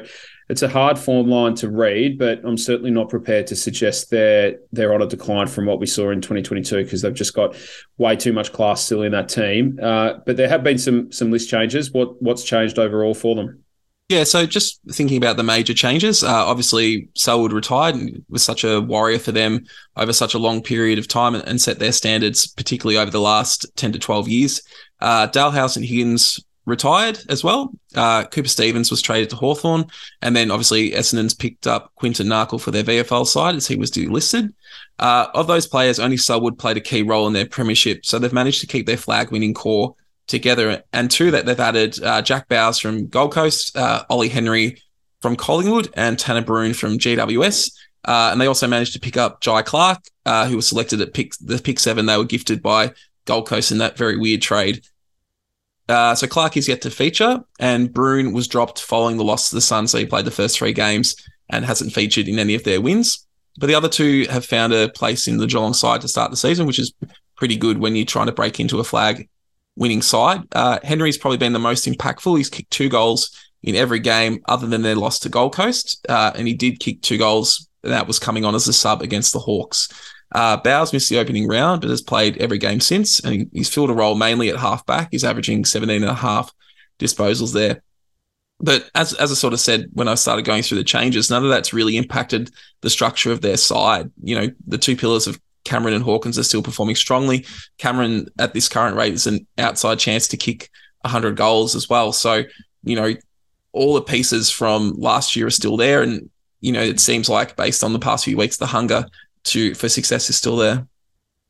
it's 0.51 0.63
a 0.63 0.67
hard 0.67 0.99
form 0.99 1.29
line 1.29 1.55
to 1.55 1.69
read, 1.69 2.17
but 2.17 2.41
I'm 2.43 2.57
certainly 2.57 2.91
not 2.91 3.07
prepared 3.07 3.47
to 3.47 3.55
suggest 3.55 4.09
they're 4.09 4.59
they're 4.73 4.93
on 4.93 5.01
a 5.01 5.07
decline 5.07 5.47
from 5.47 5.65
what 5.65 5.79
we 5.79 5.85
saw 5.85 6.09
in 6.09 6.19
2022 6.19 6.83
because 6.83 7.01
they've 7.01 7.13
just 7.13 7.33
got 7.33 7.55
way 7.97 8.17
too 8.17 8.33
much 8.33 8.51
class 8.51 8.83
still 8.83 9.01
in 9.01 9.13
that 9.13 9.29
team. 9.29 9.79
Uh, 9.81 10.15
but 10.25 10.35
there 10.35 10.49
have 10.49 10.61
been 10.61 10.77
some 10.77 11.09
some 11.09 11.31
list 11.31 11.49
changes. 11.49 11.93
What 11.93 12.21
what's 12.21 12.43
changed 12.43 12.79
overall 12.79 13.13
for 13.13 13.33
them? 13.33 13.63
Yeah, 14.09 14.25
so 14.25 14.45
just 14.45 14.81
thinking 14.91 15.15
about 15.15 15.37
the 15.37 15.43
major 15.43 15.73
changes, 15.73 16.21
uh, 16.21 16.45
obviously 16.45 17.07
Selwood 17.15 17.53
retired 17.53 17.95
and 17.95 18.25
was 18.27 18.43
such 18.43 18.65
a 18.65 18.81
warrior 18.81 19.19
for 19.19 19.31
them 19.31 19.63
over 19.95 20.11
such 20.11 20.33
a 20.33 20.37
long 20.37 20.61
period 20.61 20.99
of 20.99 21.07
time 21.07 21.33
and, 21.33 21.47
and 21.47 21.61
set 21.61 21.79
their 21.79 21.93
standards, 21.93 22.45
particularly 22.45 22.97
over 22.97 23.09
the 23.09 23.21
last 23.21 23.65
10 23.77 23.93
to 23.93 23.99
12 23.99 24.27
years. 24.27 24.61
Uh, 24.99 25.29
Dahlhaus 25.29 25.77
and 25.77 25.85
Higgins 25.85 26.43
retired 26.65 27.19
as 27.29 27.43
well. 27.43 27.71
Uh, 27.95 28.25
Cooper 28.25 28.47
Stephens 28.47 28.91
was 28.91 29.01
traded 29.01 29.29
to 29.29 29.35
Hawthorn, 29.35 29.85
and 30.21 30.35
then 30.35 30.51
obviously 30.51 30.91
Essendon's 30.91 31.33
picked 31.33 31.67
up 31.67 31.91
Quinton 31.95 32.27
Narkle 32.27 32.61
for 32.61 32.71
their 32.71 32.83
VFL 32.83 33.25
side 33.25 33.55
as 33.55 33.67
he 33.67 33.75
was 33.75 33.91
delisted. 33.91 34.53
Uh, 34.99 35.27
of 35.33 35.47
those 35.47 35.67
players, 35.67 35.99
only 35.99 36.17
Selwood 36.17 36.59
played 36.59 36.77
a 36.77 36.81
key 36.81 37.01
role 37.01 37.27
in 37.27 37.33
their 37.33 37.45
premiership, 37.45 38.05
so 38.05 38.19
they've 38.19 38.33
managed 38.33 38.61
to 38.61 38.67
keep 38.67 38.85
their 38.85 38.97
flag-winning 38.97 39.53
core 39.53 39.95
together. 40.27 40.83
And 40.93 41.09
to 41.11 41.31
that, 41.31 41.45
they've 41.45 41.59
added 41.59 42.01
uh, 42.03 42.21
Jack 42.21 42.47
Bowes 42.47 42.79
from 42.79 43.07
Gold 43.07 43.33
Coast, 43.33 43.75
uh, 43.75 44.03
Ollie 44.09 44.29
Henry 44.29 44.81
from 45.21 45.35
Collingwood, 45.35 45.89
and 45.95 46.17
Tanner 46.17 46.43
Bruhn 46.43 46.75
from 46.75 46.97
GWS. 46.97 47.71
Uh, 48.03 48.29
and 48.31 48.41
they 48.41 48.47
also 48.47 48.67
managed 48.67 48.93
to 48.93 48.99
pick 48.99 49.17
up 49.17 49.41
Jhye 49.41 49.65
Clark, 49.65 49.99
uh, 50.25 50.47
who 50.47 50.55
was 50.55 50.67
selected 50.67 51.01
at 51.01 51.13
pick 51.13 51.33
the 51.39 51.59
pick 51.59 51.79
seven. 51.79 52.05
They 52.05 52.17
were 52.17 52.25
gifted 52.25 52.61
by 52.61 52.93
Gold 53.25 53.47
Coast 53.47 53.71
in 53.71 53.77
that 53.79 53.97
very 53.97 54.17
weird 54.17 54.41
trade. 54.41 54.83
Uh, 55.91 56.15
so 56.15 56.25
Clark 56.25 56.57
is 56.57 56.67
yet 56.67 56.81
to 56.81 56.89
feature, 56.89 57.43
and 57.59 57.91
Bruhn 57.91 58.33
was 58.33 58.47
dropped 58.47 58.81
following 58.81 59.17
the 59.17 59.23
loss 59.23 59.49
to 59.49 59.55
the 59.55 59.61
Sun. 59.61 59.87
So 59.87 59.97
he 59.97 60.05
played 60.05 60.25
the 60.25 60.31
first 60.31 60.57
three 60.57 60.73
games 60.73 61.15
and 61.49 61.65
hasn't 61.65 61.93
featured 61.93 62.27
in 62.27 62.39
any 62.39 62.55
of 62.55 62.63
their 62.63 62.81
wins. 62.81 63.27
But 63.57 63.67
the 63.67 63.75
other 63.75 63.89
two 63.89 64.25
have 64.29 64.45
found 64.45 64.73
a 64.73 64.89
place 64.89 65.27
in 65.27 65.37
the 65.37 65.47
Geelong 65.47 65.73
side 65.73 66.01
to 66.01 66.07
start 66.07 66.31
the 66.31 66.37
season, 66.37 66.65
which 66.65 66.79
is 66.79 66.93
pretty 67.35 67.57
good 67.57 67.77
when 67.77 67.95
you're 67.95 68.05
trying 68.05 68.27
to 68.27 68.31
break 68.31 68.59
into 68.59 68.79
a 68.79 68.83
flag 68.83 69.27
winning 69.75 70.01
side. 70.01 70.41
Uh, 70.53 70.79
Henry's 70.83 71.17
probably 71.17 71.37
been 71.37 71.53
the 71.53 71.59
most 71.59 71.85
impactful. 71.85 72.37
He's 72.37 72.49
kicked 72.49 72.71
two 72.71 72.87
goals 72.87 73.35
in 73.63 73.75
every 73.75 73.99
game 73.99 74.41
other 74.47 74.67
than 74.67 74.81
their 74.81 74.95
loss 74.95 75.19
to 75.19 75.29
Gold 75.29 75.53
Coast. 75.53 76.05
Uh, 76.07 76.31
and 76.35 76.47
he 76.47 76.53
did 76.53 76.79
kick 76.79 77.01
two 77.01 77.17
goals. 77.17 77.67
That 77.83 78.07
was 78.07 78.19
coming 78.19 78.45
on 78.45 78.55
as 78.55 78.67
a 78.67 78.73
sub 78.73 79.01
against 79.01 79.33
the 79.33 79.39
Hawks. 79.39 79.89
Uh, 80.31 80.57
Bowes 80.57 80.93
missed 80.93 81.09
the 81.09 81.19
opening 81.19 81.47
round, 81.47 81.81
but 81.81 81.89
has 81.89 82.01
played 82.01 82.37
every 82.37 82.57
game 82.57 82.79
since. 82.79 83.19
And 83.19 83.49
he's 83.53 83.69
filled 83.69 83.89
a 83.89 83.93
role 83.93 84.15
mainly 84.15 84.49
at 84.49 84.57
halfback. 84.57 85.09
He's 85.11 85.23
averaging 85.23 85.65
17 85.65 86.01
and 86.01 86.11
a 86.11 86.15
half 86.15 86.51
disposals 86.99 87.53
there. 87.53 87.81
But 88.59 88.89
as, 88.93 89.13
as 89.13 89.31
I 89.31 89.35
sort 89.35 89.53
of 89.53 89.59
said 89.59 89.89
when 89.93 90.07
I 90.07 90.15
started 90.15 90.45
going 90.45 90.61
through 90.61 90.77
the 90.77 90.83
changes, 90.83 91.29
none 91.29 91.43
of 91.43 91.49
that's 91.49 91.73
really 91.73 91.97
impacted 91.97 92.51
the 92.81 92.89
structure 92.89 93.31
of 93.31 93.41
their 93.41 93.57
side. 93.57 94.11
You 94.23 94.35
know, 94.35 94.47
the 94.67 94.77
two 94.77 94.95
pillars 94.95 95.27
of 95.27 95.39
Cameron 95.65 95.95
and 95.95 96.03
Hawkins 96.03 96.37
are 96.37 96.43
still 96.43 96.63
performing 96.63 96.95
strongly. 96.95 97.45
Cameron, 97.77 98.27
at 98.39 98.53
this 98.53 98.69
current 98.69 98.95
rate, 98.95 99.13
is 99.13 99.27
an 99.27 99.47
outside 99.57 99.99
chance 99.99 100.27
to 100.29 100.37
kick 100.37 100.69
100 101.01 101.35
goals 101.35 101.75
as 101.75 101.89
well. 101.89 102.13
So, 102.13 102.43
you 102.83 102.95
know, 102.95 103.15
all 103.73 103.95
the 103.95 104.01
pieces 104.01 104.49
from 104.49 104.93
last 104.97 105.35
year 105.35 105.47
are 105.47 105.51
still 105.51 105.77
there. 105.77 106.01
And, 106.01 106.29
you 106.59 106.71
know, 106.71 106.81
it 106.81 106.99
seems 106.99 107.29
like 107.29 107.55
based 107.55 107.83
on 107.83 107.93
the 107.93 107.99
past 107.99 108.25
few 108.25 108.37
weeks, 108.37 108.57
the 108.57 108.67
hunger 108.67 109.05
to 109.43 109.73
for 109.75 109.89
success 109.89 110.29
is 110.29 110.37
still 110.37 110.57
there. 110.57 110.87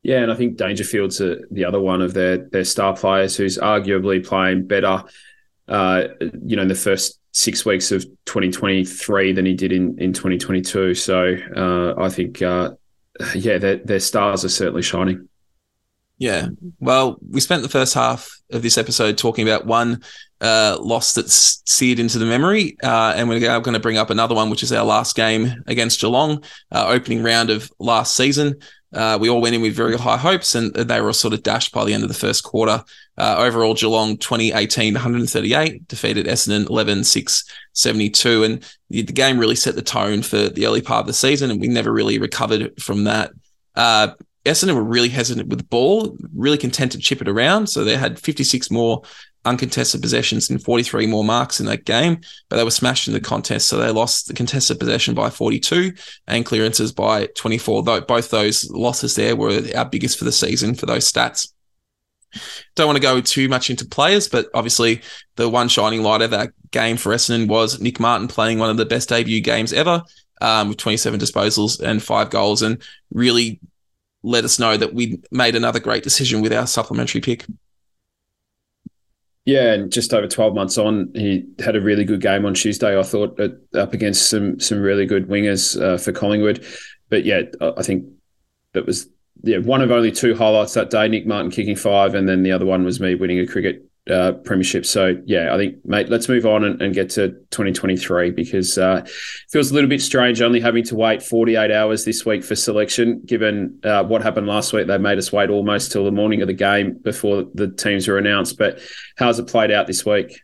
Yeah, 0.04 0.22
and 0.22 0.32
I 0.32 0.36
think 0.36 0.58
Dangerfield's 0.58 1.22
a, 1.22 1.38
the 1.52 1.66
other 1.66 1.80
one 1.80 2.02
of 2.02 2.14
their 2.14 2.38
their 2.38 2.64
star 2.64 2.96
players 2.96 3.36
who's 3.36 3.58
arguably 3.58 4.26
playing 4.26 4.68
better, 4.68 5.04
uh, 5.68 6.04
you 6.44 6.56
know, 6.56 6.64
in 6.64 6.68
the 6.68 6.76
first 6.76 7.20
six 7.34 7.66
weeks 7.66 7.92
of 7.92 8.04
2023 8.26 9.32
than 9.34 9.46
he 9.46 9.54
did 9.54 9.72
in 9.72 10.00
in 10.00 10.14
2022. 10.14 10.96
So 10.96 11.36
uh, 11.56 12.02
I 12.02 12.10
think 12.10 12.42
uh, 12.42 12.72
yeah, 13.36 13.58
their, 13.58 13.78
their 13.78 14.00
stars 14.00 14.44
are 14.44 14.50
certainly 14.50 14.82
shining. 14.82 15.28
Yeah. 16.18 16.50
Well, 16.80 17.18
we 17.28 17.42
spent 17.42 17.64
the 17.64 17.70
first 17.70 17.94
half 17.94 18.42
of 18.52 18.62
this 18.62 18.78
episode 18.78 19.18
talking 19.18 19.48
about 19.48 19.66
one 19.66 20.04
uh, 20.42 20.78
loss 20.82 21.14
that's 21.14 21.62
seared 21.66 22.00
into 22.00 22.18
the 22.18 22.26
memory. 22.26 22.76
Uh, 22.84 23.14
and 23.16 23.30
we're 23.30 23.40
going 23.40 23.74
to 23.74 23.80
bring 23.80 23.98
up 23.98 24.10
another 24.10 24.36
one, 24.36 24.50
which 24.50 24.64
is 24.64 24.74
our 24.74 24.84
last 24.84 25.16
game 25.16 25.64
against 25.68 26.02
Geelong, 26.02 26.44
uh, 26.72 26.88
opening 26.88 27.24
round 27.24 27.50
of 27.50 27.72
last 27.80 28.16
season. 28.16 28.60
Uh, 28.94 29.18
we 29.22 29.30
all 29.30 29.40
went 29.40 29.56
in 29.56 29.62
with 29.62 29.74
very 29.74 29.98
high 29.98 30.18
hopes 30.18 30.54
and 30.54 30.74
they 30.74 31.00
were 31.00 31.14
sort 31.14 31.34
of 31.34 31.44
dashed 31.44 31.72
by 31.72 31.86
the 31.86 31.94
end 31.94 32.04
of 32.04 32.10
the 32.10 32.16
first 32.16 32.44
quarter. 32.44 32.84
Uh, 33.18 33.36
overall, 33.38 33.74
Geelong 33.74 34.18
2018 34.18 34.96
138, 34.96 35.88
defeated 35.88 36.26
Essendon 36.26 36.70
11 36.70 37.04
6 37.04 37.44
72. 37.74 38.44
And 38.44 38.66
the, 38.90 39.04
the, 39.04 39.14
game 39.14 39.40
really 39.40 39.56
set 39.56 39.76
the 39.76 39.82
tone 39.82 40.24
for 40.24 40.50
the 40.50 40.66
early 40.66 40.82
part 40.82 41.02
of 41.02 41.08
the 41.08 41.14
season, 41.14 41.52
and 41.52 41.62
we 41.62 41.68
never 41.68 41.94
really 41.94 42.18
recovered 42.18 42.82
from 42.82 43.06
that. 43.06 43.32
Essendon 44.46 44.74
were 44.74 44.84
really 44.84 45.10
hesitant 45.10 45.50
with 45.50 45.60
the 45.60 45.66
ball, 45.66 46.18
really 46.36 46.58
content 46.58 46.92
to 46.94 46.98
chip 46.98 47.22
it 47.22 47.28
around. 47.28 47.68
So 47.68 47.84
they 47.84 47.96
had 47.96 48.20
56 48.20 48.72
more 48.72 49.04
uncontested 49.46 50.02
possessions 50.02 50.50
and 50.50 50.64
43 50.64 51.08
more 51.08 51.24
marks 51.24 51.60
in 51.60 51.66
that 51.66 51.86
game, 51.86 52.22
but 52.50 52.58
they 52.58 52.64
were 52.64 52.72
smashed 52.72 53.08
in 53.08 53.14
the 53.14 53.20
contest. 53.20 53.68
So 53.68 53.78
they 53.78 53.90
lost 53.90 54.28
the 54.28 54.34
contested 54.34 54.80
possession 54.80 55.16
by 55.16 55.30
42 55.30 55.94
and 56.28 56.46
clearances 56.46 56.92
by 56.92 57.28
24. 57.36 57.84
Though 57.84 58.02
both 58.02 58.30
those 58.30 58.70
losses 58.70 59.16
there 59.16 59.36
were 59.36 59.62
our 59.76 59.86
biggest 59.86 60.18
for 60.18 60.26
the 60.26 60.32
season 60.32 60.76
for 60.76 60.86
those 60.86 61.12
stats. 61.12 61.52
Don't 62.76 62.88
want 62.88 62.98
to 62.98 63.02
go 63.02 63.20
too 63.20 63.50
much 63.50 63.70
into 63.70 63.86
players, 63.86 64.30
but 64.30 64.48
obviously 64.54 65.02
the 65.36 65.50
one 65.50 65.68
shining 65.68 66.02
light 66.02 66.22
of 66.22 66.32
that 66.32 66.52
game 66.72 66.96
for 66.96 67.14
Essendon 67.14 67.48
was 67.48 67.82
Nick 67.82 68.00
Martin 68.00 68.28
playing 68.28 68.58
one 68.58 68.70
of 68.70 68.78
the 68.78 68.86
best 68.86 69.10
debut 69.10 69.42
games 69.42 69.74
ever 69.74 70.04
um, 70.40 70.70
with 70.70 70.78
27 70.78 71.20
disposals 71.20 71.82
and 71.82 72.02
five 72.02 72.30
goals 72.30 72.62
and 72.62 72.82
really 73.12 73.60
let 74.24 74.46
us 74.46 74.60
know 74.60 74.78
that 74.78 74.94
we 74.94 75.20
made 75.32 75.56
another 75.56 75.80
great 75.80 76.04
decision 76.04 76.42
with 76.42 76.54
our 76.54 76.68
supplementary 76.68 77.22
pick. 77.22 77.46
Yeah, 79.46 79.74
and 79.74 79.92
just 79.92 80.14
over 80.14 80.28
12 80.28 80.54
months 80.54 80.78
on, 80.78 81.12
he 81.16 81.46
had 81.60 81.76
a 81.76 81.82
really 81.82 82.06
good 82.06 82.22
game 82.22 82.46
on 82.46 82.54
Tuesday. 82.54 82.98
I 82.98 83.02
thought 83.02 83.40
up 83.74 83.94
against 83.94 84.30
some 84.30 84.60
some 84.60 84.80
really 84.80 85.06
good 85.06 85.28
wingers 85.28 85.82
uh, 85.82 85.98
for 85.98 86.12
Collingwood. 86.12 86.64
But 87.10 87.26
yeah, 87.26 87.42
I 87.60 87.82
think 87.82 88.06
that 88.74 88.86
was 88.86 89.10
yeah 89.44 89.58
one 89.58 89.82
of 89.82 89.92
only 89.92 90.12
two 90.12 90.36
highlights 90.36 90.76
that 90.76 90.92
day. 90.92 91.08
Nick 91.08 91.26
Martin 91.26 91.50
kicking 91.50 91.76
five, 91.76 92.14
and 92.14 92.30
then 92.30 92.44
the 92.44 92.52
other 92.52 92.66
one 92.66 92.84
was 92.84 93.00
me 93.00 93.16
winning 93.16 93.40
a 93.40 93.48
cricket 93.48 93.84
uh, 94.10 94.32
premiership. 94.44 94.86
So 94.86 95.22
yeah, 95.26 95.54
I 95.54 95.58
think 95.58 95.86
mate, 95.86 96.10
let's 96.10 96.28
move 96.28 96.46
on 96.46 96.64
and, 96.64 96.82
and 96.82 96.94
get 96.94 97.12
to 97.12 97.30
2023 97.52 98.32
because 98.32 98.78
uh, 98.78 99.04
it 99.06 99.12
feels 99.52 99.72
a 99.72 99.74
little 99.74 99.90
bit 99.90 100.02
strange 100.02 100.42
only 100.42 100.60
having 100.60 100.84
to 100.86 100.96
wait 100.96 101.22
48 101.22 101.72
hours 101.72 102.04
this 102.04 102.26
week 102.26 102.44
for 102.44 102.56
selection. 102.56 103.22
Given 103.26 103.80
uh, 103.84 104.04
what 104.04 104.24
happened 104.24 104.48
last 104.48 104.74
week, 104.74 104.88
they 104.88 104.98
made 104.98 105.18
us 105.18 105.32
wait 105.32 105.50
almost 105.50 105.92
till 105.92 106.04
the 106.04 106.12
morning 106.12 106.42
of 106.42 106.48
the 106.48 106.54
game 106.54 106.94
before 106.94 107.46
the 107.54 107.68
teams 107.68 108.08
were 108.08 108.18
announced. 108.18 108.58
But 108.58 108.80
how's 109.18 109.38
it 109.38 109.48
played 109.48 109.72
out 109.72 109.88
this 109.88 110.06
week? 110.06 110.42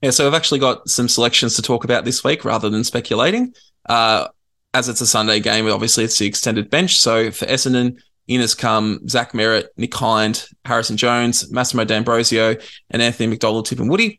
Yeah, 0.00 0.10
so 0.10 0.26
I've 0.26 0.34
actually 0.34 0.60
got 0.60 0.88
some 0.88 1.08
selections 1.08 1.56
to 1.56 1.62
talk 1.62 1.84
about 1.84 2.04
this 2.04 2.24
week 2.24 2.44
rather 2.44 2.68
than 2.68 2.84
speculating. 2.84 3.54
Uh, 3.88 4.28
as 4.74 4.88
it's 4.88 5.00
a 5.00 5.06
Sunday 5.06 5.38
game, 5.40 5.68
obviously 5.68 6.04
it's 6.04 6.18
the 6.18 6.26
extended 6.26 6.70
bench. 6.70 6.98
So 6.98 7.30
for 7.30 7.46
Essendon, 7.46 8.00
in 8.28 8.40
has 8.40 8.54
come 8.54 9.06
Zach 9.08 9.32
Merrett, 9.32 9.68
Nick 9.76 9.94
Hind, 9.94 10.46
Harrison 10.64 10.96
Jones, 10.96 11.50
Massimo 11.50 11.84
D'Ambrosio, 11.84 12.56
and 12.90 13.02
Anthony 13.02 13.28
McDonald-Tipungwuti. 13.28 14.18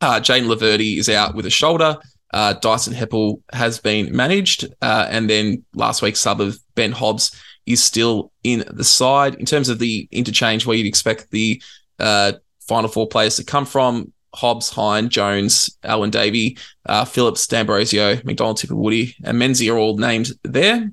Uh, 0.00 0.20
Jayden 0.20 0.46
Laverde 0.46 0.98
is 0.98 1.08
out 1.08 1.34
with 1.34 1.46
a 1.46 1.50
shoulder. 1.50 1.96
Uh, 2.32 2.54
Dyson 2.54 2.94
Heppell 2.94 3.42
has 3.52 3.78
been 3.78 4.14
managed. 4.14 4.66
Uh, 4.80 5.06
and 5.10 5.28
then 5.28 5.64
last 5.74 6.02
week's 6.02 6.20
sub 6.20 6.40
of 6.40 6.58
Ben 6.74 6.92
Hobbs 6.92 7.34
is 7.66 7.82
still 7.82 8.32
in 8.44 8.64
the 8.70 8.84
side. 8.84 9.34
In 9.34 9.46
terms 9.46 9.68
of 9.68 9.78
the 9.78 10.08
interchange 10.10 10.66
where 10.66 10.76
you'd 10.76 10.86
expect 10.86 11.30
the 11.30 11.62
uh, 11.98 12.32
final 12.60 12.88
four 12.88 13.08
players 13.08 13.36
to 13.36 13.44
come 13.44 13.66
from, 13.66 14.12
Hobbs, 14.34 14.68
Hind, 14.70 15.10
Jones, 15.10 15.76
Alec 15.82 16.12
Davey, 16.12 16.58
uh, 16.86 17.04
Phillips, 17.04 17.46
D'Ambrosio, 17.46 18.20
McDonald-Tipungwuti, 18.24 19.14
and 19.24 19.38
Menzies 19.38 19.68
are 19.68 19.78
all 19.78 19.96
named 19.96 20.30
there. 20.44 20.90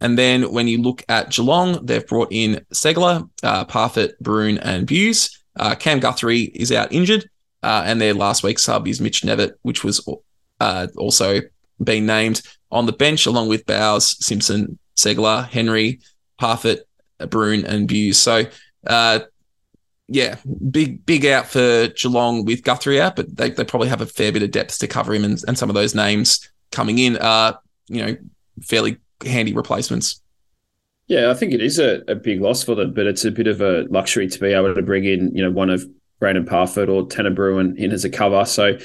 And 0.00 0.16
then 0.16 0.52
when 0.52 0.68
you 0.68 0.80
look 0.80 1.02
at 1.08 1.30
Geelong, 1.30 1.84
they've 1.84 2.06
brought 2.06 2.28
in 2.30 2.64
Ceglar, 2.72 3.28
uh, 3.42 3.64
Parfitt, 3.64 4.20
Bruhn, 4.22 4.58
and 4.62 4.86
Bews. 4.86 5.42
Uh, 5.56 5.74
Cam 5.74 5.98
Guthrie 5.98 6.42
is 6.42 6.70
out 6.70 6.92
injured. 6.92 7.28
Uh, 7.62 7.82
and 7.84 8.00
their 8.00 8.14
last 8.14 8.44
week's 8.44 8.62
sub 8.62 8.86
is 8.86 9.00
Mitch 9.00 9.22
Knevitt, 9.22 9.54
which 9.62 9.82
was 9.82 10.06
uh, 10.60 10.86
also 10.96 11.40
being 11.82 12.06
named 12.06 12.42
on 12.70 12.86
the 12.86 12.92
bench 12.92 13.26
along 13.26 13.48
with 13.48 13.66
Bowes, 13.66 14.24
Simpson, 14.24 14.78
Ceglar, 14.96 15.48
Henry, 15.48 16.00
Parfitt, 16.40 16.88
Bruhn, 17.20 17.64
and 17.64 17.88
Bews. 17.88 18.18
So, 18.18 18.44
uh, 18.86 19.20
yeah, 20.06 20.36
big 20.70 21.04
big 21.04 21.26
out 21.26 21.46
for 21.46 21.88
Geelong 21.88 22.44
with 22.44 22.62
Guthrie 22.62 23.00
out, 23.00 23.16
but 23.16 23.36
they, 23.36 23.50
they 23.50 23.64
probably 23.64 23.88
have 23.88 24.00
a 24.00 24.06
fair 24.06 24.32
bit 24.32 24.42
of 24.42 24.50
depth 24.50 24.78
to 24.78 24.86
cover 24.86 25.14
him, 25.14 25.24
and, 25.24 25.42
and 25.46 25.58
some 25.58 25.68
of 25.68 25.74
those 25.74 25.94
names 25.94 26.48
coming 26.70 26.98
in 26.98 27.18
are 27.18 27.60
you 27.88 28.04
know 28.04 28.16
fairly 28.62 28.96
handy 29.24 29.52
replacements. 29.52 30.20
Yeah, 31.06 31.30
I 31.30 31.34
think 31.34 31.54
it 31.54 31.62
is 31.62 31.78
a, 31.78 32.02
a 32.06 32.14
big 32.14 32.40
loss 32.40 32.62
for 32.62 32.74
them, 32.74 32.92
but 32.92 33.06
it's 33.06 33.24
a 33.24 33.30
bit 33.30 33.46
of 33.46 33.62
a 33.62 33.86
luxury 33.90 34.28
to 34.28 34.38
be 34.38 34.52
able 34.52 34.74
to 34.74 34.82
bring 34.82 35.04
in, 35.04 35.34
you 35.34 35.42
know, 35.42 35.50
one 35.50 35.70
of 35.70 35.84
Brandan 36.20 36.44
Parfitt 36.44 36.88
or 36.88 37.06
Tanner 37.06 37.30
Bruhn 37.30 37.76
in 37.78 37.92
as 37.92 38.04
a 38.04 38.10
cover. 38.10 38.44
So, 38.44 38.76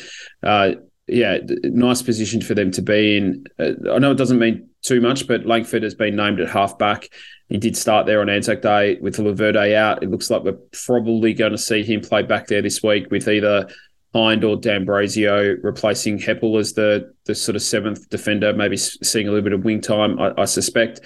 uh, 0.41 0.71
yeah, 1.07 1.39
nice 1.63 2.01
position 2.01 2.41
for 2.41 2.53
them 2.53 2.71
to 2.71 2.81
be 2.81 3.17
in. 3.17 3.45
Uh, 3.59 3.91
I 3.91 3.99
know 3.99 4.11
it 4.11 4.17
doesn't 4.17 4.39
mean 4.39 4.69
too 4.83 5.01
much, 5.01 5.27
but 5.27 5.45
Langford 5.45 5.83
has 5.83 5.95
been 5.95 6.15
named 6.15 6.39
at 6.39 6.49
halfback. 6.49 7.09
He 7.49 7.57
did 7.57 7.75
start 7.75 8.05
there 8.05 8.21
on 8.21 8.29
Anzac 8.29 8.61
Day 8.61 8.97
with 9.01 9.17
Laverde 9.17 9.75
out. 9.75 10.01
It 10.01 10.09
looks 10.09 10.29
like 10.29 10.43
we're 10.43 10.57
probably 10.85 11.33
going 11.33 11.51
to 11.51 11.57
see 11.57 11.83
him 11.83 11.99
play 11.99 12.23
back 12.23 12.47
there 12.47 12.61
this 12.61 12.81
week 12.81 13.11
with 13.11 13.27
either 13.27 13.67
Hind 14.13 14.43
or 14.43 14.55
D'Ambrosio 14.55 15.57
replacing 15.63 16.19
Heppell 16.19 16.59
as 16.59 16.73
the 16.73 17.13
the 17.25 17.33
sort 17.33 17.55
of 17.55 17.61
seventh 17.61 18.09
defender, 18.09 18.53
maybe 18.53 18.77
seeing 18.77 19.27
a 19.27 19.31
little 19.31 19.43
bit 19.43 19.53
of 19.53 19.65
wing 19.65 19.81
time. 19.81 20.19
I, 20.19 20.33
I, 20.37 20.45
suspect. 20.45 21.01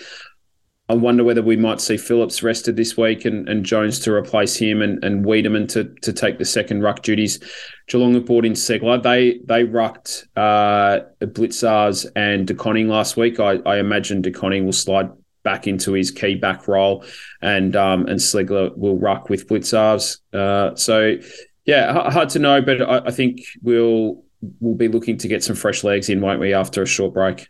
I 0.89 0.93
wonder 0.93 1.23
whether 1.23 1.41
we 1.41 1.57
might 1.57 1.81
see 1.81 1.97
Phillips 1.97 2.43
rested 2.43 2.75
this 2.75 2.97
week 2.97 3.25
and, 3.25 3.47
and 3.47 3.65
Jones 3.65 3.99
to 3.99 4.13
replace 4.13 4.55
him 4.55 4.81
and, 4.81 5.03
and 5.03 5.25
Weideman 5.25 5.69
to 5.69 5.85
to 6.01 6.11
take 6.11 6.37
the 6.37 6.45
second 6.45 6.81
ruck 6.81 7.01
duties. 7.01 7.39
Geelong 7.87 8.13
have 8.15 8.25
brought 8.25 8.45
in 8.45 8.53
Ceglar. 8.53 9.01
They 9.01 9.39
they 9.45 9.63
rucked 9.63 10.27
uh, 10.35 10.99
Blicavs 11.21 12.05
and 12.15 12.45
De 12.45 12.53
Koning 12.53 12.89
last 12.89 13.15
week. 13.15 13.39
I, 13.39 13.59
I 13.65 13.79
imagine 13.79 14.21
De 14.21 14.31
Koning 14.31 14.65
will 14.65 14.73
slide 14.73 15.09
back 15.43 15.65
into 15.65 15.93
his 15.93 16.11
key 16.11 16.35
back 16.35 16.67
role, 16.67 17.05
and 17.41 17.73
um, 17.77 18.05
and 18.07 18.19
Ceglar 18.19 18.77
will 18.77 18.97
ruck 18.97 19.29
with 19.29 19.47
Blicavs. 19.47 20.19
Uh, 20.33 20.75
so 20.75 21.17
yeah, 21.67 22.09
hard 22.09 22.29
to 22.29 22.39
know, 22.39 22.61
but 22.61 22.81
I, 22.81 23.07
I 23.07 23.11
think 23.11 23.41
we'll 23.61 24.23
we'll 24.59 24.75
be 24.75 24.87
looking 24.87 25.17
to 25.17 25.27
get 25.27 25.43
some 25.43 25.55
fresh 25.55 25.83
legs 25.83 26.09
in, 26.09 26.21
won't 26.21 26.39
we, 26.39 26.53
after 26.53 26.81
a 26.81 26.87
short 26.87 27.13
break? 27.13 27.49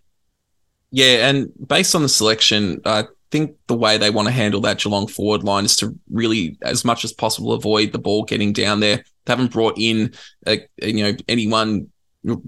Yeah, 0.92 1.30
and 1.30 1.52
based 1.68 1.96
on 1.96 2.02
the 2.02 2.10
selection, 2.10 2.82
I 2.84 3.04
think 3.30 3.56
the 3.68 3.76
way 3.76 3.98
they 3.98 4.10
want 4.10 4.28
to 4.28 4.34
handle 4.34 4.62
that 4.62 4.80
Geelong 4.80 5.08
forward 5.08 5.44
line 5.44 5.66
is 5.66 5.76
to 5.78 5.98
really, 6.10 6.58
as 6.62 6.84
much 6.84 7.06
as 7.06 7.14
possible, 7.14 7.54
avoid 7.54 7.92
the 7.92 8.00
ball 8.00 8.24
getting 8.24 8.54
down 8.54 8.80
there. 8.80 9.04
They 9.26 9.34
haven't 9.34 9.52
brought 9.52 9.78
in, 9.78 10.14
a, 10.48 10.66
you 10.82 11.04
know, 11.04 11.16
anyone 11.28 11.90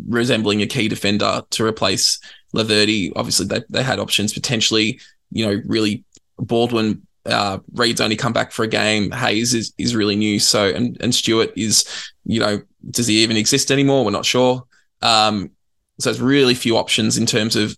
resembling 0.08 0.62
a 0.62 0.68
key 0.68 0.88
defender 0.88 1.44
to 1.52 1.66
replace 1.66 2.20
Laverde. 2.56 3.12
Obviously, 3.16 3.46
they, 3.46 3.62
they 3.70 3.84
had 3.84 4.00
options 4.00 4.34
potentially. 4.34 5.00
You 5.32 5.46
know, 5.46 5.62
really 5.66 6.04
Baldwin 6.38 7.06
uh, 7.30 7.60
Reid's 7.74 8.02
only 8.02 8.16
come 8.16 8.34
back 8.34 8.52
for 8.52 8.64
a 8.64 8.68
game. 8.68 9.12
Hayes 9.12 9.54
is, 9.54 9.74
is 9.78 9.96
really 9.96 10.16
new. 10.16 10.40
So, 10.40 10.70
and, 10.70 10.98
and 11.02 11.14
Stewart 11.14 11.52
is, 11.56 11.86
you 12.26 12.40
know, 12.40 12.62
does 12.90 13.08
he 13.08 13.24
even 13.24 13.38
exist 13.38 13.72
anymore? 13.72 14.06
We're 14.06 14.12
not 14.12 14.26
sure. 14.26 14.64
Um, 15.02 15.52
so 16.00 16.10
it's 16.10 16.20
really 16.20 16.56
few 16.56 16.78
options 16.78 17.18
in 17.18 17.26
terms 17.26 17.56
of 17.56 17.78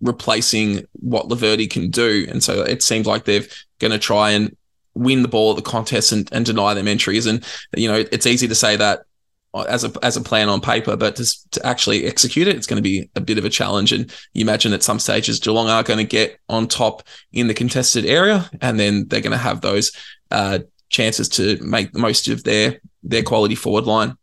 replacing 0.00 0.86
what 0.92 1.28
Laverde 1.28 1.68
can 1.70 1.90
do. 1.90 2.26
And 2.28 2.42
so 2.42 2.62
it 2.62 2.82
seems 2.82 3.06
like 3.06 3.24
they're 3.24 3.46
going 3.78 3.92
to 3.92 3.98
try 3.98 4.30
and 4.30 4.56
win 4.94 5.22
the 5.22 5.28
ball 5.28 5.50
at 5.50 5.56
the 5.56 5.70
contest 5.70 6.12
and, 6.12 6.28
and 6.32 6.44
deny 6.44 6.74
them 6.74 6.88
entries. 6.88 7.26
And, 7.26 7.44
you 7.76 7.88
know, 7.88 8.04
it's 8.10 8.26
easy 8.26 8.48
to 8.48 8.54
say 8.54 8.76
that 8.76 9.02
as 9.54 9.84
a 9.84 9.92
as 10.02 10.16
a 10.16 10.20
plan 10.20 10.48
on 10.48 10.60
paper, 10.60 10.96
but 10.96 11.16
to, 11.16 11.50
to 11.50 11.66
actually 11.66 12.04
execute 12.04 12.48
it, 12.48 12.56
it's 12.56 12.66
going 12.66 12.82
to 12.82 12.82
be 12.82 13.08
a 13.14 13.20
bit 13.20 13.38
of 13.38 13.44
a 13.44 13.50
challenge. 13.50 13.92
And 13.92 14.12
you 14.34 14.42
imagine 14.42 14.72
at 14.72 14.82
some 14.82 14.98
stages 14.98 15.40
Geelong 15.40 15.68
are 15.68 15.82
going 15.82 15.98
to 15.98 16.04
get 16.04 16.38
on 16.48 16.68
top 16.68 17.02
in 17.32 17.46
the 17.46 17.54
contested 17.54 18.04
area, 18.04 18.48
and 18.60 18.78
then 18.78 19.06
they're 19.08 19.20
going 19.20 19.32
to 19.32 19.38
have 19.38 19.60
those 19.60 19.92
uh, 20.30 20.60
chances 20.90 21.28
to 21.30 21.58
make 21.62 21.92
the 21.92 21.98
most 21.98 22.28
of 22.28 22.44
their 22.44 22.80
their 23.02 23.22
quality 23.22 23.54
forward 23.54 23.84
line. 23.84 24.16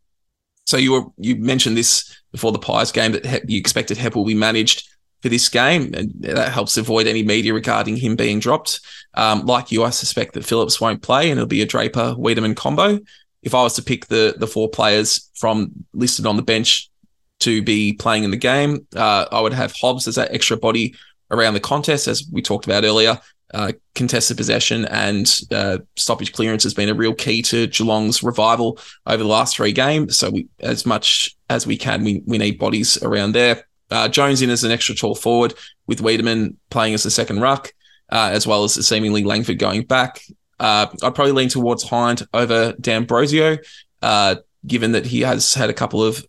So 0.64 0.76
you 0.76 0.92
were 0.92 1.04
you 1.16 1.36
mentioned 1.36 1.76
this 1.76 2.16
before 2.32 2.52
the 2.52 2.58
Pies 2.58 2.92
game 2.92 3.12
that 3.12 3.48
you 3.48 3.58
expected 3.58 3.98
Hepp 3.98 4.14
will 4.14 4.24
be 4.24 4.34
managed 4.34 4.88
for 5.22 5.28
this 5.28 5.48
game, 5.48 5.92
and 5.94 6.12
that 6.20 6.52
helps 6.52 6.76
avoid 6.76 7.06
any 7.06 7.22
media 7.22 7.52
regarding 7.52 7.96
him 7.96 8.14
being 8.14 8.38
dropped. 8.38 8.80
Um, 9.14 9.46
like 9.46 9.72
you, 9.72 9.82
I 9.82 9.90
suspect 9.90 10.34
that 10.34 10.44
Phillips 10.44 10.80
won't 10.80 11.02
play, 11.02 11.30
and 11.30 11.38
it'll 11.38 11.48
be 11.48 11.62
a 11.62 11.66
Draper 11.66 12.14
Weideman 12.16 12.54
combo 12.54 13.00
if 13.46 13.54
I 13.54 13.62
was 13.62 13.74
to 13.74 13.82
pick 13.82 14.06
the 14.06 14.34
the 14.36 14.46
four 14.46 14.68
players 14.68 15.30
from 15.36 15.70
listed 15.94 16.26
on 16.26 16.36
the 16.36 16.42
bench 16.42 16.90
to 17.38 17.62
be 17.62 17.92
playing 17.94 18.24
in 18.24 18.32
the 18.32 18.36
game, 18.36 18.86
uh, 18.94 19.26
I 19.30 19.40
would 19.40 19.52
have 19.52 19.72
Hobbs 19.72 20.08
as 20.08 20.16
that 20.16 20.34
extra 20.34 20.56
body 20.56 20.94
around 21.30 21.54
the 21.54 21.60
contest, 21.60 22.08
as 22.08 22.28
we 22.30 22.42
talked 22.42 22.66
about 22.66 22.84
earlier. 22.84 23.18
Uh, 23.54 23.70
contested 23.94 24.36
possession 24.36 24.86
and 24.86 25.38
uh, 25.52 25.78
stoppage 25.94 26.32
clearance 26.32 26.64
has 26.64 26.74
been 26.74 26.88
a 26.88 26.94
real 26.94 27.14
key 27.14 27.40
to 27.40 27.68
Geelong's 27.68 28.20
revival 28.20 28.76
over 29.06 29.22
the 29.22 29.28
last 29.28 29.56
three 29.56 29.70
games. 29.70 30.16
So, 30.18 30.30
we, 30.30 30.48
as 30.58 30.84
much 30.84 31.36
as 31.48 31.64
we 31.64 31.76
can, 31.76 32.02
we, 32.02 32.22
we 32.26 32.38
need 32.38 32.58
bodies 32.58 33.00
around 33.04 33.32
there. 33.32 33.64
Uh, 33.88 34.08
Jones 34.08 34.42
in 34.42 34.50
as 34.50 34.64
an 34.64 34.72
extra 34.72 34.96
tall 34.96 35.14
forward, 35.14 35.54
with 35.86 36.02
Weideman 36.02 36.56
playing 36.70 36.94
as 36.94 37.04
the 37.04 37.10
second 37.10 37.40
ruck, 37.40 37.72
uh, 38.10 38.30
as 38.32 38.48
well 38.48 38.64
as 38.64 38.74
seemingly 38.84 39.22
Langford 39.22 39.60
going 39.60 39.84
back. 39.84 40.20
Uh, 40.58 40.86
I'd 41.02 41.14
probably 41.14 41.32
lean 41.32 41.48
towards 41.48 41.82
Hind 41.82 42.26
over 42.32 42.72
D'Ambrosio, 42.80 43.58
uh, 44.02 44.36
given 44.66 44.92
that 44.92 45.06
he 45.06 45.20
has 45.20 45.54
had 45.54 45.70
a 45.70 45.74
couple 45.74 46.02
of, 46.02 46.26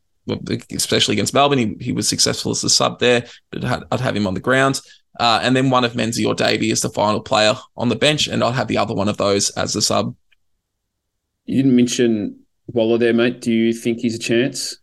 especially 0.71 1.13
against 1.13 1.33
Melbourne, 1.33 1.59
he, 1.59 1.75
he 1.79 1.91
was 1.91 2.07
successful 2.07 2.51
as 2.51 2.61
the 2.61 2.69
sub 2.69 2.99
there, 2.99 3.25
but 3.51 3.63
I'd, 3.63 3.83
I'd 3.91 3.99
have 4.01 4.15
him 4.15 4.27
on 4.27 4.33
the 4.33 4.39
ground. 4.39 4.81
Uh, 5.19 5.39
and 5.41 5.55
then 5.55 5.69
one 5.69 5.83
of 5.83 5.93
Menzie 5.93 6.27
or 6.27 6.35
Davey 6.35 6.71
as 6.71 6.81
the 6.81 6.89
final 6.89 7.21
player 7.21 7.55
on 7.75 7.89
the 7.89 7.95
bench, 7.95 8.27
and 8.27 8.43
I'll 8.43 8.51
have 8.51 8.67
the 8.67 8.77
other 8.77 8.93
one 8.93 9.09
of 9.09 9.17
those 9.17 9.49
as 9.51 9.73
the 9.73 9.81
sub. 9.81 10.15
You 11.45 11.63
didn't 11.63 11.75
mention 11.75 12.41
Waller 12.67 12.97
there, 12.97 13.13
mate. 13.13 13.41
Do 13.41 13.51
you 13.51 13.73
think 13.73 13.99
he's 13.99 14.15
a 14.15 14.19
chance? 14.19 14.77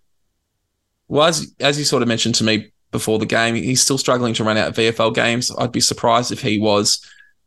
Well, 1.07 1.27
as 1.27 1.55
as 1.61 1.79
you 1.79 1.85
sort 1.85 2.03
of 2.03 2.09
mentioned 2.09 2.35
to 2.37 2.45
me 2.45 2.73
before 2.91 3.19
the 3.19 3.27
game, 3.27 3.55
he's 3.55 3.83
still 3.83 3.99
struggling 3.99 4.35
to 4.35 4.45
run 4.45 4.57
out 4.57 4.69
of 4.69 4.75
VFL 4.75 5.15
games. 5.15 5.53
I'd 5.59 5.71
be 5.71 5.81
surprised 5.81 6.33
if 6.33 6.41
he 6.41 6.59
was 6.59 7.05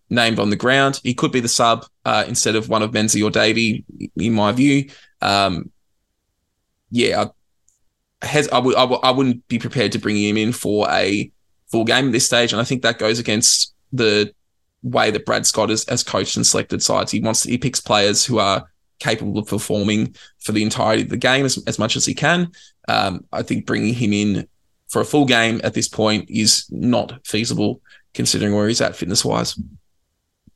named 0.10 0.39
on 0.39 0.49
the 0.49 0.55
ground. 0.55 0.99
He 1.03 1.14
could 1.14 1.32
be 1.32 1.39
the 1.39 1.47
sub 1.47 1.86
uh, 2.05 2.26
instead 2.28 2.55
of 2.55 2.70
one 2.70 2.82
of 2.82 2.91
Menzie 2.91 3.24
or 3.24 3.30
Davey, 3.30 3.84
in 4.16 4.34
my 4.34 4.51
view. 4.51 4.89
Um, 5.22 5.72
yeah, 6.91 7.26
I, 8.22 8.26
has, 8.26 8.47
I, 8.49 8.58
w- 8.58 8.78
I, 8.78 8.82
w- 8.82 9.01
I 9.03 9.12
wouldn't 9.12 9.47
be 9.47 9.60
prepared 9.60 9.91
to 9.91 9.99
bring 9.99 10.18
him 10.18 10.38
in 10.38 10.53
for 10.53 10.88
a 10.89 11.32
full 11.68 11.84
game 11.84 12.08
at 12.08 12.12
this 12.12 12.26
stage. 12.26 12.53
And 12.53 12.62
I 12.62 12.64
think 12.64 12.82
that 12.82 12.99
goes 12.99 13.20
against 13.20 13.74
the 13.91 14.34
way 14.84 15.12
that 15.12 15.26
Brad 15.26 15.45
Scott 15.45 15.70
has, 15.70 15.86
has 15.89 16.03
coached 16.03 16.38
and 16.38 16.45
selected 16.45 16.82
sides. 16.82 17.12
He 17.12 17.20
wants 17.20 17.41
to, 17.41 17.49
he 17.49 17.58
picks 17.58 17.82
players 17.82 18.26
who 18.26 18.39
are 18.39 18.70
capable 18.99 19.38
of 19.39 19.47
performing 19.47 20.16
for 20.39 20.53
the 20.53 20.64
entirety 20.64 21.03
of 21.03 21.10
the 21.10 21.18
game 21.18 21.45
as, 21.45 21.62
as 21.68 21.78
much 21.78 21.95
as 21.95 22.05
he 22.05 22.14
can. 22.14 22.51
Um, 22.88 23.26
I 23.34 23.43
think 23.43 23.66
bringing 23.66 23.93
him 23.93 24.14
in 24.14 24.47
for 24.88 25.01
a 25.01 25.05
full 25.05 25.26
game 25.26 25.60
at 25.64 25.74
this 25.74 25.89
point 25.89 26.30
is 26.30 26.66
not 26.72 27.20
feasible 27.26 27.82
considering 28.14 28.55
where 28.55 28.68
he's 28.68 28.82
at 28.82 28.95
fitness 28.95 29.26
wise. 29.26 29.60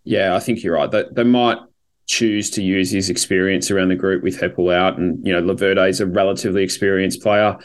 Yeah, 0.03 0.35
I 0.35 0.39
think 0.39 0.63
you're 0.63 0.75
right. 0.75 0.89
They, 0.89 1.05
they 1.11 1.23
might 1.23 1.59
choose 2.07 2.49
to 2.51 2.63
use 2.63 2.91
his 2.91 3.09
experience 3.09 3.71
around 3.71 3.87
the 3.87 3.95
group 3.95 4.23
with 4.23 4.39
Heppell 4.39 4.73
out, 4.73 4.97
and 4.97 5.25
you 5.25 5.31
know 5.33 5.41
Laverde 5.41 5.89
is 5.89 6.01
a 6.01 6.05
relatively 6.05 6.63
experienced 6.63 7.21
player 7.21 7.57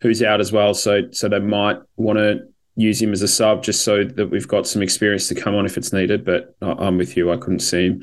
who's 0.00 0.22
out 0.22 0.40
as 0.40 0.52
well. 0.52 0.74
So 0.74 1.10
so 1.10 1.28
they 1.28 1.38
might 1.38 1.78
want 1.96 2.18
to 2.18 2.40
use 2.76 3.02
him 3.02 3.12
as 3.12 3.20
a 3.20 3.28
sub 3.28 3.62
just 3.62 3.84
so 3.84 4.04
that 4.04 4.30
we've 4.30 4.48
got 4.48 4.66
some 4.66 4.80
experience 4.80 5.28
to 5.28 5.34
come 5.34 5.54
on 5.54 5.66
if 5.66 5.76
it's 5.76 5.92
needed. 5.92 6.24
But 6.24 6.56
I'm 6.62 6.96
with 6.96 7.16
you. 7.16 7.30
I 7.30 7.36
couldn't 7.36 7.60
see 7.60 7.86
him 7.88 8.02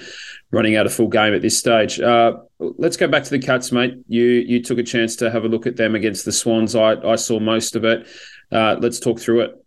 running 0.51 0.75
out 0.75 0.85
a 0.85 0.89
full 0.89 1.07
game 1.07 1.33
at 1.33 1.41
this 1.41 1.57
stage. 1.57 1.99
Uh, 1.99 2.37
let's 2.59 2.97
go 2.97 3.07
back 3.07 3.23
to 3.23 3.29
the 3.29 3.39
Cats, 3.39 3.71
mate. 3.71 3.95
You 4.07 4.23
you 4.23 4.61
took 4.61 4.77
a 4.77 4.83
chance 4.83 5.15
to 5.17 5.31
have 5.31 5.45
a 5.45 5.49
look 5.49 5.65
at 5.65 5.77
them 5.77 5.95
against 5.95 6.25
the 6.25 6.31
Swans. 6.31 6.75
I 6.75 6.93
I 7.01 7.15
saw 7.15 7.39
most 7.39 7.75
of 7.75 7.83
it. 7.85 8.07
Uh, 8.51 8.75
let's 8.79 8.99
talk 8.99 9.19
through 9.19 9.41
it. 9.41 9.63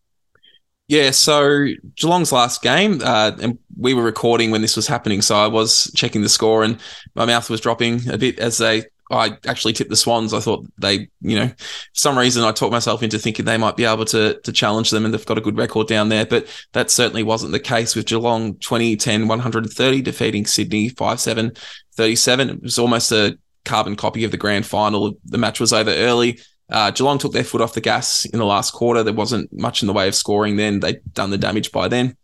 Yeah, 0.90 1.12
so 1.12 1.66
Geelong's 1.94 2.32
last 2.32 2.62
game, 2.62 3.00
uh, 3.00 3.30
and 3.40 3.60
we 3.78 3.94
were 3.94 4.02
recording 4.02 4.50
when 4.50 4.60
this 4.60 4.74
was 4.74 4.88
happening, 4.88 5.22
so 5.22 5.36
I 5.36 5.46
was 5.46 5.88
checking 5.94 6.22
the 6.22 6.28
score, 6.28 6.64
and 6.64 6.80
my 7.14 7.24
mouth 7.24 7.48
was 7.48 7.60
dropping 7.60 8.08
a 8.10 8.18
bit 8.18 8.40
as 8.40 8.58
they. 8.58 8.86
I 9.08 9.38
actually 9.46 9.72
tipped 9.72 9.90
the 9.90 9.94
Swans. 9.94 10.34
I 10.34 10.40
thought 10.40 10.66
they, 10.78 11.08
you 11.20 11.36
know, 11.36 11.46
for 11.46 11.54
some 11.92 12.18
reason 12.18 12.42
I 12.42 12.50
talked 12.50 12.72
myself 12.72 13.04
into 13.04 13.20
thinking 13.20 13.44
they 13.44 13.56
might 13.56 13.76
be 13.76 13.84
able 13.84 14.04
to 14.06 14.40
to 14.40 14.50
challenge 14.50 14.90
them, 14.90 15.04
and 15.04 15.14
they've 15.14 15.24
got 15.24 15.38
a 15.38 15.40
good 15.40 15.56
record 15.56 15.86
down 15.86 16.08
there. 16.08 16.26
But 16.26 16.48
that 16.72 16.90
certainly 16.90 17.22
wasn't 17.22 17.52
the 17.52 17.60
case 17.60 17.94
with 17.94 18.06
Geelong 18.06 18.56
2010 18.56 19.28
130 19.28 20.02
defeating 20.02 20.44
Sydney 20.44 20.88
5 20.88 21.20
7 21.20 21.52
37. 21.94 22.50
It 22.50 22.62
was 22.62 22.80
almost 22.80 23.12
a 23.12 23.38
carbon 23.64 23.94
copy 23.94 24.24
of 24.24 24.32
the 24.32 24.36
grand 24.36 24.66
final. 24.66 25.14
The 25.24 25.38
match 25.38 25.60
was 25.60 25.72
over 25.72 25.90
early. 25.90 26.40
Uh, 26.70 26.90
Geelong 26.90 27.18
took 27.18 27.32
their 27.32 27.44
foot 27.44 27.60
off 27.60 27.74
the 27.74 27.80
gas 27.80 28.24
in 28.26 28.38
the 28.38 28.44
last 28.44 28.72
quarter. 28.72 29.02
There 29.02 29.12
wasn't 29.12 29.52
much 29.52 29.82
in 29.82 29.86
the 29.86 29.92
way 29.92 30.06
of 30.06 30.14
scoring 30.14 30.56
then. 30.56 30.80
They'd 30.80 31.00
done 31.12 31.30
the 31.30 31.38
damage 31.38 31.72
by 31.72 31.88
then. 31.88 32.16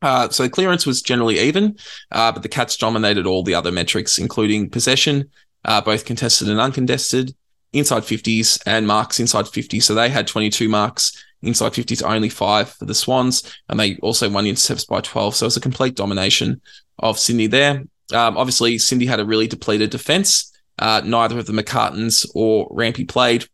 Uh, 0.00 0.28
so 0.28 0.48
clearance 0.48 0.86
was 0.86 1.02
generally 1.02 1.38
even, 1.40 1.76
uh, 2.12 2.30
but 2.30 2.42
the 2.42 2.48
Cats 2.48 2.76
dominated 2.76 3.26
all 3.26 3.42
the 3.42 3.54
other 3.54 3.72
metrics, 3.72 4.18
including 4.18 4.70
possession, 4.70 5.28
uh, 5.64 5.80
both 5.80 6.04
contested 6.04 6.48
and 6.48 6.60
uncontested, 6.60 7.34
inside 7.72 8.04
50s, 8.04 8.60
and 8.64 8.86
marks 8.86 9.18
inside 9.18 9.48
50. 9.48 9.80
So 9.80 9.94
they 9.94 10.08
had 10.08 10.28
22 10.28 10.68
marks 10.68 11.24
inside 11.42 11.72
50s, 11.72 12.02
only 12.02 12.28
five 12.28 12.70
for 12.70 12.84
the 12.84 12.94
Swans, 12.94 13.42
and 13.68 13.78
they 13.78 13.96
also 13.96 14.30
won 14.30 14.46
intercepts 14.46 14.84
by 14.84 15.00
12. 15.00 15.36
So 15.36 15.44
it 15.44 15.48
was 15.48 15.56
a 15.56 15.60
complete 15.60 15.96
domination 15.96 16.60
of 16.98 17.18
Sydney 17.18 17.48
there. 17.48 17.84
Um, 18.12 18.36
obviously, 18.36 18.78
Sydney 18.78 19.06
had 19.06 19.20
a 19.20 19.24
really 19.24 19.46
depleted 19.46 19.90
defense. 19.90 20.52
Uh, 20.78 21.02
neither 21.04 21.38
of 21.38 21.46
the 21.46 21.52
McCartins 21.52 22.24
or 22.34 22.68
Rampe 22.70 23.08
played. 23.08 23.46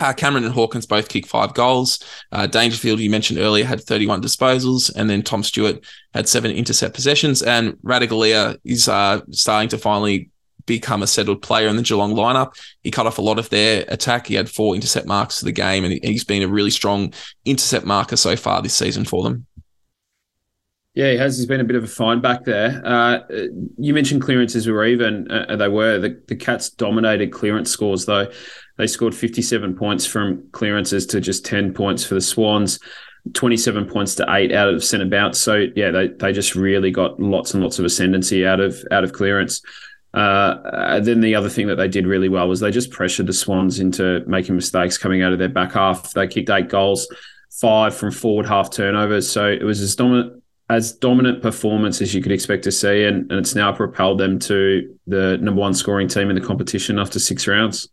Uh, 0.00 0.12
Cameron 0.12 0.44
and 0.44 0.54
Hawkins 0.54 0.86
both 0.86 1.08
kicked 1.08 1.28
five 1.28 1.54
goals. 1.54 2.02
Uh, 2.32 2.46
Dangerfield, 2.46 3.00
you 3.00 3.10
mentioned 3.10 3.38
earlier, 3.38 3.64
had 3.64 3.82
31 3.82 4.22
disposals, 4.22 4.90
and 4.94 5.10
then 5.10 5.22
Tom 5.22 5.42
Stewart 5.42 5.84
had 6.14 6.28
seven 6.28 6.50
intercept 6.50 6.94
possessions. 6.94 7.42
And 7.42 7.74
Ratugolea 7.84 8.58
is 8.64 8.88
uh, 8.88 9.20
starting 9.30 9.68
to 9.68 9.78
finally 9.78 10.30
become 10.66 11.02
a 11.02 11.06
settled 11.06 11.42
player 11.42 11.68
in 11.68 11.76
the 11.76 11.82
Geelong 11.82 12.14
lineup. 12.14 12.54
He 12.82 12.90
cut 12.90 13.06
off 13.06 13.18
a 13.18 13.22
lot 13.22 13.38
of 13.38 13.50
their 13.50 13.84
attack. 13.88 14.26
He 14.26 14.34
had 14.34 14.48
four 14.48 14.74
intercept 14.74 15.06
marks 15.06 15.40
for 15.40 15.44
the 15.44 15.52
game, 15.52 15.84
and 15.84 15.98
he's 16.02 16.24
been 16.24 16.42
a 16.42 16.48
really 16.48 16.70
strong 16.70 17.12
intercept 17.44 17.84
marker 17.84 18.16
so 18.16 18.36
far 18.36 18.62
this 18.62 18.74
season 18.74 19.04
for 19.04 19.22
them. 19.22 19.46
Yeah, 20.94 21.12
he 21.12 21.18
has. 21.18 21.36
He's 21.36 21.46
been 21.46 21.60
a 21.60 21.64
bit 21.64 21.76
of 21.76 21.84
a 21.84 21.88
find 21.88 22.20
back 22.20 22.44
there. 22.44 22.82
Uh, 22.84 23.20
you 23.78 23.94
mentioned 23.94 24.22
clearances 24.22 24.66
were 24.66 24.84
even. 24.84 25.30
Uh, 25.30 25.54
they 25.56 25.68
were. 25.68 25.98
The, 25.98 26.20
the 26.26 26.34
Cats 26.34 26.70
dominated 26.70 27.30
clearance 27.32 27.70
scores, 27.70 28.06
though. 28.06 28.26
They 28.80 28.86
scored 28.86 29.14
57 29.14 29.76
points 29.76 30.06
from 30.06 30.48
clearances 30.52 31.04
to 31.08 31.20
just 31.20 31.44
10 31.44 31.74
points 31.74 32.02
for 32.02 32.14
the 32.14 32.20
Swans, 32.22 32.80
27 33.34 33.86
points 33.86 34.14
to 34.14 34.26
eight 34.30 34.52
out 34.52 34.72
of 34.72 34.82
centre 34.82 35.04
bounce. 35.04 35.38
So 35.38 35.66
yeah, 35.76 35.90
they, 35.90 36.08
they 36.08 36.32
just 36.32 36.54
really 36.54 36.90
got 36.90 37.20
lots 37.20 37.52
and 37.52 37.62
lots 37.62 37.78
of 37.78 37.84
ascendancy 37.84 38.46
out 38.46 38.58
of 38.58 38.82
out 38.90 39.04
of 39.04 39.12
clearance. 39.12 39.60
Uh, 40.14 40.98
then 41.00 41.20
the 41.20 41.34
other 41.34 41.50
thing 41.50 41.66
that 41.66 41.74
they 41.74 41.88
did 41.88 42.06
really 42.06 42.30
well 42.30 42.48
was 42.48 42.60
they 42.60 42.70
just 42.70 42.90
pressured 42.90 43.26
the 43.26 43.34
Swans 43.34 43.80
into 43.80 44.24
making 44.26 44.54
mistakes 44.54 44.96
coming 44.96 45.22
out 45.22 45.34
of 45.34 45.38
their 45.38 45.50
back 45.50 45.72
half. 45.72 46.14
They 46.14 46.26
kicked 46.26 46.48
eight 46.48 46.70
goals, 46.70 47.06
five 47.50 47.94
from 47.94 48.12
forward 48.12 48.46
half 48.46 48.70
turnovers. 48.70 49.30
So 49.30 49.46
it 49.46 49.62
was 49.62 49.82
as 49.82 49.94
dominant 49.94 50.42
as 50.70 50.92
dominant 50.92 51.42
performance 51.42 52.00
as 52.00 52.14
you 52.14 52.22
could 52.22 52.32
expect 52.32 52.64
to 52.64 52.72
see, 52.72 53.04
and, 53.04 53.30
and 53.30 53.40
it's 53.40 53.54
now 53.54 53.72
propelled 53.72 54.16
them 54.16 54.38
to 54.38 54.96
the 55.06 55.36
number 55.36 55.60
one 55.60 55.74
scoring 55.74 56.08
team 56.08 56.30
in 56.30 56.34
the 56.34 56.40
competition 56.40 56.98
after 56.98 57.18
six 57.18 57.46
rounds. 57.46 57.86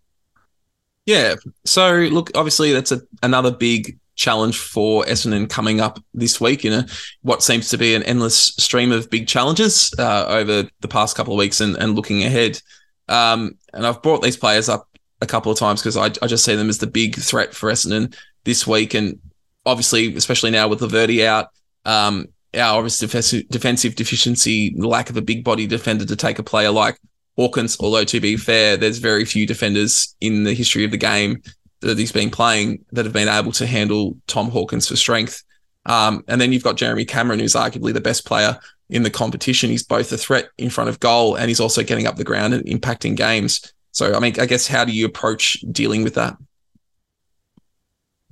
Yeah. 1.08 1.36
So 1.66 1.94
look, 2.12 2.32
obviously 2.36 2.74
that's 2.74 2.92
a, 2.92 3.02
another 3.24 3.50
big 3.50 3.98
challenge 4.16 4.58
for 4.58 5.06
Essendon 5.06 5.50
coming 5.50 5.80
up 5.80 6.04
this 6.14 6.42
week 6.42 6.66
in 6.66 6.74
a 6.74 6.86
what 7.22 7.42
seems 7.42 7.70
to 7.70 7.78
be 7.78 7.96
an 7.96 8.04
endless 8.04 8.38
stream 8.38 8.92
of 8.92 9.10
big 9.10 9.28
challenges 9.28 9.94
uh, 9.98 10.26
over 10.28 10.70
the 10.82 10.88
past 10.88 11.16
couple 11.16 11.34
of 11.34 11.40
weeks 11.40 11.62
and, 11.62 11.78
and 11.78 11.96
looking 11.96 12.24
ahead. 12.24 12.62
Um, 13.08 13.58
and 13.74 13.88
I've 13.88 14.02
brought 14.02 14.22
these 14.22 14.36
players 14.36 14.68
up 14.68 14.90
a 15.22 15.26
couple 15.26 15.52
of 15.52 15.58
times 15.58 15.82
because 15.82 15.96
I, 15.96 16.08
I 16.22 16.28
just 16.28 16.44
see 16.44 16.56
them 16.56 16.70
as 16.70 16.80
the 16.80 16.88
big 16.88 17.16
threat 17.16 17.54
for 17.54 17.72
Essendon 17.72 18.14
this 18.44 18.68
week. 18.68 18.94
And 18.94 19.20
obviously, 19.66 20.14
especially 20.16 20.52
now 20.52 20.68
with 20.68 20.82
Laverde 20.82 21.26
out, 21.26 21.48
um, 21.86 22.28
our 22.54 22.80
obvious 22.80 23.00
defensive 23.00 23.96
deficiency, 23.96 24.74
lack 24.78 25.10
of 25.10 25.16
a 25.16 25.22
big 25.22 25.46
body 25.46 25.68
defender 25.68 26.06
to 26.06 26.16
take 26.18 26.40
a 26.40 26.44
player 26.44 26.72
like 26.72 27.00
Hawkins. 27.38 27.78
Although 27.80 28.04
to 28.06 28.20
be 28.20 28.36
fair, 28.36 28.78
there's 28.78 28.98
very 28.98 29.26
few 29.26 29.46
defenders 29.46 30.16
in 30.20 30.44
the 30.44 30.54
history 30.54 30.84
of 30.84 30.92
the 30.92 30.98
game 30.98 31.42
that 31.82 31.98
he's 31.98 32.12
been 32.12 32.30
playing 32.30 32.84
that 32.92 33.06
have 33.06 33.14
been 33.14 33.28
able 33.28 33.52
to 33.54 33.66
handle 33.66 34.18
Tom 34.28 34.50
Hawkins 34.50 34.88
for 34.88 34.96
strength. 34.96 35.44
Um, 35.86 36.24
and 36.28 36.42
then 36.42 36.52
you've 36.52 36.64
got 36.64 36.76
Jeremy 36.76 37.06
Cameron, 37.06 37.40
who's 37.40 37.54
arguably 37.54 37.94
the 37.94 38.02
best 38.02 38.26
player 38.26 38.60
in 38.90 39.04
the 39.04 39.10
competition. 39.10 39.70
He's 39.70 39.84
both 39.84 40.12
a 40.12 40.18
threat 40.18 40.50
in 40.58 40.70
front 40.70 40.90
of 40.90 41.00
goal 41.00 41.36
and 41.36 41.48
he's 41.48 41.60
also 41.60 41.84
getting 41.84 42.08
up 42.08 42.16
the 42.16 42.24
ground 42.24 42.54
and 42.54 42.66
impacting 42.66 43.16
games. 43.16 43.74
So, 43.92 44.14
I 44.14 44.20
mean, 44.20 44.40
I 44.40 44.46
guess 44.46 44.68
how 44.68 44.86
do 44.86 44.92
you 44.92 45.06
approach 45.06 45.64
dealing 45.72 46.04
with 46.04 46.16
that? 46.16 46.36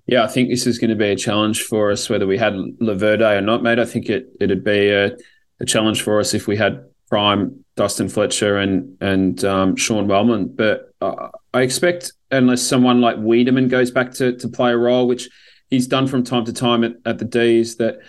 Yeah, 0.08 0.24
I 0.24 0.28
think 0.28 0.50
this 0.50 0.68
is 0.68 0.78
going 0.78 0.92
to 0.92 0.96
be 0.96 1.10
a 1.10 1.16
challenge 1.16 1.64
for 1.64 1.92
us, 1.92 2.10
whether 2.10 2.28
we 2.28 2.38
had 2.38 2.54
Laverde 2.54 3.38
or 3.38 3.42
not, 3.42 3.64
mate. 3.64 3.80
I 3.80 3.86
think 3.86 4.08
it 4.08 4.28
it'd 4.40 4.64
be 4.64 4.90
a, 4.90 5.12
a 5.60 5.66
challenge 5.66 6.04
for 6.04 6.20
us 6.20 6.36
if 6.36 6.46
we 6.46 6.56
had 6.56 6.86
prime 7.10 7.65
Dustin 7.76 8.10
Fletcher 8.10 8.58
and 8.58 8.98
and 9.02 9.44
um, 9.44 9.76
Sean 9.76 10.08
Wellman. 10.08 10.56
But 10.56 10.94
uh, 11.02 11.30
I 11.54 11.62
expect 11.62 12.14
unless 12.32 12.62
someone 12.62 13.02
like 13.02 13.18
Weideman 13.18 13.70
goes 13.70 13.92
back 13.92 14.12
to 14.14 14.38
to 14.38 14.48
play 14.48 14.72
a 14.72 14.78
role, 14.78 15.08
which 15.08 15.30
he's 15.70 15.88
done 15.88 16.08
from 16.08 16.24
time 16.24 16.46
to 16.46 16.54
time 16.54 16.84
at, 16.84 16.94
at 17.06 17.20
the 17.20 17.26
D's, 17.26 17.78
that 17.78 18.00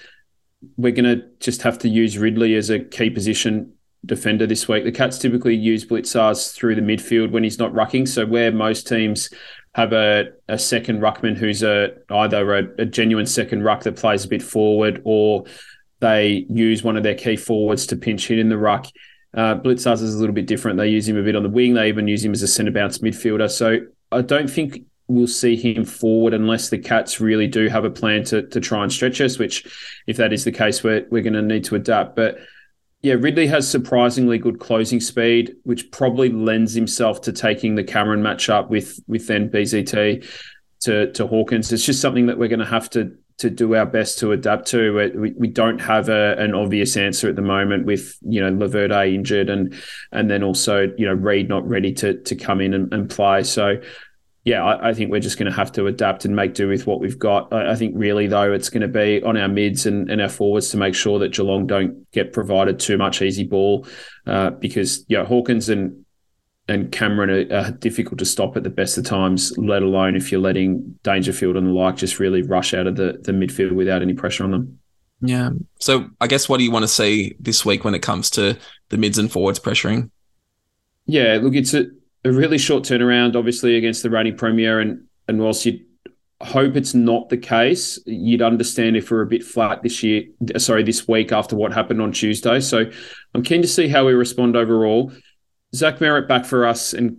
we're 0.77 0.93
going 0.93 1.05
to 1.05 1.25
just 1.41 1.62
have 1.62 1.79
to 1.79 1.89
use 1.89 2.19
Ridley 2.19 2.55
as 2.55 2.71
a 2.71 2.81
key 2.81 3.11
position 3.11 3.73
defender 4.05 4.47
this 4.47 4.69
week. 4.69 4.85
The 4.85 4.93
Cats 4.93 5.19
typically 5.19 5.55
use 5.55 5.85
Blicavs 5.85 6.55
through 6.55 6.77
the 6.77 6.81
midfield 6.81 7.31
when 7.31 7.43
he's 7.43 7.59
not 7.59 7.73
rucking. 7.73 8.09
So 8.09 8.25
where 8.25 8.53
most 8.53 8.87
teams 8.87 9.31
have 9.75 9.93
a, 9.93 10.27
a 10.49 10.59
second 10.59 11.01
ruckman 11.01 11.37
who's 11.37 11.62
a 11.62 11.95
either 12.11 12.55
a, 12.55 12.83
a 12.83 12.85
genuine 12.87 13.27
second 13.27 13.62
ruck 13.62 13.83
that 13.83 13.97
plays 13.97 14.25
a 14.25 14.29
bit 14.29 14.43
forward 14.43 15.03
or 15.05 15.45
they 16.01 16.47
use 16.49 16.83
one 16.83 16.97
of 16.97 17.03
their 17.03 17.14
key 17.14 17.37
forwards 17.37 17.87
to 17.89 17.97
pinch 17.97 18.29
hit 18.29 18.39
in 18.39 18.49
the 18.49 18.59
ruck. 18.59 18.87
Uh, 19.37 19.55
Blicavs 19.55 20.03
is 20.03 20.14
a 20.14 20.18
little 20.18 20.34
bit 20.34 20.47
different. 20.47 20.78
They 20.78 20.89
use 20.89 21.07
him 21.07 21.18
a 21.18 21.22
bit 21.22 21.37
on 21.37 21.43
the 21.43 21.51
wing. 21.51 21.74
They 21.74 21.89
even 21.89 22.09
use 22.09 22.24
him 22.24 22.32
as 22.32 22.43
a 22.43 22.49
centre 22.49 22.72
bounce 22.72 22.99
midfielder. 22.99 23.51
So 23.51 23.80
I 24.11 24.22
don't 24.22 24.49
think 24.49 24.84
we'll 25.09 25.26
see 25.26 25.57
him 25.57 25.84
forward 25.84 26.34
unless 26.34 26.70
the 26.70 26.78
Cats 26.78 27.20
really 27.20 27.47
do 27.47 27.68
have 27.68 27.84
a 27.84 27.91
plan 27.91 28.24
to 28.24 28.43
to 28.49 28.61
try 28.61 28.82
and 28.82 28.93
stretch 28.93 29.20
us. 29.20 29.39
Which, 29.39 29.66
if 30.07 30.16
that 30.16 30.32
is 30.32 30.45
the 30.45 30.53
case, 30.53 30.82
we're 30.82 31.07
we're 31.11 31.22
going 31.22 31.34
to 31.34 31.43
need 31.43 31.64
to 31.64 31.74
adapt. 31.74 32.16
But 32.16 32.39
yeah, 33.03 33.14
Ridley 33.14 33.47
has 33.49 33.68
surprisingly 33.68 34.39
good 34.39 34.59
closing 34.59 35.01
speed, 35.01 35.55
which 35.64 35.91
probably 35.91 36.30
lends 36.30 36.72
himself 36.72 37.20
to 37.22 37.32
taking 37.32 37.74
the 37.74 37.84
Cameron 37.84 38.22
matchup 38.22 38.70
with 38.70 38.99
with 39.07 39.26
then 39.26 39.51
BZT 39.51 40.26
to 40.84 41.12
to 41.12 41.26
Hawkins. 41.26 41.70
It's 41.72 41.84
just 41.84 42.01
something 42.01 42.26
that 42.26 42.39
we're 42.39 42.49
going 42.49 42.61
to 42.61 42.64
have 42.64 42.89
to 42.91 43.16
to 43.39 43.51
do 43.51 43.74
our 43.74 43.87
best 43.87 44.18
to 44.20 44.32
adapt 44.32 44.66
to. 44.68 45.12
We, 45.14 45.32
we 45.32 45.49
don't 45.49 45.78
have 45.78 46.09
a, 46.09 46.37
an 46.39 46.55
obvious 46.55 46.97
answer 46.97 47.28
at 47.28 47.37
the 47.37 47.43
moment 47.43 47.84
with 47.84 48.16
you 48.22 48.41
know 48.41 48.51
Laverde 48.51 49.14
injured 49.14 49.51
and 49.51 49.74
and 50.12 50.30
then 50.30 50.43
also 50.43 50.93
you 50.97 51.07
know 51.07 51.14
Reid 51.14 51.49
not 51.49 51.68
ready 51.68 51.93
to 51.95 52.14
to 52.22 52.34
come 52.34 52.61
in 52.61 52.72
and, 52.74 52.93
and 52.93 53.11
play. 53.11 53.43
So 53.43 53.80
yeah, 54.45 54.64
I, 54.64 54.91
I, 54.91 54.95
think 54.95 55.11
we're 55.11 55.18
just 55.18 55.39
going 55.39 55.51
to 55.51 55.57
have 55.57 55.72
to 55.72 55.89
adapt 55.89 56.24
and 56.24 56.37
make 56.37 56.55
do 56.55 56.68
with 56.68 56.87
what 56.87 57.01
we've 57.01 57.18
got. 57.18 57.53
I, 57.53 57.72
I 57.72 57.74
think 57.74 57.95
really 57.97 58.28
though 58.28 58.53
it's 58.53 58.70
going 58.70 58.82
to 58.82 58.89
be 58.89 59.20
on 59.24 59.37
our 59.37 59.49
mids 59.49 59.87
and, 59.87 60.09
and, 60.09 60.22
our 60.22 60.28
forwards 60.28 60.70
to 60.70 60.76
make 60.76 60.95
sure 60.95 61.18
that 61.18 61.32
Geelong 61.32 61.66
don't 61.66 62.09
get 62.12 62.32
provided 62.32 62.78
too 62.78 62.97
much 62.97 63.22
easy 63.22 63.43
ball 63.43 63.89
uh, 64.24 64.51
because 64.51 65.05
yeah, 65.09 65.24
Hawkins 65.24 65.68
and 65.68 66.06
and 66.69 66.91
Cameron 66.91 67.31
are, 67.31 67.57
are, 67.57 67.71
difficult 67.71 68.19
to 68.19 68.25
stop 68.25 68.57
at 68.57 68.64
the 68.64 68.71
best 68.71 68.99
of 68.99 69.05
times, 69.05 69.57
let 69.57 69.83
alone 69.83 70.17
if 70.17 70.33
you're 70.33 70.41
letting 70.41 70.99
Dangerfield 71.03 71.57
and 71.57 71.69
the 71.69 71.71
like 71.71 71.97
just 71.97 72.19
really 72.19 72.43
rush 72.43 72.75
out 72.75 72.87
of 72.87 72.97
the, 72.97 73.21
the 73.23 73.33
midfield 73.33 73.73
without 73.73 74.03
any 74.03 74.14
pressure 74.14 74.43
on 74.43 74.51
them. 74.51 74.79
Yeah. 75.21 75.51
So 75.79 76.09
I 76.21 76.27
guess 76.27 76.49
what 76.49 76.59
do 76.59 76.64
you 76.64 76.71
want 76.71 76.83
to 76.83 76.89
see 76.89 77.37
this 77.39 77.64
week 77.64 77.85
when 77.85 77.95
it 77.95 78.03
comes 78.03 78.31
to 78.31 78.59
the 78.89 78.99
mids 78.99 79.19
and 79.19 79.31
forwards 79.31 79.61
pressuring? 79.61 80.11
Yeah, 81.07 81.39
look, 81.41 81.55
it's 81.55 81.73
a 81.73 81.87
a 82.27 82.33
really 82.33 82.59
short 82.59 82.85
turnaround, 82.85 83.37
obviously, 83.37 83.77
against 83.77 84.03
the 84.03 84.11
reigning 84.11 84.37
premier. 84.37 84.81
And 84.81 85.05
and 85.29 85.41
whilst 85.41 85.64
you'd 85.64 85.85
hope 86.43 86.77
it's 86.77 86.95
not 86.95 87.29
the 87.29 87.37
case, 87.37 87.99
you'd 88.05 88.43
understand 88.43 88.97
if 88.97 89.11
we're 89.11 89.23
a 89.23 89.27
bit 89.27 89.43
flat 89.43 89.83
this 89.83 90.03
year, 90.03 90.25
sorry, 90.59 90.83
this 90.83 91.09
week 91.09 91.33
after 91.33 91.57
what 91.57 91.73
happened 91.73 92.03
on 92.03 92.12
Tuesday. 92.12 92.61
So 92.61 92.85
I'm 93.35 93.43
keen 93.43 93.62
to 93.62 93.69
see 93.69 93.89
how 93.89 94.07
we 94.07 94.12
respond 94.12 94.57
overall. 94.57 95.12
Zach 95.77 95.99
Merrett 95.99 96.29
back 96.29 96.45
for 96.45 96.66
us 96.66 96.93
and 96.93 97.18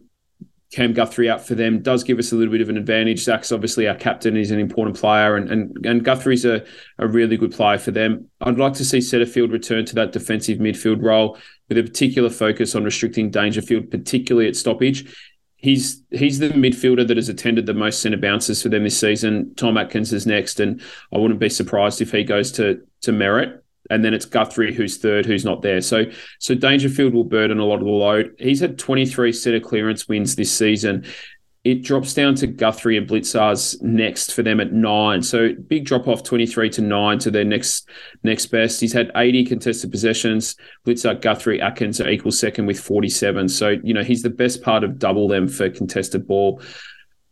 Cam 0.73 0.93
Guthrie 0.93 1.29
out 1.29 1.45
for 1.47 1.55
them 1.55 1.81
does 1.81 2.03
give 2.03 2.19
us 2.19 2.31
a 2.31 2.35
little 2.35 2.51
bit 2.51 2.59
of 2.59 2.67
an 2.67 2.77
advantage. 2.77 3.23
Zach's 3.23 3.53
obviously 3.53 3.87
our 3.87 3.95
captain; 3.95 4.35
he's 4.35 4.51
an 4.51 4.59
important 4.59 4.97
player, 4.97 5.37
and 5.37 5.49
and, 5.49 5.85
and 5.85 6.03
Guthrie's 6.03 6.43
a, 6.43 6.65
a 6.97 7.07
really 7.07 7.37
good 7.37 7.53
player 7.53 7.77
for 7.77 7.91
them. 7.91 8.29
I'd 8.41 8.57
like 8.57 8.73
to 8.73 8.85
see 8.85 8.97
Setterfield 8.97 9.53
return 9.53 9.85
to 9.85 9.95
that 9.95 10.11
defensive 10.11 10.59
midfield 10.59 11.01
role 11.01 11.37
with 11.69 11.77
a 11.77 11.83
particular 11.83 12.29
focus 12.29 12.75
on 12.75 12.83
restricting 12.83 13.31
Dangerfield, 13.31 13.89
particularly 13.89 14.49
at 14.49 14.57
stoppage. 14.57 15.15
He's 15.55 16.03
he's 16.11 16.39
the 16.39 16.49
midfielder 16.49 17.07
that 17.07 17.17
has 17.17 17.29
attended 17.29 17.65
the 17.65 17.73
most 17.73 18.01
centre 18.01 18.17
bounces 18.17 18.61
for 18.61 18.67
them 18.67 18.83
this 18.83 18.99
season. 18.99 19.55
Tom 19.55 19.77
Atkins 19.77 20.11
is 20.11 20.27
next, 20.27 20.59
and 20.59 20.81
I 21.13 21.17
wouldn't 21.17 21.39
be 21.39 21.49
surprised 21.49 22.01
if 22.01 22.11
he 22.11 22.25
goes 22.25 22.51
to 22.53 22.81
to 23.03 23.11
Merrett 23.11 23.61
and 23.89 24.03
then 24.03 24.13
it's 24.13 24.25
Guthrie 24.25 24.73
who's 24.73 24.97
third, 24.97 25.25
who's 25.25 25.45
not 25.45 25.61
there. 25.61 25.81
So 25.81 26.05
so 26.39 26.55
Dangerfield 26.55 27.13
will 27.13 27.23
burden 27.23 27.59
a 27.59 27.65
lot 27.65 27.79
of 27.79 27.85
the 27.85 27.91
load. 27.91 28.35
He's 28.39 28.59
had 28.59 28.77
23 28.77 29.31
centre 29.31 29.59
clearance 29.59 30.07
wins 30.07 30.35
this 30.35 30.51
season. 30.51 31.05
It 31.63 31.83
drops 31.83 32.13
down 32.13 32.35
to 32.35 32.47
Guthrie 32.47 32.95
and 32.95 33.05
Blicavs 33.05 33.81
next 33.81 34.33
for 34.33 34.41
them 34.41 34.61
at 34.61 34.71
nine. 34.71 35.21
So 35.21 35.53
big 35.53 35.83
drop 35.83 36.07
off 36.07 36.23
23 36.23 36.69
to 36.69 36.81
nine 36.81 37.19
to 37.19 37.31
their 37.31 37.43
next 37.43 37.89
next 38.23 38.45
best. 38.45 38.79
He's 38.79 38.93
had 38.93 39.11
80 39.15 39.45
contested 39.45 39.91
possessions. 39.91 40.55
Blicavs, 40.85 41.21
Guthrie, 41.21 41.61
Atkins 41.61 41.99
are 41.99 42.09
equal 42.09 42.31
second 42.31 42.67
with 42.67 42.79
47. 42.79 43.49
So, 43.49 43.75
you 43.83 43.93
know, 43.93 44.03
he's 44.03 44.23
the 44.23 44.29
best 44.29 44.61
part 44.61 44.85
of 44.85 44.97
double 44.97 45.27
them 45.27 45.47
for 45.49 45.69
contested 45.69 46.25
ball. 46.25 46.61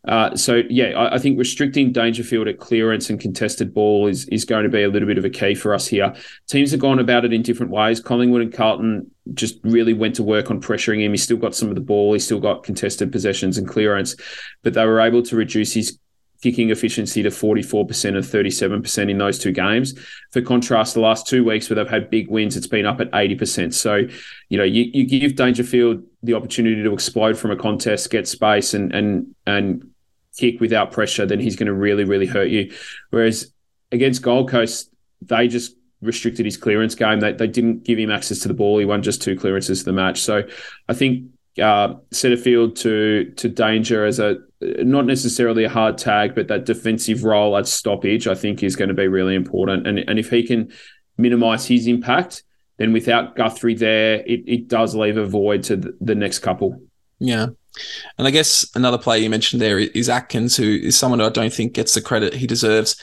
Uh, 0.06 0.36
so 0.36 0.62
yeah, 0.70 0.90
I, 0.90 1.16
I, 1.16 1.18
think 1.18 1.36
restricting 1.36 1.90
Dangerfield 1.90 2.46
at 2.46 2.60
clearance 2.60 3.10
and 3.10 3.18
contested 3.18 3.74
ball 3.74 4.06
is 4.06 4.28
is 4.28 4.44
going 4.44 4.62
to 4.62 4.68
be 4.68 4.84
a 4.84 4.88
little 4.88 5.08
bit 5.08 5.18
of 5.18 5.24
a 5.24 5.30
key 5.30 5.54
for 5.54 5.74
us 5.74 5.88
here. 5.88 6.14
Teams 6.46 6.70
have 6.70 6.78
gone 6.78 7.00
about 7.00 7.24
it 7.24 7.32
in 7.32 7.42
different 7.42 7.72
ways. 7.72 7.98
Collingwood 8.00 8.42
and 8.42 8.52
Carlton 8.52 9.10
just 9.34 9.58
really 9.64 9.94
went 9.94 10.14
to 10.16 10.22
work 10.22 10.48
on 10.48 10.60
pressuring 10.60 11.00
him. 11.00 11.10
He 11.10 11.16
still 11.16 11.36
got 11.36 11.56
some 11.56 11.70
of 11.70 11.74
the 11.74 11.80
ball. 11.80 12.12
He 12.12 12.20
still 12.20 12.38
got 12.38 12.62
contested 12.62 13.10
possessions 13.10 13.58
and 13.58 13.66
clearance, 13.66 14.14
but 14.62 14.74
they 14.74 14.86
were 14.86 15.00
able 15.00 15.22
to 15.22 15.34
reduce 15.34 15.72
his 15.72 15.98
kicking 16.42 16.70
efficiency 16.70 17.22
to 17.22 17.30
44% 17.30 18.14
and 18.14 18.18
37% 18.18 19.10
in 19.10 19.18
those 19.18 19.38
two 19.38 19.52
games. 19.52 19.94
For 20.32 20.42
contrast, 20.42 20.94
the 20.94 21.00
last 21.00 21.26
two 21.26 21.44
weeks 21.44 21.68
where 21.68 21.74
they've 21.74 21.90
had 21.90 22.10
big 22.10 22.30
wins, 22.30 22.56
it's 22.56 22.66
been 22.66 22.86
up 22.86 23.00
at 23.00 23.10
80%. 23.10 23.74
So, 23.74 24.02
you 24.48 24.58
know, 24.58 24.64
you, 24.64 24.90
you 24.92 25.18
give 25.18 25.34
Dangerfield 25.34 26.04
the 26.22 26.34
opportunity 26.34 26.82
to 26.82 26.92
explode 26.92 27.38
from 27.38 27.50
a 27.50 27.56
contest, 27.56 28.10
get 28.10 28.28
space 28.28 28.74
and 28.74 28.94
and 28.94 29.34
and 29.46 29.90
kick 30.36 30.60
without 30.60 30.92
pressure, 30.92 31.26
then 31.26 31.40
he's 31.40 31.56
going 31.56 31.66
to 31.66 31.74
really, 31.74 32.04
really 32.04 32.26
hurt 32.26 32.48
you. 32.48 32.72
Whereas 33.10 33.52
against 33.92 34.22
Gold 34.22 34.50
Coast, 34.50 34.90
they 35.22 35.48
just 35.48 35.74
restricted 36.02 36.44
his 36.44 36.56
clearance 36.56 36.94
game. 36.94 37.20
They, 37.20 37.32
they 37.32 37.46
didn't 37.46 37.84
give 37.84 37.98
him 37.98 38.10
access 38.10 38.40
to 38.40 38.48
the 38.48 38.54
ball. 38.54 38.78
He 38.78 38.84
won 38.84 39.02
just 39.02 39.22
two 39.22 39.36
clearances 39.36 39.80
to 39.80 39.84
the 39.86 39.92
match. 39.92 40.20
So 40.20 40.42
I 40.88 40.94
think 40.94 41.30
uh, 41.60 41.94
Setterfield 42.12 42.76
to 42.80 43.32
to 43.36 43.48
danger 43.48 44.04
as 44.04 44.18
a 44.18 44.36
not 44.60 45.06
necessarily 45.06 45.64
a 45.64 45.68
hard 45.68 45.98
tag, 45.98 46.34
but 46.34 46.48
that 46.48 46.66
defensive 46.66 47.24
role 47.24 47.56
at 47.56 47.66
stoppage, 47.66 48.26
I 48.26 48.34
think 48.34 48.62
is 48.62 48.76
going 48.76 48.88
to 48.88 48.94
be 48.94 49.08
really 49.08 49.34
important. 49.34 49.86
And 49.86 49.98
and 50.00 50.18
if 50.18 50.30
he 50.30 50.46
can 50.46 50.70
minimise 51.16 51.66
his 51.66 51.86
impact, 51.86 52.42
then 52.76 52.92
without 52.92 53.36
Guthrie 53.36 53.74
there, 53.74 54.16
it, 54.26 54.42
it 54.46 54.68
does 54.68 54.94
leave 54.94 55.16
a 55.16 55.24
void 55.24 55.62
to 55.64 55.76
the, 55.76 55.96
the 56.00 56.14
next 56.14 56.40
couple. 56.40 56.82
Yeah. 57.18 57.46
And 58.18 58.26
I 58.26 58.30
guess 58.30 58.68
another 58.74 58.98
player 58.98 59.22
you 59.22 59.30
mentioned 59.30 59.60
there 59.60 59.78
is 59.78 60.08
Atkins, 60.08 60.56
who 60.56 60.64
is 60.64 60.96
someone 60.96 61.20
who 61.20 61.26
I 61.26 61.30
don't 61.30 61.52
think 61.52 61.72
gets 61.72 61.94
the 61.94 62.00
credit 62.00 62.34
he 62.34 62.46
deserves 62.46 62.96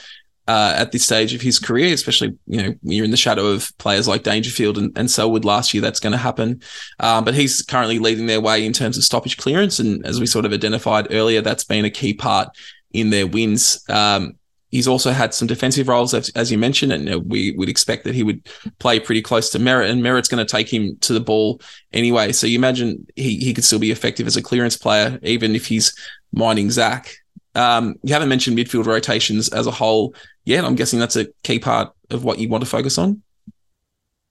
uh, 0.48 0.74
at 0.76 0.92
this 0.92 1.06
stage 1.06 1.34
of 1.34 1.42
his 1.42 1.58
career, 1.58 1.94
especially 1.94 2.38
you 2.48 2.62
know 2.62 2.76
you're 2.84 3.06
in 3.06 3.12
the 3.12 3.18
shadow 3.18 3.48
of 3.48 3.72
players 3.78 4.08
like 4.08 4.24
Dangerfield 4.24 4.78
and, 4.78 4.98
and 4.98 5.10
Selwood 5.10 5.46
last 5.46 5.74
year. 5.74 5.82
That's 5.82 6.00
going 6.00 6.12
to 6.12 6.18
happen, 6.18 6.62
um, 7.00 7.24
but 7.24 7.34
he's 7.34 7.62
currently 7.62 8.00
leading 8.00 8.26
their 8.26 8.42
way 8.42 8.66
in 8.66 8.74
terms 8.74 8.98
of 8.98 9.04
stoppage 9.04 9.38
clearance, 9.38 9.80
and 9.80 10.06
as 10.06 10.20
we 10.20 10.26
sort 10.26 10.46
of 10.46 10.52
identified 10.52 11.08
earlier, 11.12 11.42
that's 11.42 11.64
been 11.64 11.86
a 11.86 11.90
key 11.90 12.14
part 12.14 12.50
in 12.92 13.10
their 13.10 13.26
wins. 13.26 13.84
Um, 13.90 14.34
He's 14.74 14.88
also 14.88 15.12
had 15.12 15.36
some 15.36 15.48
defensive 15.48 15.88
roles, 15.88 16.16
as, 16.16 16.30
as 16.30 16.52
you 16.52 16.58
mentioned, 16.58 16.92
and 16.92 17.30
we 17.30 17.52
would 17.52 17.70
expect 17.70 18.06
that 18.06 18.16
he 18.16 18.24
would 18.24 18.50
play 18.80 19.00
pretty 19.00 19.22
close 19.22 19.52
to 19.52 19.60
Merrett, 19.60 19.92
and 19.92 20.02
Merrett's 20.02 20.28
going 20.28 20.44
to 20.44 20.52
take 20.52 20.74
him 20.74 20.98
to 21.02 21.14
the 21.14 21.20
ball 21.20 21.62
anyway. 21.92 22.32
So 22.32 22.48
you 22.48 22.58
imagine 22.58 23.06
he, 23.16 23.38
he 23.38 23.54
could 23.54 23.64
still 23.64 23.78
be 23.78 23.92
effective 23.92 24.26
as 24.26 24.36
a 24.36 24.42
clearance 24.42 24.76
player, 24.76 25.20
even 25.22 25.56
if 25.56 25.68
he's 25.68 25.96
mining 26.32 26.72
Zach. 26.72 27.16
Um, 27.54 27.98
you 28.02 28.14
haven't 28.14 28.30
mentioned 28.30 28.58
midfield 28.58 28.88
rotations 28.88 29.50
as 29.50 29.68
a 29.68 29.72
whole 29.72 30.16
yet. 30.44 30.66
I'm 30.66 30.74
guessing 30.74 30.98
that's 30.98 31.18
a 31.18 31.28
key 31.44 31.60
part 31.60 31.94
of 32.10 32.24
what 32.24 32.40
you 32.40 32.50
want 32.50 32.64
to 32.64 32.70
focus 32.70 32.98
on. 32.98 33.22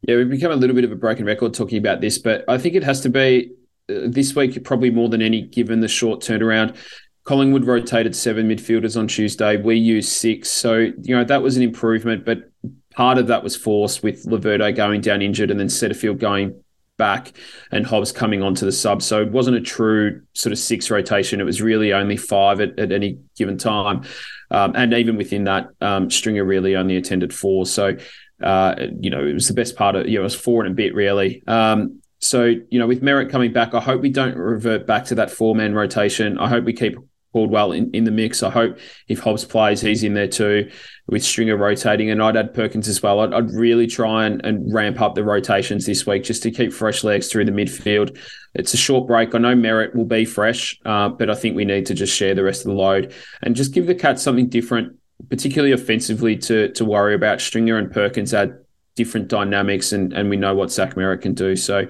Yeah, 0.09 0.17
we've 0.17 0.29
become 0.29 0.51
a 0.51 0.57
little 0.57 0.75
bit 0.75 0.85
of 0.85 0.91
a 0.91 0.97
broken 0.97 1.25
record 1.25 1.55
talking 1.55 1.79
about 1.79 2.01
this, 2.01 2.19
but 2.19 2.45
I 2.49 2.59
think 2.59 2.75
it 2.75 2.83
has 2.83 3.01
to 3.03 3.11
be 3.11 3.53
uh, 3.89 4.09
this 4.09 4.35
week 4.35 4.65
probably 4.65 4.91
more 4.91 5.09
than 5.09 5.23
any, 5.23 5.43
given 5.43 5.79
the 5.79 5.87
short 5.87 6.19
turnaround. 6.19 6.77
Collingwood 7.25 7.65
rotated 7.65 8.17
seven 8.17 8.49
midfielders 8.49 8.97
on 8.99 9.07
Tuesday. 9.07 9.57
We 9.57 9.77
used 9.77 10.11
six, 10.11 10.51
so 10.51 10.77
you 10.77 11.17
know 11.17 11.25
that 11.25 11.43
was 11.43 11.57
an 11.57 11.63
improvement, 11.63 12.25
but 12.25 12.51
part 12.95 13.19
of 13.19 13.29
that 13.29 13.43
was 13.43 13.57
forced 13.57 14.03
with 14.03 14.25
Laverde 14.25 14.75
going 14.75 15.01
down 15.01 15.23
injured 15.23 15.51
and 15.51 15.59
then 15.59 15.69
Setterfield 15.69 16.19
going 16.19 16.63
back 16.99 17.33
and 17.71 17.87
Hobbs 17.87 18.13
coming 18.13 18.43
onto 18.43 18.67
the 18.67 18.73
sub. 18.73 19.03
So 19.03 19.23
it 19.23 19.33
wasn't 19.33 19.57
a 19.57 19.61
true 19.61 20.23
sort 20.35 20.53
of 20.53 20.59
six 20.59 20.91
rotation. 20.91 21.41
It 21.41 21.45
was 21.45 21.63
really 21.63 21.93
only 21.93 22.17
five 22.17 22.61
at, 22.61 22.79
at 22.79 22.93
any 22.93 23.19
given 23.35 23.57
time. 23.57 24.05
Um, 24.51 24.75
and 24.77 24.93
even 24.93 25.17
within 25.17 25.45
that, 25.45 25.69
um, 25.81 26.11
Stringer 26.11 26.45
really 26.45 26.77
only 26.77 26.97
attended 26.97 27.33
four. 27.33 27.65
So 27.65 27.97
uh, 28.43 28.75
you 29.01 29.11
know, 29.11 29.25
it 29.25 29.33
was 29.35 29.49
the 29.49 29.55
best 29.55 29.77
part 29.77 29.95
of, 29.95 30.09
you 30.09 30.15
know, 30.15 30.23
it 30.23 30.25
was 30.25 30.35
four 30.35 30.65
and 30.65 30.73
a 30.73 30.75
bit 30.75 30.95
really. 30.95 31.43
Um, 31.47 32.03
so, 32.19 32.45
you 32.45 32.79
know, 32.79 32.87
with 32.87 33.03
Merrett 33.03 33.31
coming 33.31 33.53
back, 33.53 33.75
I 33.75 33.81
hope 33.81 34.01
we 34.01 34.11
don't 34.11 34.37
revert 34.37 34.87
back 34.87 35.07
to 35.07 35.17
that 35.17 35.31
four 35.31 35.55
man 35.55 35.75
rotation. 35.75 36.39
I 36.39 36.49
hope 36.49 36.65
we 36.65 36.73
keep 36.73 36.97
Caldwell 37.33 37.73
in, 37.73 37.91
in 37.93 38.05
the 38.05 38.11
mix. 38.11 38.43
I 38.43 38.51
hope 38.51 38.79
if 39.09 39.21
Hobbs 39.21 39.45
plays, 39.45 39.81
he's 39.81 40.03
in 40.03 40.15
there 40.15 40.29
too 40.29 40.71
with 41.09 41.25
Stringer 41.25 41.57
rotating. 41.57 42.11
And 42.11 42.23
I'd 42.23 42.37
add 42.37 42.55
Perkins 42.55 42.89
as 42.89 43.03
well. 43.03 43.21
I'd, 43.21 43.35
I'd 43.35 43.51
really 43.51 43.87
try 43.87 44.27
and, 44.27 44.45
and 44.45 44.73
ramp 44.73 45.01
up 45.01 45.15
the 45.15 45.25
rotations 45.25 45.87
this 45.87 46.07
week 46.07 46.25
just 46.25 46.43
to 46.45 46.51
keep 46.51 46.73
fresh 46.73 47.03
legs 47.05 47.29
through 47.29 47.47
the 47.47 47.53
midfield. 47.53 48.19
It's 48.55 48.75
a 48.75 48.77
short 48.79 49.07
break. 49.07 49.35
I 49.35 49.39
know 49.39 49.55
Merrett 49.55 49.95
will 49.95 50.05
be 50.05 50.25
fresh, 50.25 50.79
uh, 50.85 51.09
but 51.09 51.31
I 51.31 51.35
think 51.35 51.57
we 51.57 51.65
need 51.65 51.87
to 51.87 51.95
just 51.95 52.15
share 52.15 52.35
the 52.35 52.45
rest 52.45 52.63
of 52.63 52.73
the 52.73 52.79
load 52.79 53.15
and 53.43 53.57
just 53.57 53.73
give 53.73 53.87
the 53.87 53.95
Cats 53.95 54.23
something 54.23 54.49
different 54.49 54.99
particularly 55.29 55.73
offensively, 55.73 56.37
to 56.37 56.69
to 56.73 56.85
worry 56.85 57.15
about. 57.15 57.41
Stringer 57.41 57.79
and 57.79 57.91
Perkins 57.91 58.35
add 58.35 58.59
different 58.97 59.29
dynamics, 59.29 59.93
and 59.93 60.13
and 60.13 60.29
we 60.31 60.37
know 60.37 60.55
what 60.55 60.71
Zach 60.71 60.95
Merrett 60.95 61.23
can 61.23 61.35
do. 61.35 61.57
So. 61.57 61.87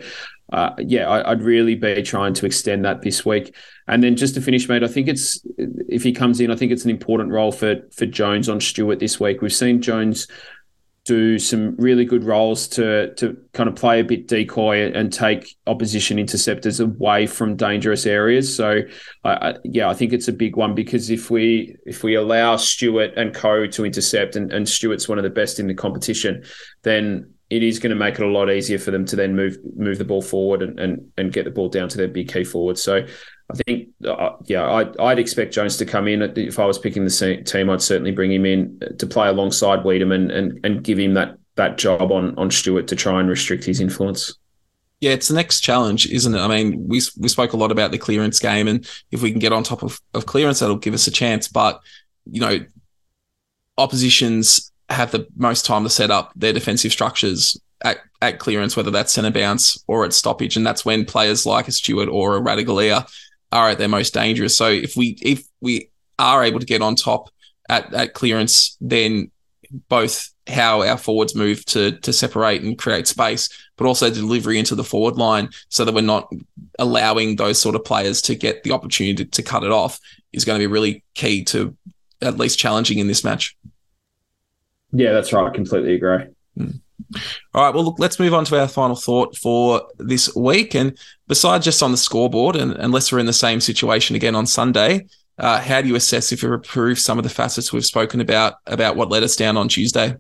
Uh, 0.53 0.75
yeah, 0.79 1.09
I, 1.09 1.31
would 1.31 1.43
really 1.43 1.75
be 1.75 2.03
trying 2.03 2.35
to 2.35 2.45
extend 2.45 2.85
that 2.85 3.01
this 3.01 3.25
week. 3.25 3.55
And 3.89 4.03
then 4.03 4.17
just 4.17 4.35
to 4.35 4.43
finish, 4.43 4.69
mate, 4.69 4.85
I 4.85 4.87
think 4.87 5.09
it's 5.09 5.41
if 5.57 6.03
he 6.03 6.13
comes 6.13 6.41
in, 6.41 6.51
I 6.51 6.57
think 6.57 6.73
it's 6.73 6.85
an 6.85 6.91
important 6.91 7.31
role 7.31 7.53
for 7.53 7.77
for 7.91 8.05
Jones 8.05 8.51
on 8.51 8.61
Stewart 8.61 8.99
this 8.99 9.19
week. 9.19 9.41
We've 9.41 9.53
seen 9.53 9.81
Jones 9.81 10.29
do 11.05 11.37
some 11.37 11.75
really 11.77 12.05
good 12.05 12.23
roles 12.23 12.69
to 12.69 13.13
to 13.15 13.37
kind 13.55 13.69
of 13.69 13.75
play 13.75 14.01
a 14.01 14.05
bit 14.05 14.29
decoy 14.29 14.93
and 14.93 15.11
take 15.11 15.57
opposition 15.67 16.19
interceptors 16.19 16.79
away 16.81 17.27
from 17.27 17.57
dangerous 17.57 18.07
areas. 18.07 18.55
So, 18.55 18.83
uh, 19.25 19.55
yeah, 19.65 19.89
I 19.89 19.95
think 19.95 20.13
it's 20.13 20.29
a 20.29 20.33
big 20.33 20.57
one 20.57 20.75
because 20.75 21.09
if 21.11 21.31
we 21.31 21.77
if 21.87 22.05
we 22.05 22.15
allow 22.15 22.57
Stewart 22.57 23.13
and 23.17 23.35
Co 23.35 23.67
to 23.67 23.87
intercept, 23.87 24.37
and, 24.37 24.53
and 24.53 24.69
Stewart's 24.69 25.09
one 25.09 25.19
of 25.19 25.25
the 25.25 25.31
best 25.31 25.59
in 25.59 25.67
the 25.67 25.75
competition, 25.75 26.45
then 26.83 27.32
it 27.53 27.63
is 27.63 27.79
going 27.79 27.91
to 27.91 27.97
make 27.97 28.15
it 28.15 28.23
a 28.23 28.29
lot 28.29 28.51
easier 28.51 28.79
for 28.79 28.91
them 28.91 29.05
to 29.05 29.15
then 29.15 29.37
move 29.37 29.59
move 29.77 29.99
the 29.99 30.05
ball 30.05 30.23
forward 30.23 30.63
and 30.63 30.81
and, 30.81 31.13
and 31.19 31.33
get 31.33 31.45
the 31.45 31.51
ball 31.51 31.69
down 31.69 31.89
to 31.91 31.99
their 31.99 32.09
big 32.09 32.33
key 32.33 32.45
forward. 32.45 32.79
So 32.79 33.07
I 33.51 33.55
think, 33.67 33.89
uh, 34.09 34.31
yeah, 34.47 34.71
I'd, 34.71 34.99
I'd, 34.99 35.19
expect 35.19 35.53
Jones 35.53 35.77
to 35.77 35.85
come 35.85 36.09
in. 36.09 36.23
If 36.23 36.59
I 36.59 36.65
was 36.65 36.79
picking 36.79 37.05
the 37.05 37.43
team, 37.45 37.69
I'd 37.69 37.83
certainly 37.83 38.11
bring 38.11 38.33
him 38.33 38.47
in 38.47 38.81
to 38.99 39.07
play 39.07 39.29
alongside 39.29 39.81
Weideman 39.81 40.33
and, 40.35 40.59
and 40.65 40.83
give 40.83 40.99
him 40.99 41.13
that 41.15 41.37
that 41.57 41.77
job 41.77 42.11
on 42.11 42.35
on 42.39 42.51
Stewart 42.51 42.89
to 42.89 42.97
try 42.97 43.21
and 43.21 43.29
restrict 43.29 43.65
his 43.65 43.81
influence. 43.81 44.35
Yeah, 45.01 45.11
it's 45.11 45.29
the 45.29 45.35
next 45.35 45.61
challenge, 45.61 46.07
isn't 46.07 46.35
it? 46.35 46.39
I 46.39 46.49
mean, 46.49 46.89
we 46.89 47.03
we 47.19 47.29
spoke 47.29 47.53
a 47.53 47.59
lot 47.59 47.71
about 47.71 47.91
the 47.91 47.99
clearance 47.99 48.39
game, 48.39 48.67
and 48.67 48.89
if 49.11 49.21
we 49.21 49.31
can 49.31 49.41
get 49.41 49.53
on 49.53 49.63
top 49.63 49.83
of, 49.83 50.01
of 50.15 50.25
clearance, 50.25 50.61
that'll 50.61 50.77
give 50.77 50.95
us 50.95 51.07
a 51.07 51.11
chance. 51.11 51.49
But 51.49 51.81
you 52.25 52.41
know, 52.41 52.61
oppositions 53.77 54.72
have 54.93 55.11
the 55.11 55.27
most 55.37 55.67
time 55.67 55.85
to 55.85 55.91
set 55.91 56.11
up 56.11 56.33
their 56.37 56.53
defensive 56.53 56.93
structures 56.93 57.61
at, 57.85 57.99
at 58.21 58.39
clearance, 58.39 58.77
whether 58.77 58.91
that's 58.91 59.13
centre 59.13 59.31
bounce 59.31 59.83
or 59.87 60.05
at 60.05 60.13
stoppage, 60.13 60.57
and 60.57 60.67
that's 60.67 60.85
when 60.85 61.05
players 61.05 61.47
like 61.47 61.69
a 61.69 61.73
Stewart 61.73 62.09
or 62.09 62.37
a 62.37 62.41
Ratugolea 62.41 63.09
are 63.51 63.71
at 63.71 63.79
their 63.79 63.89
most 63.89 64.15
dangerous. 64.15 64.57
So 64.57 64.69
if 64.69 64.97
we 64.97 65.19
if 65.21 65.45
we 65.61 65.91
are 66.19 66.45
able 66.45 66.61
to 66.61 66.67
get 66.67 66.83
on 66.83 66.95
top 66.95 67.29
at, 67.69 67.93
at 67.93 68.15
clearance, 68.15 68.77
then 68.81 69.31
both 69.89 70.29
how 70.49 70.83
our 70.83 70.99
forwards 70.99 71.35
move 71.35 71.65
to 71.67 71.93
to 72.01 72.13
separate 72.13 72.63
and 72.63 72.79
create 72.79 73.07
space, 73.07 73.49
but 73.77 73.87
also 73.87 74.11
delivery 74.11 74.59
into 74.59 74.75
the 74.75 74.85
forward 74.85 75.17
line, 75.17 75.49
so 75.69 75.85
that 75.85 75.95
we're 75.95 76.03
not 76.03 76.31
allowing 76.79 77.37
those 77.37 77.61
sort 77.61 77.75
of 77.75 77.85
players 77.85 78.23
to 78.23 78.35
get 78.35 78.63
the 78.63 78.73
opportunity 78.73 79.25
to, 79.25 79.31
to 79.31 79.43
cut 79.43 79.65
it 79.65 79.73
off, 79.73 79.99
is 80.33 80.45
going 80.45 80.59
to 80.59 80.63
be 80.63 80.73
really 80.73 81.05
key 81.15 81.45
to 81.45 81.77
at 82.21 82.39
least 82.39 82.59
challenging 82.59 82.99
in 82.99 83.09
this 83.09 83.25
match. 83.25 83.57
Yeah, 84.93 85.13
that's 85.13 85.33
right. 85.33 85.51
I 85.51 85.55
completely 85.55 85.95
agree. 85.95 86.27
Mm. 86.59 86.81
All 87.55 87.65
right, 87.65 87.75
well, 87.75 87.85
look, 87.85 87.99
let's 87.99 88.19
move 88.19 88.35
on 88.35 88.45
to 88.47 88.61
our 88.61 88.69
final 88.69 88.97
thought 88.97 89.37
for 89.37 89.83
this 89.99 90.35
week. 90.35 90.75
And 90.75 90.97
besides 91.29 91.65
just 91.65 91.83
on 91.83 91.91
the 91.91 91.97
scoreboard, 91.97 92.57
and 92.57 92.73
unless 92.73 93.13
we're 93.13 93.19
in 93.19 93.27
the 93.27 93.33
same 93.33 93.61
situation 93.61 94.17
again 94.17 94.35
on 94.35 94.47
Sunday, 94.47 95.07
uh, 95.39 95.61
how 95.61 95.81
do 95.81 95.89
you 95.89 95.95
assess 95.95 96.33
if 96.33 96.43
you 96.43 96.53
improve 96.53 96.99
some 96.99 97.19
of 97.19 97.25
the 97.25 97.31
facets 97.31 97.73
we've 97.73 97.85
spoken 97.85 98.21
about 98.21 98.55
about 98.67 98.97
what 98.97 99.11
let 99.11 99.23
us 99.23 99.37
down 99.37 99.57
on 99.57 99.69
Tuesday? 99.69 100.15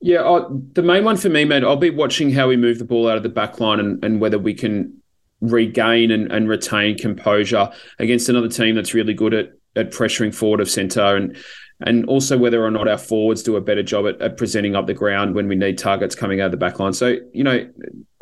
Yeah, 0.00 0.22
I, 0.26 0.46
the 0.72 0.82
main 0.82 1.04
one 1.04 1.16
for 1.16 1.28
me, 1.28 1.44
mate, 1.44 1.64
I'll 1.64 1.76
be 1.76 1.90
watching 1.90 2.30
how 2.30 2.48
we 2.48 2.56
move 2.56 2.78
the 2.78 2.86
ball 2.86 3.08
out 3.08 3.18
of 3.18 3.22
the 3.22 3.28
back 3.28 3.60
line 3.60 3.80
and, 3.80 4.02
and 4.02 4.20
whether 4.20 4.38
we 4.38 4.54
can 4.54 5.02
regain 5.42 6.10
and, 6.10 6.30
and 6.32 6.48
retain 6.48 6.96
composure 6.96 7.70
against 7.98 8.28
another 8.28 8.48
team 8.48 8.74
that's 8.74 8.94
really 8.94 9.14
good 9.14 9.34
at 9.34 9.52
at 9.76 9.92
pressuring 9.92 10.34
forward 10.34 10.60
of 10.60 10.68
centre 10.68 11.16
and 11.16 11.36
and 11.80 12.04
also 12.06 12.36
whether 12.36 12.64
or 12.64 12.70
not 12.70 12.88
our 12.88 12.98
forwards 12.98 13.42
do 13.42 13.56
a 13.56 13.60
better 13.60 13.82
job 13.82 14.06
at, 14.06 14.20
at, 14.20 14.36
presenting 14.36 14.76
up 14.76 14.86
the 14.86 14.94
ground 14.94 15.34
when 15.34 15.48
we 15.48 15.56
need 15.56 15.78
targets 15.78 16.14
coming 16.14 16.40
out 16.40 16.46
of 16.46 16.50
the 16.52 16.56
back 16.56 16.78
line. 16.78 16.92
So, 16.92 17.16
you 17.32 17.44
know, 17.44 17.68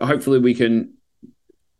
hopefully 0.00 0.38
we 0.38 0.54
can 0.54 0.94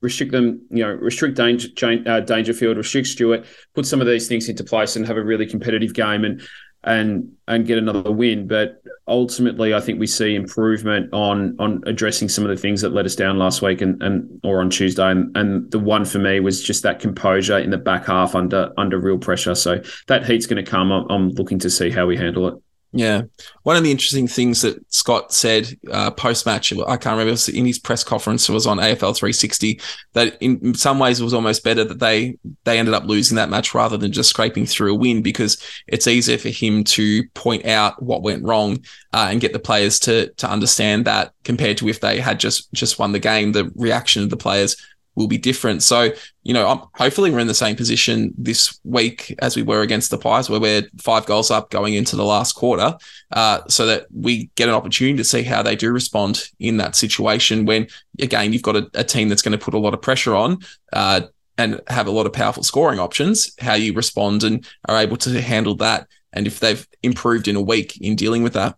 restrict 0.01 0.33
them, 0.33 0.62
you 0.70 0.83
know, 0.85 0.91
restrict 0.91 1.37
danger, 1.37 1.68
uh, 2.07 2.74
restrict 2.74 3.09
Stewart, 3.09 3.47
put 3.74 3.87
some 3.87 4.01
of 4.01 4.07
these 4.07 4.29
things 4.29 4.49
into 4.49 4.64
place 4.64 4.97
and 4.97 5.07
have 5.07 5.16
a 5.16 5.22
really 5.22 5.47
competitive 5.47 5.95
game 5.95 6.24
and 6.24 6.43
and 6.89 7.32
and 7.47 7.66
get 7.66 7.78
another 7.78 8.11
win. 8.11 8.49
But 8.49 8.82
ultimately, 9.07 9.74
I 9.74 9.80
think 9.80 10.01
we 10.01 10.07
see 10.07 10.34
improvement 10.34 11.12
on 11.12 11.55
on 11.59 11.82
addressing 11.86 12.28
some 12.28 12.45
of 12.45 12.51
the 12.51 12.57
things 12.57 12.80
that 12.80 12.91
let 12.91 13.07
us 13.07 13.14
down 13.14 13.39
last 13.39 13.62
week 13.62 13.80
and 13.80 14.03
and 14.03 14.41
or 14.43 14.61
on 14.61 14.70
Tuesday. 14.70 15.11
And, 15.11 15.36
and 15.36 15.70
the 15.70 15.78
one 15.78 16.05
for 16.05 16.18
me 16.18 16.41
was 16.41 16.62
just 16.62 16.82
that 16.82 16.99
composure 16.99 17.59
in 17.59 17.70
the 17.70 17.78
back 17.78 18.07
half 18.07 18.34
under 18.34 18.72
under 18.76 18.99
real 18.99 19.18
pressure. 19.18 19.55
So 19.55 19.82
that 20.07 20.26
heat's 20.26 20.47
going 20.47 20.64
to 20.64 20.68
come. 20.68 20.91
I'm, 20.91 21.07
I'm 21.11 21.28
looking 21.30 21.59
to 21.61 21.70
see 21.70 21.91
how 21.91 22.07
we 22.07 22.16
handle 22.16 22.49
it. 22.49 22.55
Yeah. 22.93 23.22
One 23.64 23.76
of 23.76 23.84
the 23.84 23.91
interesting 23.91 24.26
things 24.26 24.62
that 24.62 24.78
Scott 24.91 25.30
said 25.30 25.68
uh, 25.93 26.11
post 26.11 26.47
match, 26.47 26.72
I 26.72 26.97
can't 26.97 27.12
remember, 27.12 27.32
was 27.32 27.49
in 27.49 27.66
his 27.66 27.78
press 27.78 28.03
conference, 28.03 28.49
it 28.49 28.53
was 28.53 28.66
on 28.66 28.78
AFL 28.78 29.14
360, 29.14 29.78
that 30.14 30.39
in 30.41 30.74
some 30.74 30.99
ways 30.99 31.20
it 31.20 31.24
was 31.24 31.34
almost 31.34 31.64
better 31.64 31.84
that 31.84 31.99
they 31.99 32.39
they 32.64 32.78
ended 32.78 32.95
up 32.95 33.05
losing 33.05 33.36
that 33.36 33.51
match 33.51 33.74
rather 33.74 33.99
than 33.99 34.11
just 34.11 34.30
scraping 34.30 34.64
through 34.64 34.95
a 34.95 34.99
win 34.99 35.20
because 35.20 35.62
it's 35.86 36.07
easier 36.07 36.39
for 36.39 36.49
him 36.49 36.82
to 36.84 37.28
point 37.34 37.66
out 37.66 38.03
what 38.03 38.22
went 38.22 38.45
wrong 38.45 38.78
uh, 39.12 39.28
and 39.30 39.43
get 39.43 39.53
the 39.53 39.59
players 39.59 39.99
to 40.01 40.30
to 40.34 40.51
understand 40.51 41.05
that 41.05 41.32
compared 41.45 41.76
to 41.76 41.89
if 41.89 42.01
they 42.01 42.20
had 42.20 42.41
just 42.41 42.72
just 42.72 42.99
won 42.99 43.12
the 43.12 43.18
game, 43.18 43.53
the 43.53 43.70
reaction 43.76 44.22
of 44.22 44.30
the 44.30 44.36
players 44.36 44.76
will 45.18 45.26
be 45.26 45.36
different. 45.36 45.82
So, 45.82 46.12
you 46.44 46.54
know, 46.54 46.66
I'm, 46.68 46.80
hopefully 46.94 47.30
we're 47.30 47.40
in 47.40 47.48
the 47.48 47.54
same 47.54 47.76
position 47.76 48.32
this 48.38 48.80
week 48.84 49.34
as 49.40 49.56
we 49.56 49.62
were 49.62 49.82
against 49.82 50.10
the 50.10 50.16
Pies, 50.16 50.48
where 50.48 50.60
we're 50.60 50.88
five 50.98 51.26
goals 51.26 51.50
up 51.50 51.70
going 51.70 51.94
into 51.94 52.16
the 52.16 52.24
last 52.24 52.54
quarter, 52.54 52.96
uh, 53.32 53.60
so 53.68 53.84
that 53.86 54.06
we 54.14 54.48
get 54.54 54.68
an 54.68 54.74
opportunity 54.74 55.16
to 55.16 55.24
see 55.24 55.42
how 55.42 55.62
they 55.62 55.76
do 55.76 55.90
respond 55.90 56.44
in 56.60 56.76
that 56.78 56.94
situation. 56.94 57.66
When 57.66 57.88
again, 58.20 58.52
you've 58.52 58.62
got 58.62 58.76
a, 58.76 58.88
a 58.94 59.04
team 59.04 59.28
that's 59.28 59.42
going 59.42 59.58
to 59.58 59.64
put 59.64 59.74
a 59.74 59.78
lot 59.78 59.92
of 59.92 60.00
pressure 60.00 60.34
on. 60.34 60.58
Uh, 60.92 61.22
and 61.60 61.80
have 61.88 62.06
a 62.06 62.12
lot 62.12 62.24
of 62.24 62.32
powerful 62.32 62.62
scoring 62.62 63.00
options, 63.00 63.52
how 63.58 63.74
you 63.74 63.92
respond 63.92 64.44
and 64.44 64.64
are 64.88 64.96
able 64.96 65.16
to 65.16 65.40
handle 65.40 65.74
that. 65.74 66.06
And 66.32 66.46
if 66.46 66.60
they've 66.60 66.86
improved 67.02 67.48
in 67.48 67.56
a 67.56 67.60
week 67.60 68.00
in 68.00 68.14
dealing 68.14 68.44
with 68.44 68.52
that. 68.52 68.76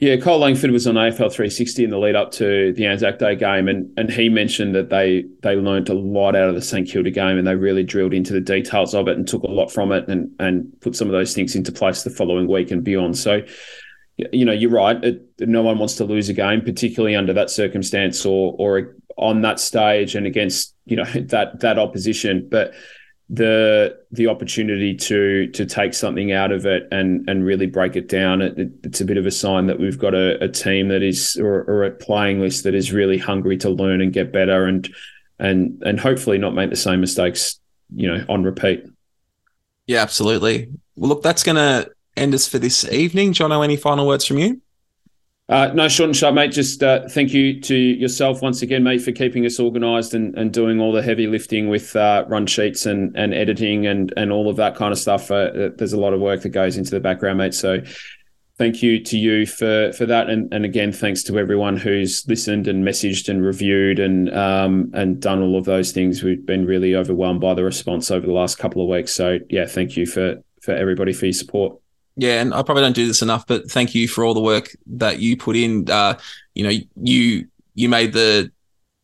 Yeah, 0.00 0.16
Kyle 0.16 0.38
Langford 0.38 0.70
was 0.70 0.86
on 0.86 0.94
AFL 0.94 1.32
360 1.32 1.82
in 1.82 1.90
the 1.90 1.98
lead 1.98 2.14
up 2.14 2.30
to 2.32 2.72
the 2.74 2.86
Anzac 2.86 3.18
Day 3.18 3.34
game, 3.34 3.66
and 3.66 3.90
and 3.98 4.08
he 4.08 4.28
mentioned 4.28 4.72
that 4.76 4.90
they 4.90 5.24
they 5.42 5.56
learned 5.56 5.88
a 5.88 5.94
lot 5.94 6.36
out 6.36 6.48
of 6.48 6.54
the 6.54 6.62
St 6.62 6.88
Kilda 6.88 7.10
game, 7.10 7.36
and 7.36 7.44
they 7.44 7.56
really 7.56 7.82
drilled 7.82 8.14
into 8.14 8.32
the 8.32 8.40
details 8.40 8.94
of 8.94 9.08
it 9.08 9.16
and 9.16 9.26
took 9.26 9.42
a 9.42 9.48
lot 9.48 9.72
from 9.72 9.90
it, 9.90 10.06
and 10.08 10.30
and 10.38 10.72
put 10.80 10.94
some 10.94 11.08
of 11.08 11.12
those 11.12 11.34
things 11.34 11.56
into 11.56 11.72
place 11.72 12.04
the 12.04 12.10
following 12.10 12.46
week 12.46 12.70
and 12.70 12.84
beyond. 12.84 13.18
So, 13.18 13.40
you 14.16 14.44
know, 14.44 14.52
you're 14.52 14.70
right. 14.70 15.02
It, 15.02 15.26
no 15.40 15.62
one 15.62 15.80
wants 15.80 15.96
to 15.96 16.04
lose 16.04 16.28
a 16.28 16.34
game, 16.34 16.60
particularly 16.60 17.16
under 17.16 17.32
that 17.32 17.50
circumstance 17.50 18.24
or 18.24 18.54
or 18.56 18.94
on 19.16 19.40
that 19.40 19.58
stage 19.58 20.14
and 20.14 20.28
against 20.28 20.76
you 20.84 20.94
know 20.94 21.04
that 21.14 21.58
that 21.58 21.76
opposition, 21.76 22.46
but 22.48 22.72
the 23.30 23.98
the 24.10 24.26
opportunity 24.26 24.94
to 24.94 25.48
to 25.48 25.66
take 25.66 25.92
something 25.92 26.32
out 26.32 26.50
of 26.50 26.64
it 26.64 26.88
and 26.90 27.28
and 27.28 27.44
really 27.44 27.66
break 27.66 27.94
it 27.94 28.08
down 28.08 28.40
it, 28.40 28.58
it, 28.58 28.70
it's 28.84 29.02
a 29.02 29.04
bit 29.04 29.18
of 29.18 29.26
a 29.26 29.30
sign 29.30 29.66
that 29.66 29.78
we've 29.78 29.98
got 29.98 30.14
a, 30.14 30.42
a 30.42 30.48
team 30.48 30.88
that 30.88 31.02
is 31.02 31.36
or, 31.36 31.62
or, 31.64 31.84
a 31.84 31.90
playing 31.90 32.40
list 32.40 32.64
that 32.64 32.74
is 32.74 32.90
really 32.90 33.18
hungry 33.18 33.58
to 33.58 33.68
learn 33.68 34.00
and 34.00 34.14
get 34.14 34.32
better 34.32 34.64
and 34.64 34.88
and 35.38 35.82
and 35.84 36.00
hopefully 36.00 36.38
not 36.38 36.54
make 36.54 36.70
the 36.70 36.76
same 36.76 37.00
mistakes 37.00 37.60
you 37.94 38.08
know 38.08 38.24
on 38.28 38.44
repeat. 38.44 38.84
Yeah, 39.86 40.02
absolutely. 40.02 40.68
Well, 40.96 41.10
look, 41.10 41.22
that's 41.22 41.42
to 41.56 41.90
end 42.16 42.34
us 42.34 42.48
for 42.48 42.58
this 42.58 42.90
evening. 42.90 43.32
Jono, 43.32 43.64
any 43.64 43.76
final 43.76 44.06
words 44.06 44.24
from 44.24 44.38
you? 44.38 44.60
Uh, 45.48 45.70
no, 45.72 45.88
short 45.88 46.08
and 46.08 46.16
sharp, 46.16 46.34
mate. 46.34 46.52
Just 46.52 46.82
uh, 46.82 47.08
thank 47.08 47.32
you 47.32 47.58
to 47.62 47.74
yourself 47.74 48.42
once 48.42 48.60
again, 48.60 48.82
mate, 48.82 49.00
for 49.00 49.12
keeping 49.12 49.46
us 49.46 49.58
organised 49.58 50.12
and, 50.12 50.36
and 50.36 50.52
doing 50.52 50.78
all 50.78 50.92
the 50.92 51.00
heavy 51.00 51.26
lifting 51.26 51.70
with 51.70 51.96
uh, 51.96 52.24
run 52.28 52.46
sheets 52.46 52.84
and, 52.84 53.16
and 53.16 53.32
editing 53.32 53.86
and, 53.86 54.12
and 54.18 54.30
all 54.30 54.50
of 54.50 54.56
that 54.56 54.74
kind 54.76 54.92
of 54.92 54.98
stuff. 54.98 55.30
Uh, 55.30 55.70
there's 55.76 55.94
a 55.94 56.00
lot 56.00 56.12
of 56.12 56.20
work 56.20 56.42
that 56.42 56.50
goes 56.50 56.76
into 56.76 56.90
the 56.90 57.00
background, 57.00 57.38
mate. 57.38 57.54
So 57.54 57.78
thank 58.58 58.82
you 58.82 59.02
to 59.04 59.16
you 59.16 59.46
for 59.46 59.90
for 59.92 60.04
that, 60.04 60.28
and 60.28 60.52
and 60.52 60.66
again, 60.66 60.92
thanks 60.92 61.22
to 61.22 61.38
everyone 61.38 61.78
who's 61.78 62.28
listened 62.28 62.68
and 62.68 62.86
messaged 62.86 63.30
and 63.30 63.42
reviewed 63.42 63.98
and 64.00 64.34
um 64.36 64.90
and 64.92 65.18
done 65.18 65.40
all 65.40 65.56
of 65.56 65.64
those 65.64 65.92
things. 65.92 66.22
We've 66.22 66.44
been 66.44 66.66
really 66.66 66.94
overwhelmed 66.94 67.40
by 67.40 67.54
the 67.54 67.64
response 67.64 68.10
over 68.10 68.26
the 68.26 68.32
last 68.34 68.58
couple 68.58 68.82
of 68.82 68.88
weeks. 68.88 69.14
So 69.14 69.38
yeah, 69.48 69.64
thank 69.64 69.96
you 69.96 70.04
for 70.04 70.42
for 70.60 70.72
everybody 70.72 71.14
for 71.14 71.24
your 71.24 71.32
support. 71.32 71.80
Yeah, 72.20 72.40
and 72.40 72.52
I 72.52 72.62
probably 72.62 72.82
don't 72.82 72.96
do 72.96 73.06
this 73.06 73.22
enough, 73.22 73.46
but 73.46 73.70
thank 73.70 73.94
you 73.94 74.08
for 74.08 74.24
all 74.24 74.34
the 74.34 74.40
work 74.40 74.76
that 74.86 75.20
you 75.20 75.36
put 75.36 75.54
in. 75.54 75.88
Uh, 75.88 76.18
you 76.52 76.64
know, 76.64 76.72
you 76.96 77.46
you 77.74 77.88
made 77.88 78.12
the 78.12 78.50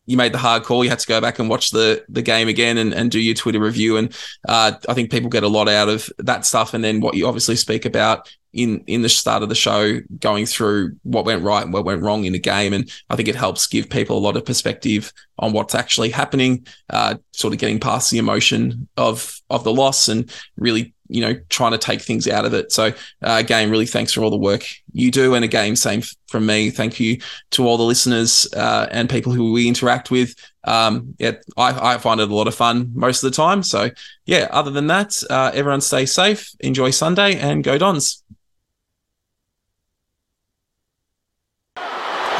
you 0.05 0.17
made 0.17 0.33
the 0.33 0.37
hard 0.37 0.63
call. 0.63 0.83
You 0.83 0.89
had 0.89 0.99
to 0.99 1.07
go 1.07 1.21
back 1.21 1.39
and 1.39 1.49
watch 1.49 1.71
the 1.71 2.03
the 2.09 2.21
game 2.21 2.49
again 2.49 2.77
and, 2.77 2.93
and 2.93 3.09
do 3.09 3.19
your 3.21 3.33
Twitter 3.33 3.61
review. 3.61 3.95
And 3.95 4.13
uh, 4.49 4.73
I 4.89 4.93
think 4.93 5.11
people 5.11 5.29
get 5.29 5.43
a 5.43 5.47
lot 5.47 5.69
out 5.69 5.87
of 5.87 6.09
that 6.19 6.45
stuff. 6.45 6.73
And 6.73 6.83
then 6.83 6.99
what 6.99 7.15
you 7.15 7.25
obviously 7.25 7.55
speak 7.55 7.85
about 7.85 8.29
in 8.51 8.83
in 8.85 9.01
the 9.01 9.07
start 9.07 9.43
of 9.43 9.47
the 9.49 9.55
show, 9.55 10.01
going 10.19 10.45
through 10.45 10.97
what 11.03 11.23
went 11.23 11.41
right 11.41 11.63
and 11.63 11.71
what 11.71 11.85
went 11.85 12.01
wrong 12.01 12.25
in 12.25 12.33
the 12.33 12.39
game. 12.39 12.73
And 12.73 12.91
I 13.09 13.15
think 13.15 13.29
it 13.29 13.35
helps 13.35 13.65
give 13.65 13.89
people 13.89 14.17
a 14.17 14.19
lot 14.19 14.35
of 14.35 14.43
perspective 14.43 15.13
on 15.39 15.53
what's 15.53 15.73
actually 15.73 16.09
happening. 16.09 16.67
Uh, 16.89 17.15
sort 17.31 17.53
of 17.53 17.61
getting 17.61 17.79
past 17.79 18.11
the 18.11 18.17
emotion 18.17 18.89
of 18.97 19.39
of 19.49 19.63
the 19.63 19.73
loss 19.73 20.09
and 20.09 20.29
really 20.57 20.94
you 21.07 21.21
know, 21.21 21.35
trying 21.49 21.71
to 21.71 21.77
take 21.77 22.01
things 22.01 22.27
out 22.27 22.45
of 22.45 22.53
it. 22.53 22.71
So, 22.71 22.87
uh, 22.87 22.91
again, 23.21 23.69
really 23.69 23.85
thanks 23.85 24.11
for 24.11 24.23
all 24.23 24.29
the 24.29 24.37
work 24.37 24.65
you 24.93 25.11
do. 25.11 25.35
And 25.35 25.45
again, 25.45 25.75
same 25.75 26.01
from 26.27 26.45
me. 26.45 26.69
Thank 26.69 26.99
you 26.99 27.19
to 27.51 27.67
all 27.67 27.77
the 27.77 27.83
listeners 27.83 28.47
uh, 28.53 28.87
and 28.91 29.09
people 29.09 29.31
who 29.31 29.51
we 29.51 29.67
interact 29.67 30.11
with. 30.11 30.35
Um, 30.63 31.15
yeah, 31.19 31.33
I, 31.57 31.93
I, 31.93 31.97
find 31.99 32.19
it 32.19 32.29
a 32.29 32.35
lot 32.35 32.47
of 32.47 32.55
fun 32.55 32.91
most 32.95 33.23
of 33.23 33.31
the 33.31 33.35
time. 33.35 33.61
So, 33.61 33.91
yeah, 34.25 34.47
other 34.49 34.71
than 34.71 34.87
that, 34.87 35.21
uh, 35.29 35.51
everyone 35.53 35.81
stay 35.81 36.07
safe, 36.07 36.49
enjoy 36.59 36.89
Sunday, 36.89 37.37
and 37.37 37.63
go 37.63 37.77
Dons. 37.77 38.23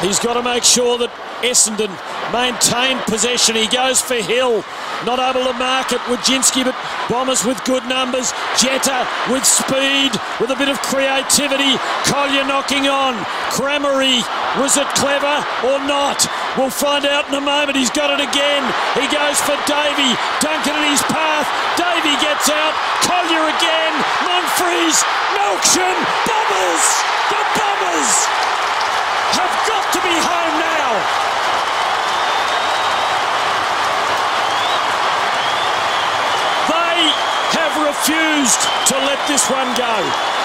He's 0.00 0.18
got 0.18 0.34
to 0.34 0.42
make 0.42 0.64
sure 0.64 0.98
that 0.98 1.10
Essendon 1.42 1.88
maintained 2.32 3.00
possession. 3.06 3.56
He 3.56 3.66
goes 3.68 4.00
for 4.00 4.14
Hill. 4.14 4.64
Not 5.04 5.18
able 5.18 5.44
to 5.44 5.56
mark 5.58 5.92
it. 5.92 6.00
Wojcinski, 6.08 6.64
but 6.64 6.74
Bombers 7.08 7.44
with 7.44 7.62
good 7.64 7.86
numbers. 7.86 8.32
Jetta 8.58 9.06
with 9.30 9.44
speed, 9.46 10.10
with 10.40 10.50
a 10.50 10.58
bit 10.58 10.68
of 10.68 10.80
creativity. 10.82 11.78
Collier 12.10 12.42
knocking 12.44 12.88
on. 12.88 13.14
Crameri, 13.54 14.26
was 14.58 14.76
it 14.76 14.88
clever 14.98 15.38
or 15.70 15.78
not? 15.86 16.26
We'll 16.58 16.72
find 16.72 17.06
out 17.06 17.28
in 17.28 17.34
a 17.34 17.44
moment. 17.44 17.76
He's 17.76 17.94
got 17.94 18.10
it 18.10 18.18
again. 18.18 18.62
He 18.98 19.06
goes 19.12 19.38
for 19.44 19.54
Davy. 19.70 20.16
Duncan 20.42 20.74
in 20.82 20.90
his 20.90 21.04
path. 21.06 21.46
Davy 21.78 22.16
gets 22.18 22.50
out. 22.50 22.74
Collier 23.06 23.46
again. 23.54 23.92
Monfries. 24.26 24.98
Melksham. 25.36 25.96
Bombers. 26.26 26.84
The 27.30 27.42
Bombers 27.54 28.12
have 29.36 29.54
got 29.68 29.84
to 29.94 30.00
be 30.00 30.16
home 30.16 30.54
now. 30.58 31.25
refused 38.08 38.60
to 38.86 38.94
let 38.98 39.18
this 39.26 39.50
one 39.50 39.76
go. 39.76 40.26